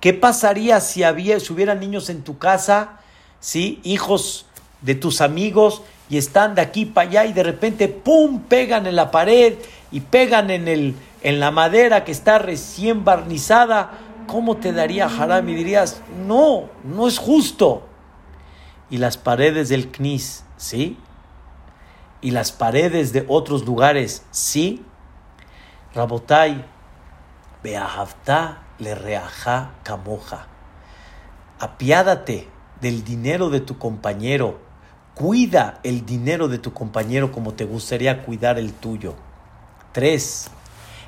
¿Qué 0.00 0.14
pasaría 0.14 0.80
si, 0.80 1.02
había, 1.02 1.38
si 1.40 1.52
hubiera 1.52 1.74
niños 1.74 2.10
en 2.10 2.22
tu 2.22 2.38
casa, 2.38 3.00
¿sí? 3.40 3.80
hijos 3.84 4.46
de 4.80 4.94
tus 4.94 5.20
amigos, 5.20 5.82
y 6.08 6.16
están 6.16 6.54
de 6.54 6.62
aquí 6.62 6.86
para 6.86 7.08
allá 7.08 7.26
y 7.26 7.32
de 7.32 7.42
repente, 7.42 7.88
¡pum!, 7.88 8.40
pegan 8.40 8.86
en 8.86 8.96
la 8.96 9.10
pared 9.10 9.54
y 9.90 10.00
pegan 10.00 10.50
en, 10.50 10.68
el, 10.68 10.94
en 11.22 11.40
la 11.40 11.50
madera 11.50 12.04
que 12.04 12.12
está 12.12 12.38
recién 12.38 13.04
barnizada? 13.04 13.90
¿Cómo 14.26 14.56
te 14.56 14.72
daría 14.72 15.06
haram? 15.06 15.48
Y 15.48 15.54
dirías, 15.54 16.02
no, 16.26 16.68
no 16.84 17.08
es 17.08 17.18
justo. 17.18 17.86
Y 18.90 18.98
las 18.98 19.16
paredes 19.16 19.68
del 19.68 19.90
CNIS, 19.90 20.44
¿sí? 20.56 20.98
Y 22.20 22.30
las 22.30 22.52
paredes 22.52 23.12
de 23.12 23.24
otros 23.28 23.64
lugares, 23.64 24.24
¿sí? 24.30 24.84
Rabotai, 25.94 26.64
Beahavta 27.62 28.62
le 28.78 28.94
reaja 28.94 29.72
camoja. 29.82 30.46
Apiádate 31.58 32.48
del 32.80 33.04
dinero 33.04 33.50
de 33.50 33.60
tu 33.60 33.78
compañero. 33.78 34.67
Cuida 35.18 35.80
el 35.82 36.06
dinero 36.06 36.46
de 36.46 36.58
tu 36.58 36.72
compañero 36.72 37.32
como 37.32 37.54
te 37.54 37.64
gustaría 37.64 38.22
cuidar 38.22 38.56
el 38.56 38.72
tuyo. 38.72 39.16
Tres, 39.90 40.48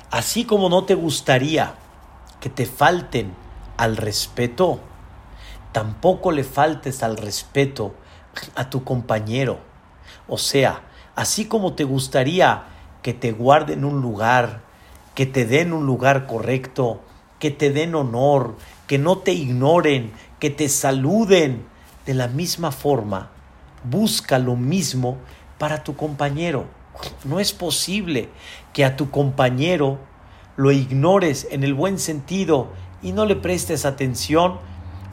así 0.09 0.43
como 0.43 0.67
no 0.67 0.83
te 0.83 0.95
gustaría 0.95 1.75
que 2.41 2.49
te 2.49 2.65
falten 2.65 3.33
al 3.77 3.95
respeto, 3.95 4.81
tampoco 5.71 6.33
le 6.33 6.43
faltes 6.43 7.03
al 7.03 7.15
respeto 7.15 7.93
a 8.55 8.69
tu 8.69 8.83
compañero. 8.83 9.59
O 10.27 10.37
sea, 10.37 10.81
así 11.15 11.45
como 11.45 11.75
te 11.75 11.85
gustaría 11.85 12.65
que 13.03 13.13
te 13.13 13.31
guarden 13.31 13.85
un 13.85 14.01
lugar, 14.01 14.59
que 15.15 15.25
te 15.25 15.45
den 15.45 15.71
un 15.71 15.85
lugar 15.85 16.27
correcto, 16.27 16.99
que 17.39 17.49
te 17.49 17.71
den 17.71 17.95
honor, 17.95 18.57
que 18.87 18.97
no 18.97 19.19
te 19.19 19.31
ignoren, 19.31 20.11
que 20.37 20.49
te 20.49 20.67
saluden. 20.67 21.65
De 22.05 22.15
la 22.15 22.27
misma 22.27 22.71
forma, 22.71 23.29
busca 23.83 24.39
lo 24.39 24.55
mismo 24.55 25.17
para 25.57 25.83
tu 25.83 25.95
compañero. 25.95 26.65
No 27.23 27.39
es 27.39 27.53
posible 27.53 28.29
que 28.73 28.85
a 28.85 28.95
tu 28.95 29.09
compañero 29.09 29.99
lo 30.57 30.71
ignores 30.71 31.47
en 31.51 31.63
el 31.63 31.73
buen 31.73 31.99
sentido 31.99 32.69
y 33.01 33.11
no 33.11 33.25
le 33.25 33.35
prestes 33.35 33.85
atención, 33.85 34.59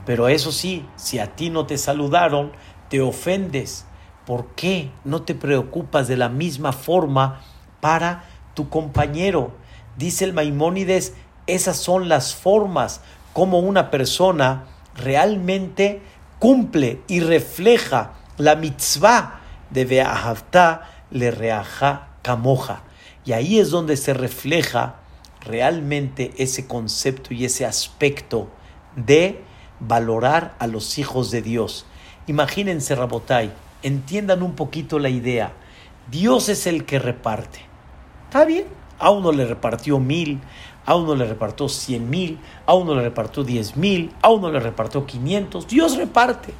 pero 0.04 0.28
eso 0.28 0.52
sí, 0.52 0.84
si 0.96 1.18
a 1.18 1.36
ti 1.36 1.50
no 1.50 1.66
te 1.66 1.78
saludaron, 1.78 2.52
te 2.88 3.00
ofendes. 3.00 3.86
¿por 4.28 4.48
qué 4.48 4.90
no 5.04 5.22
te 5.22 5.34
preocupas 5.34 6.06
de 6.06 6.18
la 6.18 6.28
misma 6.28 6.72
forma 6.72 7.40
para 7.80 8.24
tu 8.52 8.68
compañero? 8.68 9.52
Dice 9.96 10.26
el 10.26 10.34
Maimónides, 10.34 11.14
esas 11.46 11.78
son 11.78 12.10
las 12.10 12.34
formas 12.34 13.00
como 13.32 13.60
una 13.60 13.90
persona 13.90 14.66
realmente 14.94 16.02
cumple 16.38 17.00
y 17.08 17.20
refleja 17.20 18.16
la 18.38 18.56
mitzvah 18.56 19.40
de 19.70 19.84
Beahavta 19.84 20.90
le 21.10 21.30
reaja 21.30 22.08
camoja. 22.22 22.82
Y 23.24 23.32
ahí 23.32 23.58
es 23.58 23.70
donde 23.70 23.96
se 23.96 24.14
refleja 24.14 24.96
realmente 25.40 26.32
ese 26.38 26.66
concepto 26.66 27.34
y 27.34 27.44
ese 27.44 27.66
aspecto 27.66 28.48
de 28.96 29.42
valorar 29.80 30.54
a 30.58 30.66
los 30.66 30.98
hijos 30.98 31.30
de 31.30 31.42
Dios. 31.42 31.84
Imagínense, 32.26 32.94
Rabotai, 32.94 33.52
entiendan 33.82 34.42
un 34.42 34.54
poquito 34.54 34.98
la 34.98 35.08
idea. 35.08 35.52
Dios 36.10 36.48
es 36.48 36.66
el 36.66 36.84
que 36.84 36.98
reparte. 36.98 37.60
¿Está 38.24 38.44
bien? 38.44 38.64
A 38.98 39.10
uno 39.10 39.30
le 39.32 39.46
repartió 39.46 39.98
mil, 39.98 40.40
a 40.84 40.94
uno 40.96 41.14
le 41.14 41.26
repartió 41.26 41.68
cien 41.68 42.10
mil, 42.10 42.38
a 42.66 42.74
uno 42.74 42.94
le 42.94 43.02
repartió 43.02 43.44
diez 43.44 43.76
mil, 43.76 44.12
a 44.22 44.30
uno 44.30 44.50
le 44.50 44.58
repartió 44.58 45.06
quinientos. 45.06 45.68
Dios 45.68 45.96
reparte, 45.96 46.52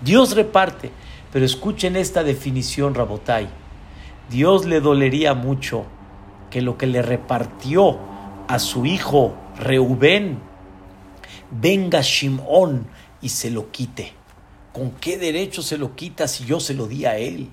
Dios 0.00 0.36
reparte. 0.36 0.92
Pero 1.32 1.44
escuchen 1.44 1.96
esta 1.96 2.24
definición, 2.24 2.94
Rabotai. 2.94 3.48
Dios 4.30 4.66
le 4.66 4.80
dolería 4.80 5.34
mucho 5.34 5.84
que 6.50 6.60
lo 6.60 6.76
que 6.76 6.86
le 6.86 7.02
repartió 7.02 7.98
a 8.48 8.58
su 8.58 8.84
hijo 8.86 9.34
Reubén 9.56 10.40
venga 11.50 12.00
Shimón 12.02 12.86
y 13.20 13.28
se 13.28 13.50
lo 13.50 13.70
quite. 13.70 14.12
¿Con 14.72 14.92
qué 14.92 15.18
derecho 15.18 15.62
se 15.62 15.78
lo 15.78 15.96
quita 15.96 16.28
si 16.28 16.44
yo 16.44 16.60
se 16.60 16.74
lo 16.74 16.86
di 16.86 17.04
a 17.04 17.16
él? 17.16 17.50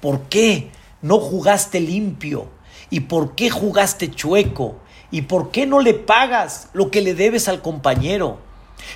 ¿Por 0.00 0.22
qué 0.22 0.70
no 1.02 1.18
jugaste 1.18 1.80
limpio? 1.80 2.48
¿Y 2.90 3.00
por 3.00 3.34
qué 3.34 3.50
jugaste 3.50 4.10
chueco? 4.10 4.76
¿Y 5.10 5.22
por 5.22 5.50
qué 5.50 5.66
no 5.66 5.80
le 5.80 5.94
pagas 5.94 6.68
lo 6.72 6.90
que 6.90 7.00
le 7.00 7.14
debes 7.14 7.48
al 7.48 7.62
compañero? 7.62 8.38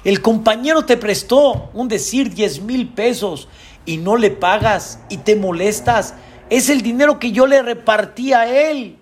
El 0.04 0.20
compañero 0.20 0.84
te 0.84 0.96
prestó 0.96 1.70
un 1.72 1.88
decir 1.88 2.34
10 2.34 2.62
mil 2.62 2.88
pesos 2.88 3.48
y 3.90 3.96
no 3.96 4.16
le 4.16 4.30
pagas 4.30 5.00
y 5.08 5.16
te 5.16 5.34
molestas. 5.34 6.14
Es 6.48 6.68
el 6.70 6.80
dinero 6.80 7.18
que 7.18 7.32
yo 7.32 7.48
le 7.48 7.60
repartí 7.60 8.32
a 8.32 8.46
él. 8.46 9.00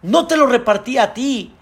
No 0.00 0.26
te 0.26 0.38
lo 0.38 0.46
repartí 0.46 0.96
a 0.96 1.12
ti. 1.12 1.54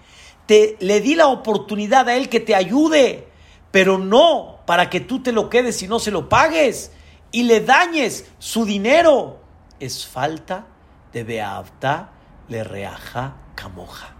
Te, 0.45 0.77
le 0.79 1.01
di 1.01 1.15
la 1.15 1.27
oportunidad 1.27 2.07
a 2.07 2.15
él 2.15 2.29
que 2.29 2.39
te 2.39 2.55
ayude, 2.55 3.27
pero 3.71 3.97
no 3.97 4.59
para 4.65 4.89
que 4.89 5.01
tú 5.01 5.21
te 5.21 5.33
lo 5.33 5.49
quedes 5.49 5.83
y 5.83 5.89
no 5.89 5.99
se 5.99 6.11
lo 6.11 6.29
pagues 6.29 6.93
y 7.33 7.43
le 7.43 7.59
dañes 7.59 8.31
su 8.39 8.63
dinero. 8.63 9.41
Es 9.81 10.07
falta 10.07 10.65
de 11.11 11.25
Beavta 11.25 12.11
le 12.47 12.63
reaja 12.63 13.35
camoja. 13.55 14.15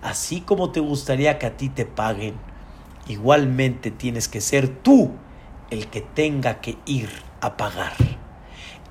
Así 0.00 0.40
como 0.40 0.72
te 0.72 0.80
gustaría 0.80 1.38
que 1.38 1.44
a 1.44 1.58
ti 1.58 1.68
te 1.68 1.84
paguen, 1.84 2.36
igualmente 3.08 3.90
tienes 3.90 4.26
que 4.26 4.40
ser 4.40 4.68
tú 4.68 5.10
el 5.68 5.88
que 5.88 6.00
tenga 6.00 6.62
que 6.62 6.78
ir 6.86 7.29
a 7.40 7.56
pagar. 7.56 7.92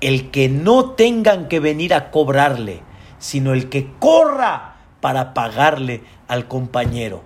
El 0.00 0.30
que 0.30 0.48
no 0.48 0.92
tengan 0.92 1.48
que 1.48 1.60
venir 1.60 1.94
a 1.94 2.10
cobrarle, 2.10 2.82
sino 3.18 3.52
el 3.52 3.68
que 3.68 3.92
corra 3.98 4.76
para 5.00 5.34
pagarle 5.34 6.02
al 6.28 6.48
compañero. 6.48 7.22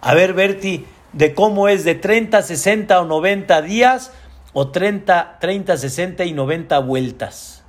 A 0.00 0.14
ver, 0.14 0.34
Berti, 0.34 0.84
de 1.12 1.34
cómo 1.34 1.68
es 1.68 1.84
de 1.84 1.94
30, 1.94 2.42
60 2.42 3.00
o 3.00 3.04
90 3.04 3.62
días 3.62 4.12
o 4.52 4.68
30, 4.68 5.38
30, 5.40 5.76
60 5.76 6.24
y 6.24 6.32
90 6.32 6.78
vueltas. 6.80 7.62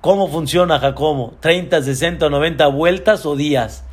¿Cómo 0.00 0.28
funciona, 0.28 0.78
Jacobo? 0.78 1.34
¿30, 1.40 1.82
60 1.82 2.26
o 2.26 2.30
90 2.30 2.66
vueltas 2.68 3.26
o 3.26 3.34
días? 3.34 3.84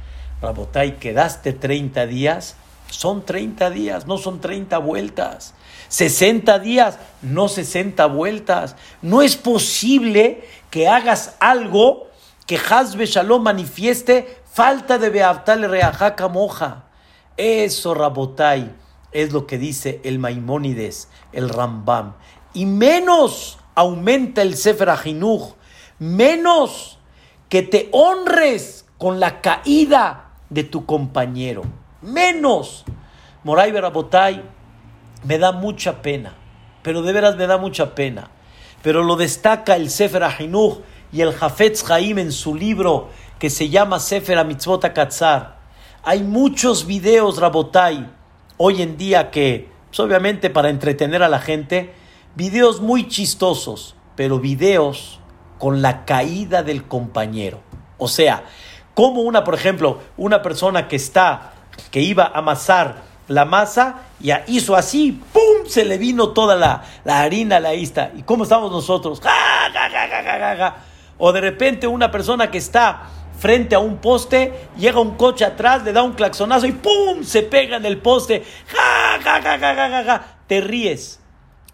Rabotay, 0.41 0.97
quedaste 0.97 1.53
30 1.53 2.05
días, 2.05 2.55
son 2.89 3.25
30 3.25 3.69
días, 3.69 4.05
no 4.05 4.17
son 4.17 4.39
30 4.39 4.77
vueltas. 4.79 5.55
60 5.87 6.59
días, 6.59 6.99
no 7.21 7.47
60 7.47 8.05
vueltas. 8.07 8.75
No 9.01 9.21
es 9.21 9.35
posible 9.35 10.43
que 10.69 10.87
hagas 10.87 11.35
algo 11.39 12.07
que 12.45 12.57
Hazbe 12.57 13.05
Shalom 13.05 13.43
manifieste 13.43 14.41
falta 14.51 14.97
de 14.97 15.09
Beaftal 15.09 15.69
Reajaca 15.69 16.27
Moja. 16.27 16.85
Eso, 17.37 17.93
Rabotai, 17.93 18.73
es 19.11 19.33
lo 19.33 19.47
que 19.47 19.57
dice 19.57 19.99
el 20.03 20.19
Maimónides, 20.19 21.09
el 21.31 21.49
Rambam. 21.49 22.13
Y 22.53 22.65
menos 22.65 23.57
aumenta 23.73 24.41
el 24.41 24.55
Sefer 24.55 24.89
Ajinuj, 24.89 25.53
menos 25.99 26.99
que 27.49 27.61
te 27.61 27.89
honres 27.91 28.85
con 28.97 29.19
la 29.19 29.41
caída 29.41 30.31
de 30.49 30.63
tu 30.63 30.85
compañero. 30.85 31.63
Menos. 32.01 32.85
Moray 33.43 33.71
Rabotai, 33.71 34.43
me 35.25 35.37
da 35.39 35.51
mucha 35.51 36.01
pena, 36.01 36.35
pero 36.83 37.01
de 37.01 37.11
veras 37.11 37.35
me 37.35 37.47
da 37.47 37.57
mucha 37.57 37.95
pena. 37.95 38.29
Pero 38.81 39.03
lo 39.03 39.15
destaca 39.15 39.75
el 39.75 39.89
Sefer 39.89 40.23
Ahinuch 40.23 40.81
y 41.11 41.21
el 41.21 41.33
Jafetz 41.33 41.89
Haim 41.89 42.19
en 42.19 42.31
su 42.31 42.53
libro 42.53 43.09
que 43.39 43.49
se 43.49 43.69
llama 43.69 43.99
Sefer 43.99 44.45
Mitzvot 44.45 44.93
Katzar. 44.93 45.57
Hay 46.03 46.21
muchos 46.21 46.85
videos, 46.85 47.39
Rabotai, 47.39 48.07
hoy 48.57 48.83
en 48.83 48.97
día 48.97 49.31
que, 49.31 49.69
pues, 49.87 49.99
obviamente 49.99 50.51
para 50.51 50.69
entretener 50.69 51.23
a 51.23 51.29
la 51.29 51.39
gente, 51.39 51.93
videos 52.35 52.79
muy 52.79 53.07
chistosos, 53.07 53.95
pero 54.15 54.39
videos 54.39 55.19
con 55.57 55.81
la 55.81 56.05
caída 56.05 56.61
del 56.61 56.83
compañero. 56.83 57.61
O 57.97 58.07
sea, 58.07 58.43
como 58.93 59.21
una, 59.21 59.43
por 59.43 59.55
ejemplo, 59.55 59.99
una 60.17 60.43
persona 60.43 60.87
que 60.87 60.95
está, 60.95 61.53
que 61.89 62.01
iba 62.01 62.25
a 62.25 62.39
amasar 62.39 63.14
la 63.27 63.45
masa 63.45 64.03
y 64.19 64.31
hizo 64.47 64.75
así, 64.75 65.21
¡pum! 65.33 65.67
Se 65.67 65.85
le 65.85 65.97
vino 65.97 66.29
toda 66.29 66.55
la, 66.55 66.83
harina 67.05 67.57
a 67.57 67.59
la 67.59 67.73
ista. 67.73 68.11
¿Y 68.15 68.23
cómo 68.23 68.43
estamos 68.43 68.71
nosotros? 68.71 69.19
¡Ja, 69.21 69.31
ja, 69.73 70.55
ja, 70.57 70.75
O 71.17 71.31
de 71.31 71.41
repente 71.41 71.87
una 71.87 72.11
persona 72.11 72.51
que 72.51 72.57
está 72.57 73.03
frente 73.37 73.75
a 73.75 73.79
un 73.79 73.97
poste, 73.97 74.67
llega 74.77 74.99
un 74.99 75.15
coche 75.15 75.43
atrás, 75.45 75.83
le 75.83 75.91
da 75.91 76.03
un 76.03 76.13
claxonazo 76.13 76.67
y 76.67 76.71
¡pum! 76.71 77.23
Se 77.23 77.43
pega 77.43 77.77
en 77.77 77.85
el 77.85 77.97
poste. 77.97 78.43
¡Ja, 78.67 79.19
ja, 79.23 79.41
ja, 79.41 79.59
ja, 79.59 79.75
ja, 79.75 80.03
ja! 80.03 80.25
Te 80.47 80.61
ríes. 80.61 81.19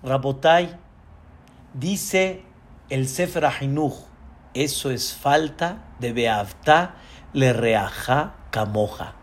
Rabotai 0.04 0.76
dice 1.74 2.44
el 2.90 3.08
Sefer 3.08 3.46
Ahinuch, 3.46 3.94
eso 4.54 4.90
es 4.90 5.14
falta 5.14 5.84
de 6.00 6.12
Beavta 6.12 6.96
le 7.34 7.54
reaja 7.54 8.36
camoja. 8.50 9.16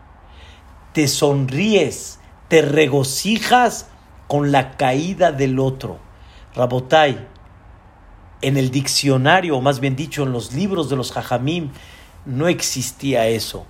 Te 0.93 1.07
sonríes 1.07 2.18
te 2.49 2.61
regocijas 2.61 3.87
con 4.27 4.51
la 4.51 4.75
caída 4.75 5.31
del 5.31 5.59
otro. 5.59 5.99
Rabotai, 6.55 7.27
en 8.41 8.57
el 8.57 8.71
diccionario, 8.71 9.55
o 9.57 9.61
más 9.61 9.79
bien 9.79 9.95
dicho, 9.95 10.23
en 10.23 10.33
los 10.33 10.51
libros 10.53 10.89
de 10.89 10.95
los 10.95 11.11
Jajamim, 11.11 11.71
no 12.25 12.47
existía 12.47 13.27
eso. 13.27 13.65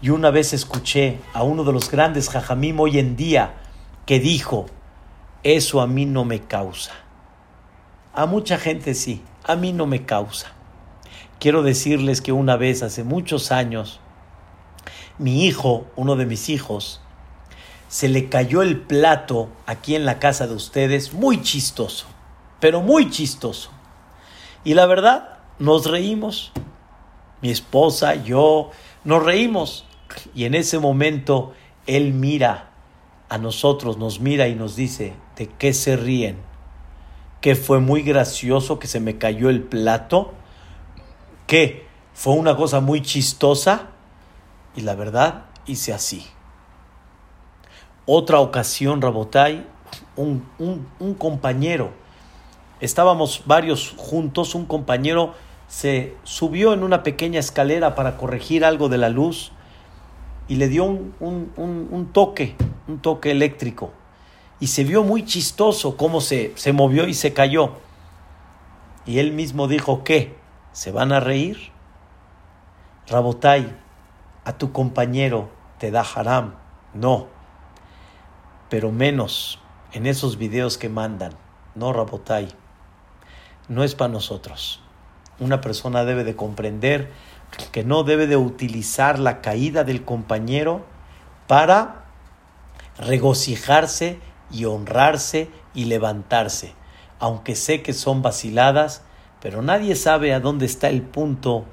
Y 0.00 0.10
una 0.10 0.30
vez 0.30 0.52
escuché 0.52 1.18
a 1.34 1.42
uno 1.42 1.64
de 1.64 1.72
los 1.72 1.90
grandes 1.90 2.28
Jajamim 2.30 2.80
hoy 2.80 2.98
en 2.98 3.16
día 3.16 3.54
que 4.06 4.18
dijo, 4.18 4.66
eso 5.42 5.80
a 5.80 5.86
mí 5.86 6.06
no 6.06 6.24
me 6.24 6.40
causa. 6.40 6.92
A 8.14 8.26
mucha 8.26 8.58
gente 8.58 8.94
sí, 8.94 9.22
a 9.44 9.56
mí 9.56 9.72
no 9.72 9.86
me 9.86 10.04
causa. 10.04 10.52
Quiero 11.40 11.62
decirles 11.62 12.20
que 12.20 12.32
una 12.32 12.56
vez, 12.56 12.82
hace 12.82 13.02
muchos 13.02 13.50
años, 13.50 14.00
mi 15.18 15.44
hijo, 15.46 15.86
uno 15.96 16.14
de 16.16 16.26
mis 16.26 16.48
hijos, 16.48 17.01
se 17.92 18.08
le 18.08 18.30
cayó 18.30 18.62
el 18.62 18.80
plato 18.80 19.50
aquí 19.66 19.94
en 19.94 20.06
la 20.06 20.18
casa 20.18 20.46
de 20.46 20.54
ustedes, 20.54 21.12
muy 21.12 21.42
chistoso, 21.42 22.06
pero 22.58 22.80
muy 22.80 23.10
chistoso. 23.10 23.70
Y 24.64 24.72
la 24.72 24.86
verdad, 24.86 25.40
nos 25.58 25.84
reímos. 25.84 26.52
Mi 27.42 27.50
esposa, 27.50 28.14
yo, 28.14 28.70
nos 29.04 29.22
reímos. 29.22 29.84
Y 30.34 30.46
en 30.46 30.54
ese 30.54 30.78
momento, 30.78 31.52
él 31.86 32.14
mira 32.14 32.70
a 33.28 33.36
nosotros, 33.36 33.98
nos 33.98 34.20
mira 34.20 34.48
y 34.48 34.54
nos 34.54 34.74
dice, 34.74 35.12
¿de 35.36 35.48
qué 35.48 35.74
se 35.74 35.94
ríen? 35.94 36.38
¿Que 37.42 37.56
fue 37.56 37.78
muy 37.80 38.00
gracioso 38.00 38.78
que 38.78 38.86
se 38.86 39.00
me 39.00 39.18
cayó 39.18 39.50
el 39.50 39.64
plato? 39.64 40.32
¿Que 41.46 41.84
fue 42.14 42.32
una 42.32 42.56
cosa 42.56 42.80
muy 42.80 43.02
chistosa? 43.02 43.88
Y 44.74 44.80
la 44.80 44.94
verdad, 44.94 45.44
hice 45.66 45.92
así. 45.92 46.26
Otra 48.06 48.40
ocasión, 48.40 49.00
Rabotai, 49.00 49.64
un, 50.16 50.44
un, 50.58 51.14
compañero, 51.14 51.92
estábamos 52.80 53.42
varios 53.46 53.94
juntos, 53.96 54.56
un 54.56 54.66
compañero 54.66 55.34
se 55.68 56.16
subió 56.24 56.72
en 56.72 56.82
una 56.82 57.04
pequeña 57.04 57.38
escalera 57.38 57.94
para 57.94 58.16
corregir 58.16 58.64
algo 58.64 58.88
de 58.88 58.98
la 58.98 59.08
luz 59.08 59.52
y 60.48 60.56
le 60.56 60.68
dio 60.68 60.84
un, 60.84 61.14
un, 61.20 62.10
toque, 62.12 62.56
un 62.88 62.98
toque 62.98 63.30
eléctrico. 63.30 63.92
Y 64.58 64.66
se 64.66 64.82
vio 64.82 65.04
muy 65.04 65.24
chistoso 65.24 65.96
cómo 65.96 66.20
se, 66.20 66.52
se 66.56 66.72
movió 66.72 67.06
y 67.06 67.14
se 67.14 67.32
cayó. 67.32 67.74
Y 69.06 69.18
él 69.20 69.32
mismo 69.32 69.68
dijo, 69.68 70.02
¿qué? 70.02 70.36
¿Se 70.72 70.90
van 70.90 71.12
a 71.12 71.20
reír? 71.20 71.70
Rabotai, 73.06 73.74
a 74.44 74.58
tu 74.58 74.72
compañero 74.72 75.50
te 75.78 75.90
da 75.90 76.02
haram. 76.02 76.54
No, 76.94 77.28
pero 78.72 78.90
menos 78.90 79.58
en 79.92 80.06
esos 80.06 80.38
videos 80.38 80.78
que 80.78 80.88
mandan. 80.88 81.34
No, 81.74 81.92
Rabotai, 81.92 82.48
no 83.68 83.84
es 83.84 83.94
para 83.94 84.10
nosotros. 84.10 84.80
Una 85.38 85.60
persona 85.60 86.06
debe 86.06 86.24
de 86.24 86.36
comprender 86.36 87.10
que 87.70 87.84
no 87.84 88.02
debe 88.02 88.26
de 88.26 88.38
utilizar 88.38 89.18
la 89.18 89.42
caída 89.42 89.84
del 89.84 90.06
compañero 90.06 90.86
para 91.48 92.06
regocijarse 92.96 94.18
y 94.50 94.64
honrarse 94.64 95.50
y 95.74 95.84
levantarse, 95.84 96.72
aunque 97.18 97.56
sé 97.56 97.82
que 97.82 97.92
son 97.92 98.22
vaciladas, 98.22 99.02
pero 99.42 99.60
nadie 99.60 99.96
sabe 99.96 100.32
a 100.32 100.40
dónde 100.40 100.64
está 100.64 100.88
el 100.88 101.02
punto 101.02 101.66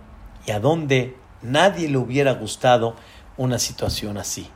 y 0.45 0.52
a 0.52 0.60
dónde 0.60 1.16
nadie 1.41 1.88
le 1.88 1.97
hubiera 1.97 2.34
gustado 2.34 2.93
una 3.38 3.58
situación 3.58 4.18
así. 4.18 4.50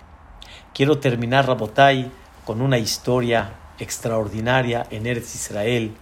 Quiero 0.74 1.00
terminar, 1.00 1.48
Rabotai, 1.48 2.12
con 2.46 2.62
una 2.62 2.78
historia 2.78 3.54
extraordinaria 3.80 4.86
en 4.89 5.08
Eretz 5.08 5.36
Israel. 5.36 5.96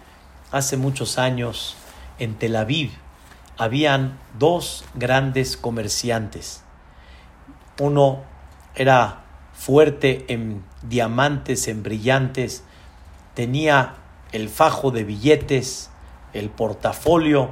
Hace 0.52 0.78
muchos 0.78 1.18
años, 1.18 1.76
en 2.20 2.36
Tel 2.36 2.56
Aviv, 2.56 2.92
habían 3.58 4.18
dos 4.38 4.84
grandes 4.96 5.58
comerciantes. 5.58 6.64
Uno 7.80 8.24
era 8.76 9.24
fuerte 9.54 10.26
en 10.28 10.64
diamantes, 10.82 11.68
en 11.68 11.84
brillantes, 11.84 12.64
tenía 13.34 13.96
el 14.32 14.50
fajo 14.50 14.92
de 14.92 15.04
billetes, 15.04 15.89
el 16.34 16.50
portafolio, 16.50 17.52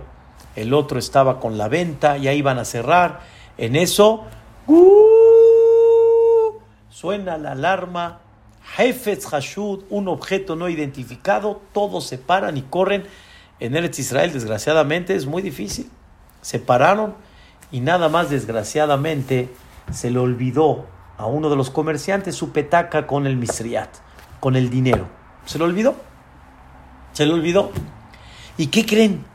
el 0.55 0.73
otro 0.73 0.99
estaba 0.99 1.39
con 1.39 1.57
la 1.57 1.67
venta, 1.67 2.17
ya 2.17 2.33
iban 2.33 2.57
a 2.57 2.65
cerrar. 2.65 3.21
En 3.57 3.75
eso, 3.75 4.25
¡uh! 4.67 6.59
suena 6.89 7.37
la 7.37 7.51
alarma, 7.51 8.21
Jefetz 8.75 9.25
Hashud, 9.25 9.83
un 9.89 10.07
objeto 10.07 10.55
no 10.55 10.69
identificado, 10.69 11.61
todos 11.73 12.05
se 12.05 12.17
paran 12.17 12.57
y 12.57 12.61
corren. 12.61 13.03
En 13.59 13.75
Eretz 13.75 13.99
Israel, 13.99 14.31
desgraciadamente, 14.31 15.15
es 15.15 15.25
muy 15.25 15.41
difícil. 15.41 15.89
Se 16.41 16.59
pararon 16.59 17.15
y 17.71 17.81
nada 17.81 18.09
más, 18.09 18.29
desgraciadamente, 18.29 19.49
se 19.91 20.11
le 20.11 20.19
olvidó 20.19 20.85
a 21.17 21.25
uno 21.25 21.49
de 21.49 21.55
los 21.55 21.69
comerciantes 21.69 22.35
su 22.35 22.51
petaca 22.51 23.05
con 23.05 23.27
el 23.27 23.35
misriat, 23.35 23.89
con 24.39 24.55
el 24.55 24.69
dinero. 24.69 25.07
Se 25.45 25.59
lo 25.59 25.65
olvidó. 25.65 25.95
Se 27.13 27.25
le 27.25 27.33
olvidó. 27.33 27.71
¿Y 28.57 28.67
qué 28.67 28.85
creen? 28.85 29.25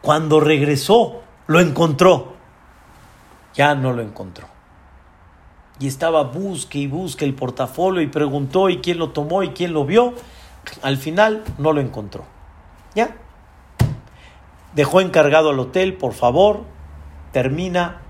Cuando 0.00 0.40
regresó, 0.40 1.22
lo 1.46 1.60
encontró. 1.60 2.34
Ya 3.54 3.74
no 3.74 3.92
lo 3.92 4.02
encontró. 4.02 4.53
Y 5.80 5.86
estaba 5.88 6.22
busque 6.22 6.78
y 6.78 6.86
busque 6.86 7.24
el 7.24 7.34
portafolio 7.34 8.00
y 8.00 8.06
preguntó 8.06 8.70
y 8.70 8.78
quién 8.78 8.98
lo 8.98 9.10
tomó 9.10 9.42
y 9.42 9.50
quién 9.50 9.72
lo 9.72 9.84
vio. 9.84 10.14
Al 10.82 10.96
final 10.96 11.44
no 11.58 11.72
lo 11.72 11.80
encontró. 11.80 12.24
¿Ya? 12.94 13.16
Dejó 14.74 15.00
encargado 15.00 15.50
al 15.50 15.58
hotel, 15.58 15.94
por 15.94 16.12
favor. 16.12 16.62
Termina 17.32 18.00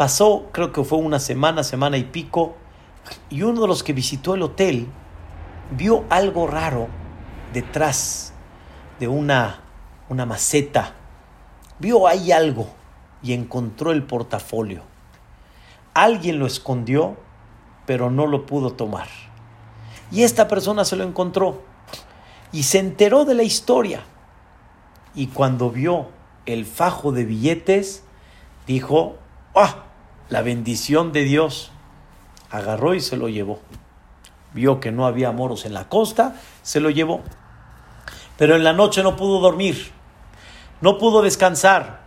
Pasó, 0.00 0.48
creo 0.50 0.72
que 0.72 0.82
fue 0.82 0.96
una 0.96 1.18
semana, 1.18 1.62
semana 1.62 1.98
y 1.98 2.04
pico, 2.04 2.54
y 3.28 3.42
uno 3.42 3.60
de 3.60 3.68
los 3.68 3.82
que 3.82 3.92
visitó 3.92 4.34
el 4.34 4.40
hotel 4.40 4.86
vio 5.72 6.06
algo 6.08 6.46
raro 6.46 6.88
detrás 7.52 8.32
de 8.98 9.08
una, 9.08 9.60
una 10.08 10.24
maceta. 10.24 10.94
Vio 11.80 12.08
ahí 12.08 12.32
algo 12.32 12.70
y 13.22 13.34
encontró 13.34 13.92
el 13.92 14.02
portafolio. 14.04 14.84
Alguien 15.94 16.38
lo 16.38 16.46
escondió, 16.46 17.16
pero 17.86 18.10
no 18.10 18.26
lo 18.26 18.46
pudo 18.46 18.72
tomar. 18.72 19.08
Y 20.10 20.22
esta 20.22 20.48
persona 20.48 20.84
se 20.84 20.96
lo 20.96 21.04
encontró 21.04 21.62
y 22.52 22.64
se 22.64 22.78
enteró 22.78 23.24
de 23.24 23.34
la 23.34 23.42
historia. 23.42 24.02
Y 25.14 25.28
cuando 25.28 25.70
vio 25.70 26.08
el 26.46 26.64
fajo 26.64 27.12
de 27.12 27.24
billetes, 27.24 28.04
dijo, 28.66 29.16
¡ah! 29.54 29.84
la 30.28 30.42
bendición 30.42 31.12
de 31.12 31.24
Dios, 31.24 31.72
agarró 32.50 32.94
y 32.94 33.00
se 33.00 33.16
lo 33.16 33.28
llevó. 33.28 33.60
Vio 34.54 34.80
que 34.80 34.92
no 34.92 35.06
había 35.06 35.32
moros 35.32 35.64
en 35.64 35.74
la 35.74 35.88
costa, 35.88 36.36
se 36.62 36.80
lo 36.80 36.90
llevó. 36.90 37.20
Pero 38.36 38.56
en 38.56 38.64
la 38.64 38.72
noche 38.72 39.02
no 39.02 39.16
pudo 39.16 39.40
dormir, 39.40 39.90
no 40.80 40.98
pudo 40.98 41.22
descansar. 41.22 42.00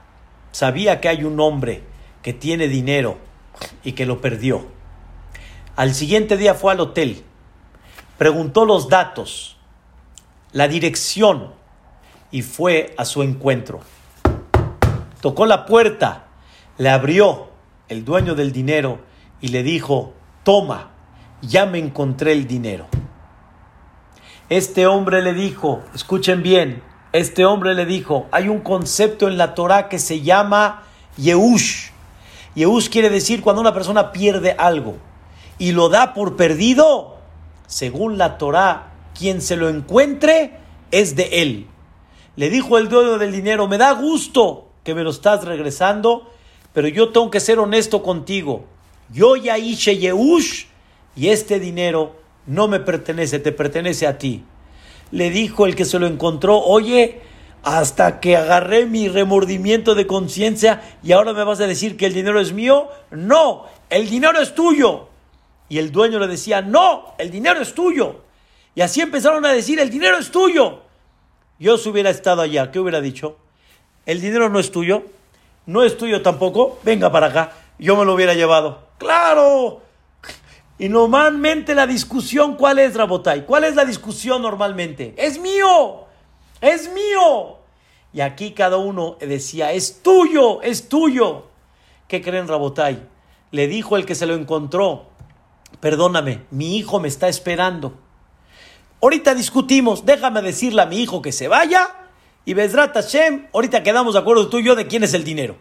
Sabía 0.52 1.02
que 1.02 1.10
hay 1.10 1.24
un 1.24 1.40
hombre 1.40 1.84
que 2.22 2.34
tiene 2.34 2.68
dinero 2.68 3.18
y 3.84 3.94
que 3.94 4.06
lo 4.06 4.22
perdió. 4.22 4.66
Al 5.76 5.94
siguiente 5.94 6.38
día 6.38 6.54
fue 6.54 6.72
al 6.72 6.80
hotel, 6.80 7.24
preguntó 8.18 8.66
los 8.66 8.90
datos, 8.90 9.58
la 10.52 10.68
dirección 10.68 11.52
y 12.32 12.42
fue 12.42 12.94
a 12.98 13.06
su 13.06 13.24
encuentro. 13.24 13.82
Tocó 15.22 15.46
la 15.46 15.66
puerta, 15.66 16.26
le 16.78 16.90
abrió 16.90 17.50
el 17.88 18.06
dueño 18.06 18.36
del 18.36 18.52
dinero 18.52 19.00
y 19.42 19.50
le 19.50 19.64
dijo, 19.64 20.14
toma, 20.44 20.92
ya 21.42 21.66
me 21.66 21.80
encontré 21.80 22.34
el 22.34 22.48
dinero. 22.48 22.88
Este 24.50 24.86
hombre 24.86 25.22
le 25.22 25.34
dijo, 25.34 25.82
escuchen 25.96 26.44
bien, 26.44 26.84
este 27.14 27.46
hombre 27.46 27.74
le 27.76 27.86
dijo, 27.86 28.28
hay 28.32 28.50
un 28.50 28.60
concepto 28.60 29.28
en 29.28 29.38
la 29.38 29.56
Torah 29.56 29.88
que 29.88 30.00
se 30.00 30.22
llama 30.22 30.84
Yehush. 31.18 31.93
Yehush 32.56 32.90
quiere 32.90 33.10
decir 33.10 33.42
cuando 33.42 33.62
una 33.62 33.74
persona 33.74 34.12
pierde 34.12 34.56
algo 34.58 34.98
y 35.58 35.72
lo 35.72 35.90
da 35.90 36.14
por 36.14 36.36
perdido, 36.36 37.18
según 37.68 38.18
la 38.18 38.38
Torah, 38.38 38.92
quien 39.18 39.42
se 39.42 39.56
lo 39.56 39.70
encuentre 39.70 40.58
es 40.92 41.16
de 41.16 41.42
él. 41.42 41.68
Le 42.36 42.50
dijo 42.50 42.78
el 42.78 42.90
dueño 42.90 43.18
del 43.18 43.32
dinero, 43.32 43.68
me 43.68 43.78
da 43.78 43.94
gusto 43.94 44.68
que 44.84 44.96
me 44.96 45.04
lo 45.04 45.12
estás 45.12 45.44
regresando, 45.46 46.30
pero 46.74 46.88
yo 46.88 47.10
tengo 47.10 47.30
que 47.30 47.40
ser 47.40 47.60
honesto 47.60 48.04
contigo. 48.04 48.66
Yo 49.12 49.36
ya 49.36 49.58
hice 49.58 49.98
Yehush 49.98 50.66
y 51.16 51.30
este 51.30 51.60
dinero 51.60 52.16
no 52.46 52.68
me 52.68 52.80
pertenece, 52.80 53.40
te 53.40 53.52
pertenece 53.52 54.08
a 54.08 54.18
ti. 54.18 54.44
Le 55.12 55.30
dijo 55.30 55.66
el 55.66 55.76
que 55.76 55.86
se 55.86 56.00
lo 56.00 56.08
encontró, 56.08 56.60
oye, 56.60 57.22
hasta 57.64 58.20
que 58.20 58.36
agarré 58.36 58.86
mi 58.86 59.08
remordimiento 59.08 59.96
de 59.96 60.06
conciencia 60.06 60.82
y 61.02 61.14
ahora 61.14 61.34
me 61.34 61.46
vas 61.46 61.62
a 61.62 61.68
decir 61.68 61.96
que 61.96 62.06
el 62.06 62.14
dinero 62.14 62.40
es 62.40 62.52
mío. 62.52 62.90
No, 63.10 63.66
el 63.90 64.10
dinero 64.10 64.40
es 64.42 64.54
tuyo. 64.54 65.08
Y 65.70 65.78
el 65.78 65.92
dueño 65.92 66.20
le 66.20 66.28
decía, 66.28 66.62
no, 66.62 67.16
el 67.18 67.32
dinero 67.32 67.62
es 67.62 67.74
tuyo. 67.74 68.22
Y 68.76 68.82
así 68.82 69.02
empezaron 69.02 69.46
a 69.46 69.54
decir, 69.54 69.80
el 69.80 69.90
dinero 69.90 70.18
es 70.18 70.30
tuyo. 70.30 70.82
Yo 71.58 71.78
si 71.78 71.90
hubiera 71.90 72.10
estado 72.10 72.42
allá, 72.42 72.70
¿qué 72.70 72.80
hubiera 72.80 73.00
dicho? 73.00 73.38
El 74.06 74.20
dinero 74.20 74.50
no 74.50 74.60
es 74.60 74.70
tuyo, 74.70 75.04
no 75.66 75.84
es 75.84 75.98
tuyo 75.98 76.22
tampoco, 76.22 76.80
venga 76.84 77.12
para 77.12 77.28
acá, 77.28 77.54
yo 77.80 77.96
me 77.96 78.04
lo 78.04 78.14
hubiera 78.14 78.34
llevado. 78.34 78.88
¡Claro! 78.98 79.82
Y 80.78 80.90
normalmente 80.90 81.74
la 81.74 81.88
discusión, 81.88 82.56
¿cuál 82.56 82.80
es, 82.80 82.96
Rabotai? 82.96 83.46
¿Cuál 83.46 83.64
es 83.64 83.76
la 83.76 83.86
discusión 83.86 84.42
normalmente? 84.42 85.14
¡Es 85.16 85.40
mío! 85.40 86.03
¡Es 86.64 86.90
mío! 86.94 87.58
Y 88.14 88.22
aquí 88.22 88.52
cada 88.52 88.78
uno 88.78 89.18
decía, 89.20 89.74
es 89.74 90.02
tuyo, 90.02 90.62
es 90.62 90.88
tuyo. 90.88 91.48
¿Qué 92.08 92.22
creen, 92.22 92.48
Rabotai? 92.48 93.06
Le 93.52 93.68
dijo 93.68 93.98
el 93.98 94.06
que 94.06 94.16
se 94.16 94.26
lo 94.26 94.34
encontró, 94.34 95.08
perdóname, 95.82 96.46
mi 96.52 96.78
hijo 96.78 97.02
me 97.02 97.10
está 97.10 97.28
esperando. 97.28 98.00
Ahorita 99.02 99.36
discutimos, 99.36 100.06
déjame 100.06 100.42
decirle 100.42 100.82
a 100.82 100.86
mi 100.86 101.02
hijo 101.02 101.22
que 101.22 101.34
se 101.34 101.50
vaya 101.50 101.90
y 102.46 102.54
Bezrat 102.54 102.94
Hashem, 102.94 103.48
ahorita 103.54 103.84
quedamos 103.84 104.14
de 104.14 104.22
acuerdo 104.22 104.48
tú 104.48 104.60
y 104.60 104.64
yo 104.64 104.76
de 104.76 104.88
quién 104.88 105.04
es 105.04 105.14
el 105.14 105.26
dinero. 105.26 105.58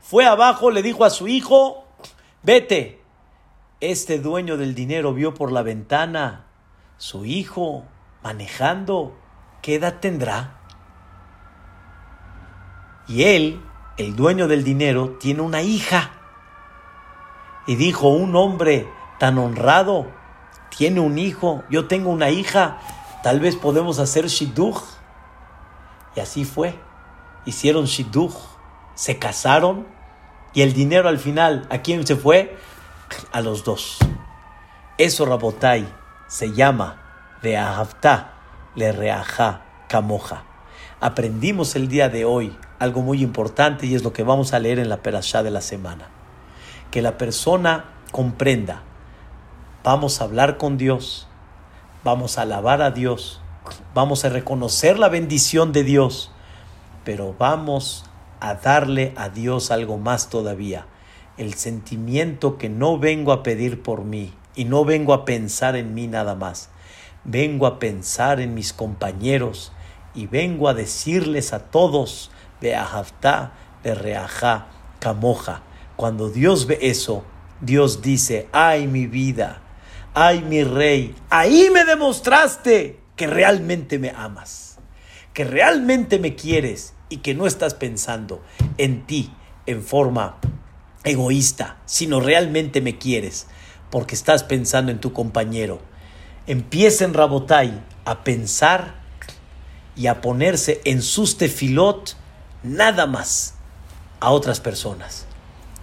Fue 0.00 0.24
abajo, 0.24 0.70
le 0.70 0.82
dijo 0.82 1.04
a 1.04 1.10
su 1.10 1.28
hijo, 1.28 1.84
vete. 2.42 3.02
Este 3.80 4.18
dueño 4.18 4.56
del 4.56 4.74
dinero 4.74 5.12
vio 5.12 5.34
por 5.34 5.52
la 5.52 5.62
ventana 5.62 6.46
su 6.96 7.26
hijo 7.26 7.84
manejando. 8.22 9.14
¿Qué 9.62 9.76
edad 9.76 10.00
tendrá? 10.00 10.58
Y 13.06 13.22
él, 13.22 13.62
el 13.96 14.16
dueño 14.16 14.48
del 14.48 14.64
dinero, 14.64 15.16
tiene 15.20 15.40
una 15.42 15.62
hija. 15.62 16.10
Y 17.68 17.76
dijo, 17.76 18.08
un 18.08 18.34
hombre 18.34 18.88
tan 19.20 19.38
honrado 19.38 20.08
tiene 20.76 20.98
un 20.98 21.16
hijo, 21.16 21.62
yo 21.70 21.86
tengo 21.86 22.10
una 22.10 22.30
hija, 22.30 22.78
tal 23.22 23.38
vez 23.38 23.54
podemos 23.54 24.00
hacer 24.00 24.26
shidduch. 24.26 24.82
Y 26.16 26.20
así 26.20 26.44
fue. 26.44 26.74
Hicieron 27.44 27.84
shidduch, 27.84 28.34
se 28.94 29.18
casaron 29.20 29.86
y 30.54 30.62
el 30.62 30.72
dinero 30.72 31.08
al 31.08 31.18
final, 31.18 31.68
¿a 31.70 31.78
quién 31.78 32.04
se 32.04 32.16
fue? 32.16 32.58
A 33.30 33.40
los 33.40 33.62
dos. 33.62 33.98
Eso, 34.98 35.24
Rabotai, 35.24 35.86
se 36.26 36.52
llama 36.52 37.38
de 37.42 37.56
Ahavta 37.56 38.31
le 38.74 38.92
reaja 38.92 39.62
camoja. 39.88 40.44
aprendimos 41.00 41.74
el 41.74 41.88
día 41.88 42.08
de 42.08 42.24
hoy 42.24 42.56
algo 42.78 43.02
muy 43.02 43.22
importante 43.22 43.86
y 43.86 43.94
es 43.94 44.04
lo 44.04 44.12
que 44.12 44.22
vamos 44.22 44.54
a 44.54 44.58
leer 44.58 44.78
en 44.78 44.88
la 44.88 44.98
perashá 44.98 45.42
de 45.42 45.50
la 45.50 45.60
semana. 45.60 46.08
Que 46.90 47.02
la 47.02 47.18
persona 47.18 47.86
comprenda, 48.10 48.82
vamos 49.84 50.20
a 50.20 50.24
hablar 50.24 50.58
con 50.58 50.78
Dios, 50.78 51.28
vamos 52.04 52.38
a 52.38 52.42
alabar 52.42 52.82
a 52.82 52.90
Dios, 52.90 53.40
vamos 53.94 54.24
a 54.24 54.28
reconocer 54.28 54.98
la 54.98 55.08
bendición 55.08 55.72
de 55.72 55.84
Dios, 55.84 56.30
pero 57.04 57.34
vamos 57.38 58.04
a 58.40 58.54
darle 58.54 59.12
a 59.16 59.28
Dios 59.28 59.70
algo 59.70 59.98
más 59.98 60.28
todavía, 60.28 60.86
el 61.36 61.54
sentimiento 61.54 62.58
que 62.58 62.68
no 62.68 62.98
vengo 62.98 63.32
a 63.32 63.42
pedir 63.42 63.82
por 63.82 64.04
mí 64.04 64.32
y 64.54 64.64
no 64.64 64.84
vengo 64.84 65.14
a 65.14 65.24
pensar 65.24 65.76
en 65.76 65.94
mí 65.94 66.06
nada 66.06 66.34
más, 66.34 66.68
vengo 67.24 67.66
a 67.66 67.78
pensar 67.78 68.40
en 68.40 68.54
mis 68.54 68.72
compañeros 68.72 69.72
y 70.14 70.26
vengo 70.26 70.68
a 70.68 70.74
decirles 70.74 71.52
a 71.52 71.70
todos, 71.70 72.30
Beahavta, 72.60 73.52
Bereajá, 73.82 74.66
Camoja. 74.98 75.62
Cuando 75.96 76.30
Dios 76.30 76.66
ve 76.66 76.78
eso, 76.82 77.24
Dios 77.60 78.02
dice, 78.02 78.48
ay 78.52 78.86
mi 78.86 79.06
vida, 79.06 79.62
ay 80.14 80.42
mi 80.42 80.64
rey, 80.64 81.14
ahí 81.30 81.68
me 81.72 81.84
demostraste 81.84 83.00
que 83.16 83.26
realmente 83.26 83.98
me 83.98 84.10
amas, 84.10 84.78
que 85.32 85.44
realmente 85.44 86.18
me 86.18 86.34
quieres 86.34 86.94
y 87.08 87.18
que 87.18 87.34
no 87.34 87.46
estás 87.46 87.74
pensando 87.74 88.42
en 88.78 89.06
ti 89.06 89.32
en 89.66 89.82
forma 89.82 90.38
egoísta, 91.04 91.78
sino 91.84 92.20
realmente 92.20 92.80
me 92.80 92.98
quieres, 92.98 93.46
porque 93.90 94.14
estás 94.14 94.44
pensando 94.44 94.90
en 94.90 95.00
tu 95.00 95.12
compañero. 95.12 95.80
Empiecen 96.46 97.14
Rabotai 97.14 97.82
a 98.04 98.24
pensar 98.24 98.94
y 99.94 100.08
a 100.08 100.20
ponerse 100.20 100.80
en 100.84 101.02
sus 101.02 101.36
tefilot 101.36 102.16
nada 102.62 103.06
más 103.06 103.54
a 104.20 104.30
otras 104.30 104.60
personas. 104.60 105.26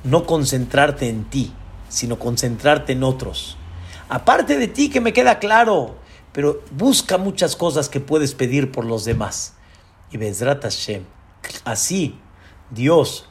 No 0.04 0.26
concentrarte 0.26 1.08
en 1.08 1.26
ti, 1.26 1.54
sino 1.88 2.20
concentrarte 2.20 2.94
en 2.94 3.04
otros. 3.04 3.58
Aparte 4.10 4.58
de 4.58 4.68
ti, 4.68 4.90
que 4.90 5.02
me 5.02 5.14
queda 5.14 5.40
claro, 5.40 5.96
pero 6.34 6.62
busca 6.72 7.18
muchas 7.18 7.56
cosas 7.56 7.90
que 7.90 8.00
puedes 8.00 8.34
pedir 8.34 8.72
por 8.72 8.86
los 8.86 9.06
demás. 9.06 9.54
Y 10.12 10.18
Bezrat 10.18 10.64
Hashem, 10.64 11.04
así 11.64 12.20
Dios 12.72 13.28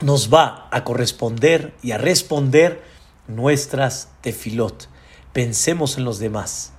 nos 0.00 0.32
va 0.32 0.68
a 0.70 0.84
corresponder 0.84 1.74
y 1.82 1.92
a 1.92 1.98
responder 1.98 2.82
nuestras 3.26 4.10
tefilot. 4.20 4.88
Pensemos 5.38 5.98
en 5.98 6.04
los 6.04 6.18
demás, 6.18 6.72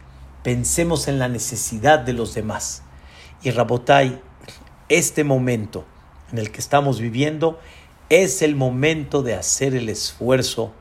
pensemos 0.43 1.07
en 1.07 1.17
la 1.17 1.29
necesidad 1.29 1.97
de 1.97 2.11
los 2.11 2.33
demás. 2.33 2.83
Y 3.41 3.51
Rabotai, 3.51 4.21
este 4.89 5.23
momento 5.23 5.85
en 6.33 6.39
el 6.39 6.51
que 6.51 6.59
estamos 6.59 6.99
viviendo 6.99 7.57
es 8.09 8.41
el 8.41 8.57
momento 8.57 9.23
de 9.23 9.33
hacer 9.35 9.75
el 9.75 9.87
esfuerzo 9.87 10.73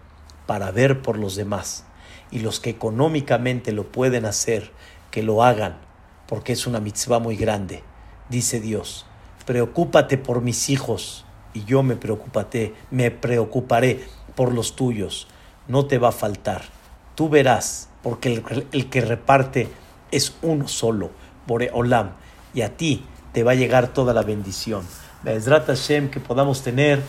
para 0.47 0.73
ver 0.73 1.03
por 1.03 1.21
los 1.21 1.37
demás. 1.37 1.85
Y 2.33 2.41
los 2.41 2.59
que 2.59 2.71
económicamente 2.71 3.71
lo 3.71 3.93
pueden 3.93 4.25
hacer, 4.25 4.73
que 5.13 5.23
lo 5.23 5.45
hagan, 5.45 5.79
porque 6.27 6.55
es 6.55 6.67
una 6.67 6.81
mitzvah 6.81 7.21
muy 7.21 7.37
grande. 7.37 7.85
Dice 8.29 8.59
Dios, 8.59 9.07
preocúpate 9.47 10.19
por 10.19 10.41
mis 10.41 10.69
hijos 10.69 11.25
y 11.55 11.63
yo 11.63 11.85
me 11.85 11.95
preocuparé, 11.95 12.75
me 12.91 13.13
preocuparé 13.13 14.05
por 14.35 14.53
los 14.53 14.75
tuyos. 14.75 15.29
No 15.69 15.87
te 15.87 15.99
va 15.99 16.09
a 16.09 16.13
faltar. 16.13 16.77
Tú 17.19 17.29
verás, 17.29 17.89
porque 18.05 18.45
el, 18.71 18.89
que 18.91 19.01
reparte 19.01 19.69
es 20.13 20.37
uno 20.41 20.69
solo, 20.69 21.11
Boreolam, 21.49 22.11
y 22.55 22.63
a 22.63 22.77
ti 22.77 23.05
te 23.33 23.43
va 23.43 23.51
a 23.51 23.55
llegar 23.57 23.89
toda 23.89 24.15
la 24.15 24.23
bendición. 24.23 24.85
Be'ezrat 25.25 25.67
Hashem, 25.67 26.11
que 26.11 26.21
podamos 26.21 26.63
tener 26.63 27.03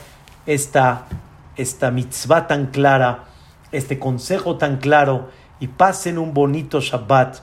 esta, 0.47 1.05
esta 1.57 1.91
mitzvah 1.91 2.47
tan 2.47 2.71
clara, 2.71 3.25
este 3.71 3.99
consejo 3.99 4.57
tan 4.57 4.77
claro, 4.77 5.29
y 5.59 5.67
pasen 5.67 6.17
un 6.17 6.33
bonito 6.33 6.81
Shabbat, 6.81 7.41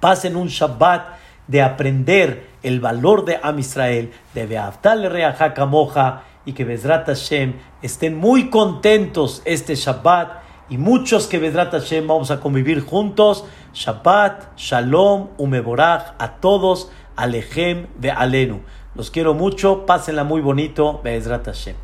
pasen 0.00 0.34
un 0.36 0.48
Shabbat 0.48 1.08
de 1.46 1.60
aprender 1.60 2.48
el 2.62 2.80
valor 2.80 3.26
de 3.26 3.38
Am 3.42 3.58
Israel, 3.58 4.10
de 4.32 4.46
Be'avtal 4.46 5.52
Kamoja, 5.54 6.22
y 6.46 6.54
que 6.54 6.64
Bezrat 6.64 7.04
Hashem 7.04 7.52
estén 7.82 8.16
muy 8.16 8.48
contentos 8.48 9.42
este 9.44 9.74
Shabbat, 9.74 10.41
y 10.72 10.78
muchos 10.78 11.26
que 11.26 11.38
Bezrat 11.38 11.70
Hashem 11.70 12.06
vamos 12.06 12.30
a 12.30 12.40
convivir 12.40 12.80
juntos. 12.80 13.44
Shabbat, 13.74 14.56
Shalom, 14.56 15.28
Umeborach, 15.36 16.14
a 16.18 16.36
todos, 16.36 16.90
Alejem 17.14 17.88
de 17.96 18.10
Alenu. 18.10 18.62
Los 18.94 19.10
quiero 19.10 19.34
mucho, 19.34 19.84
pásenla 19.84 20.24
muy 20.24 20.40
bonito, 20.40 21.02
Bezrat 21.04 21.44
Hashem. 21.44 21.76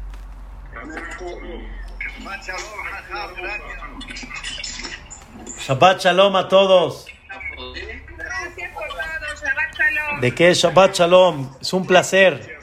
Shabbat 5.59 6.01
Shalom 6.01 6.37
a 6.37 6.49
todos. 6.49 7.05
¿De 10.23 10.35
qué 10.35 10.55
Shabbat 10.55 10.95
Shalom? 10.95 11.51
Es 11.61 11.75
un 11.75 11.87
placer. 11.87 12.58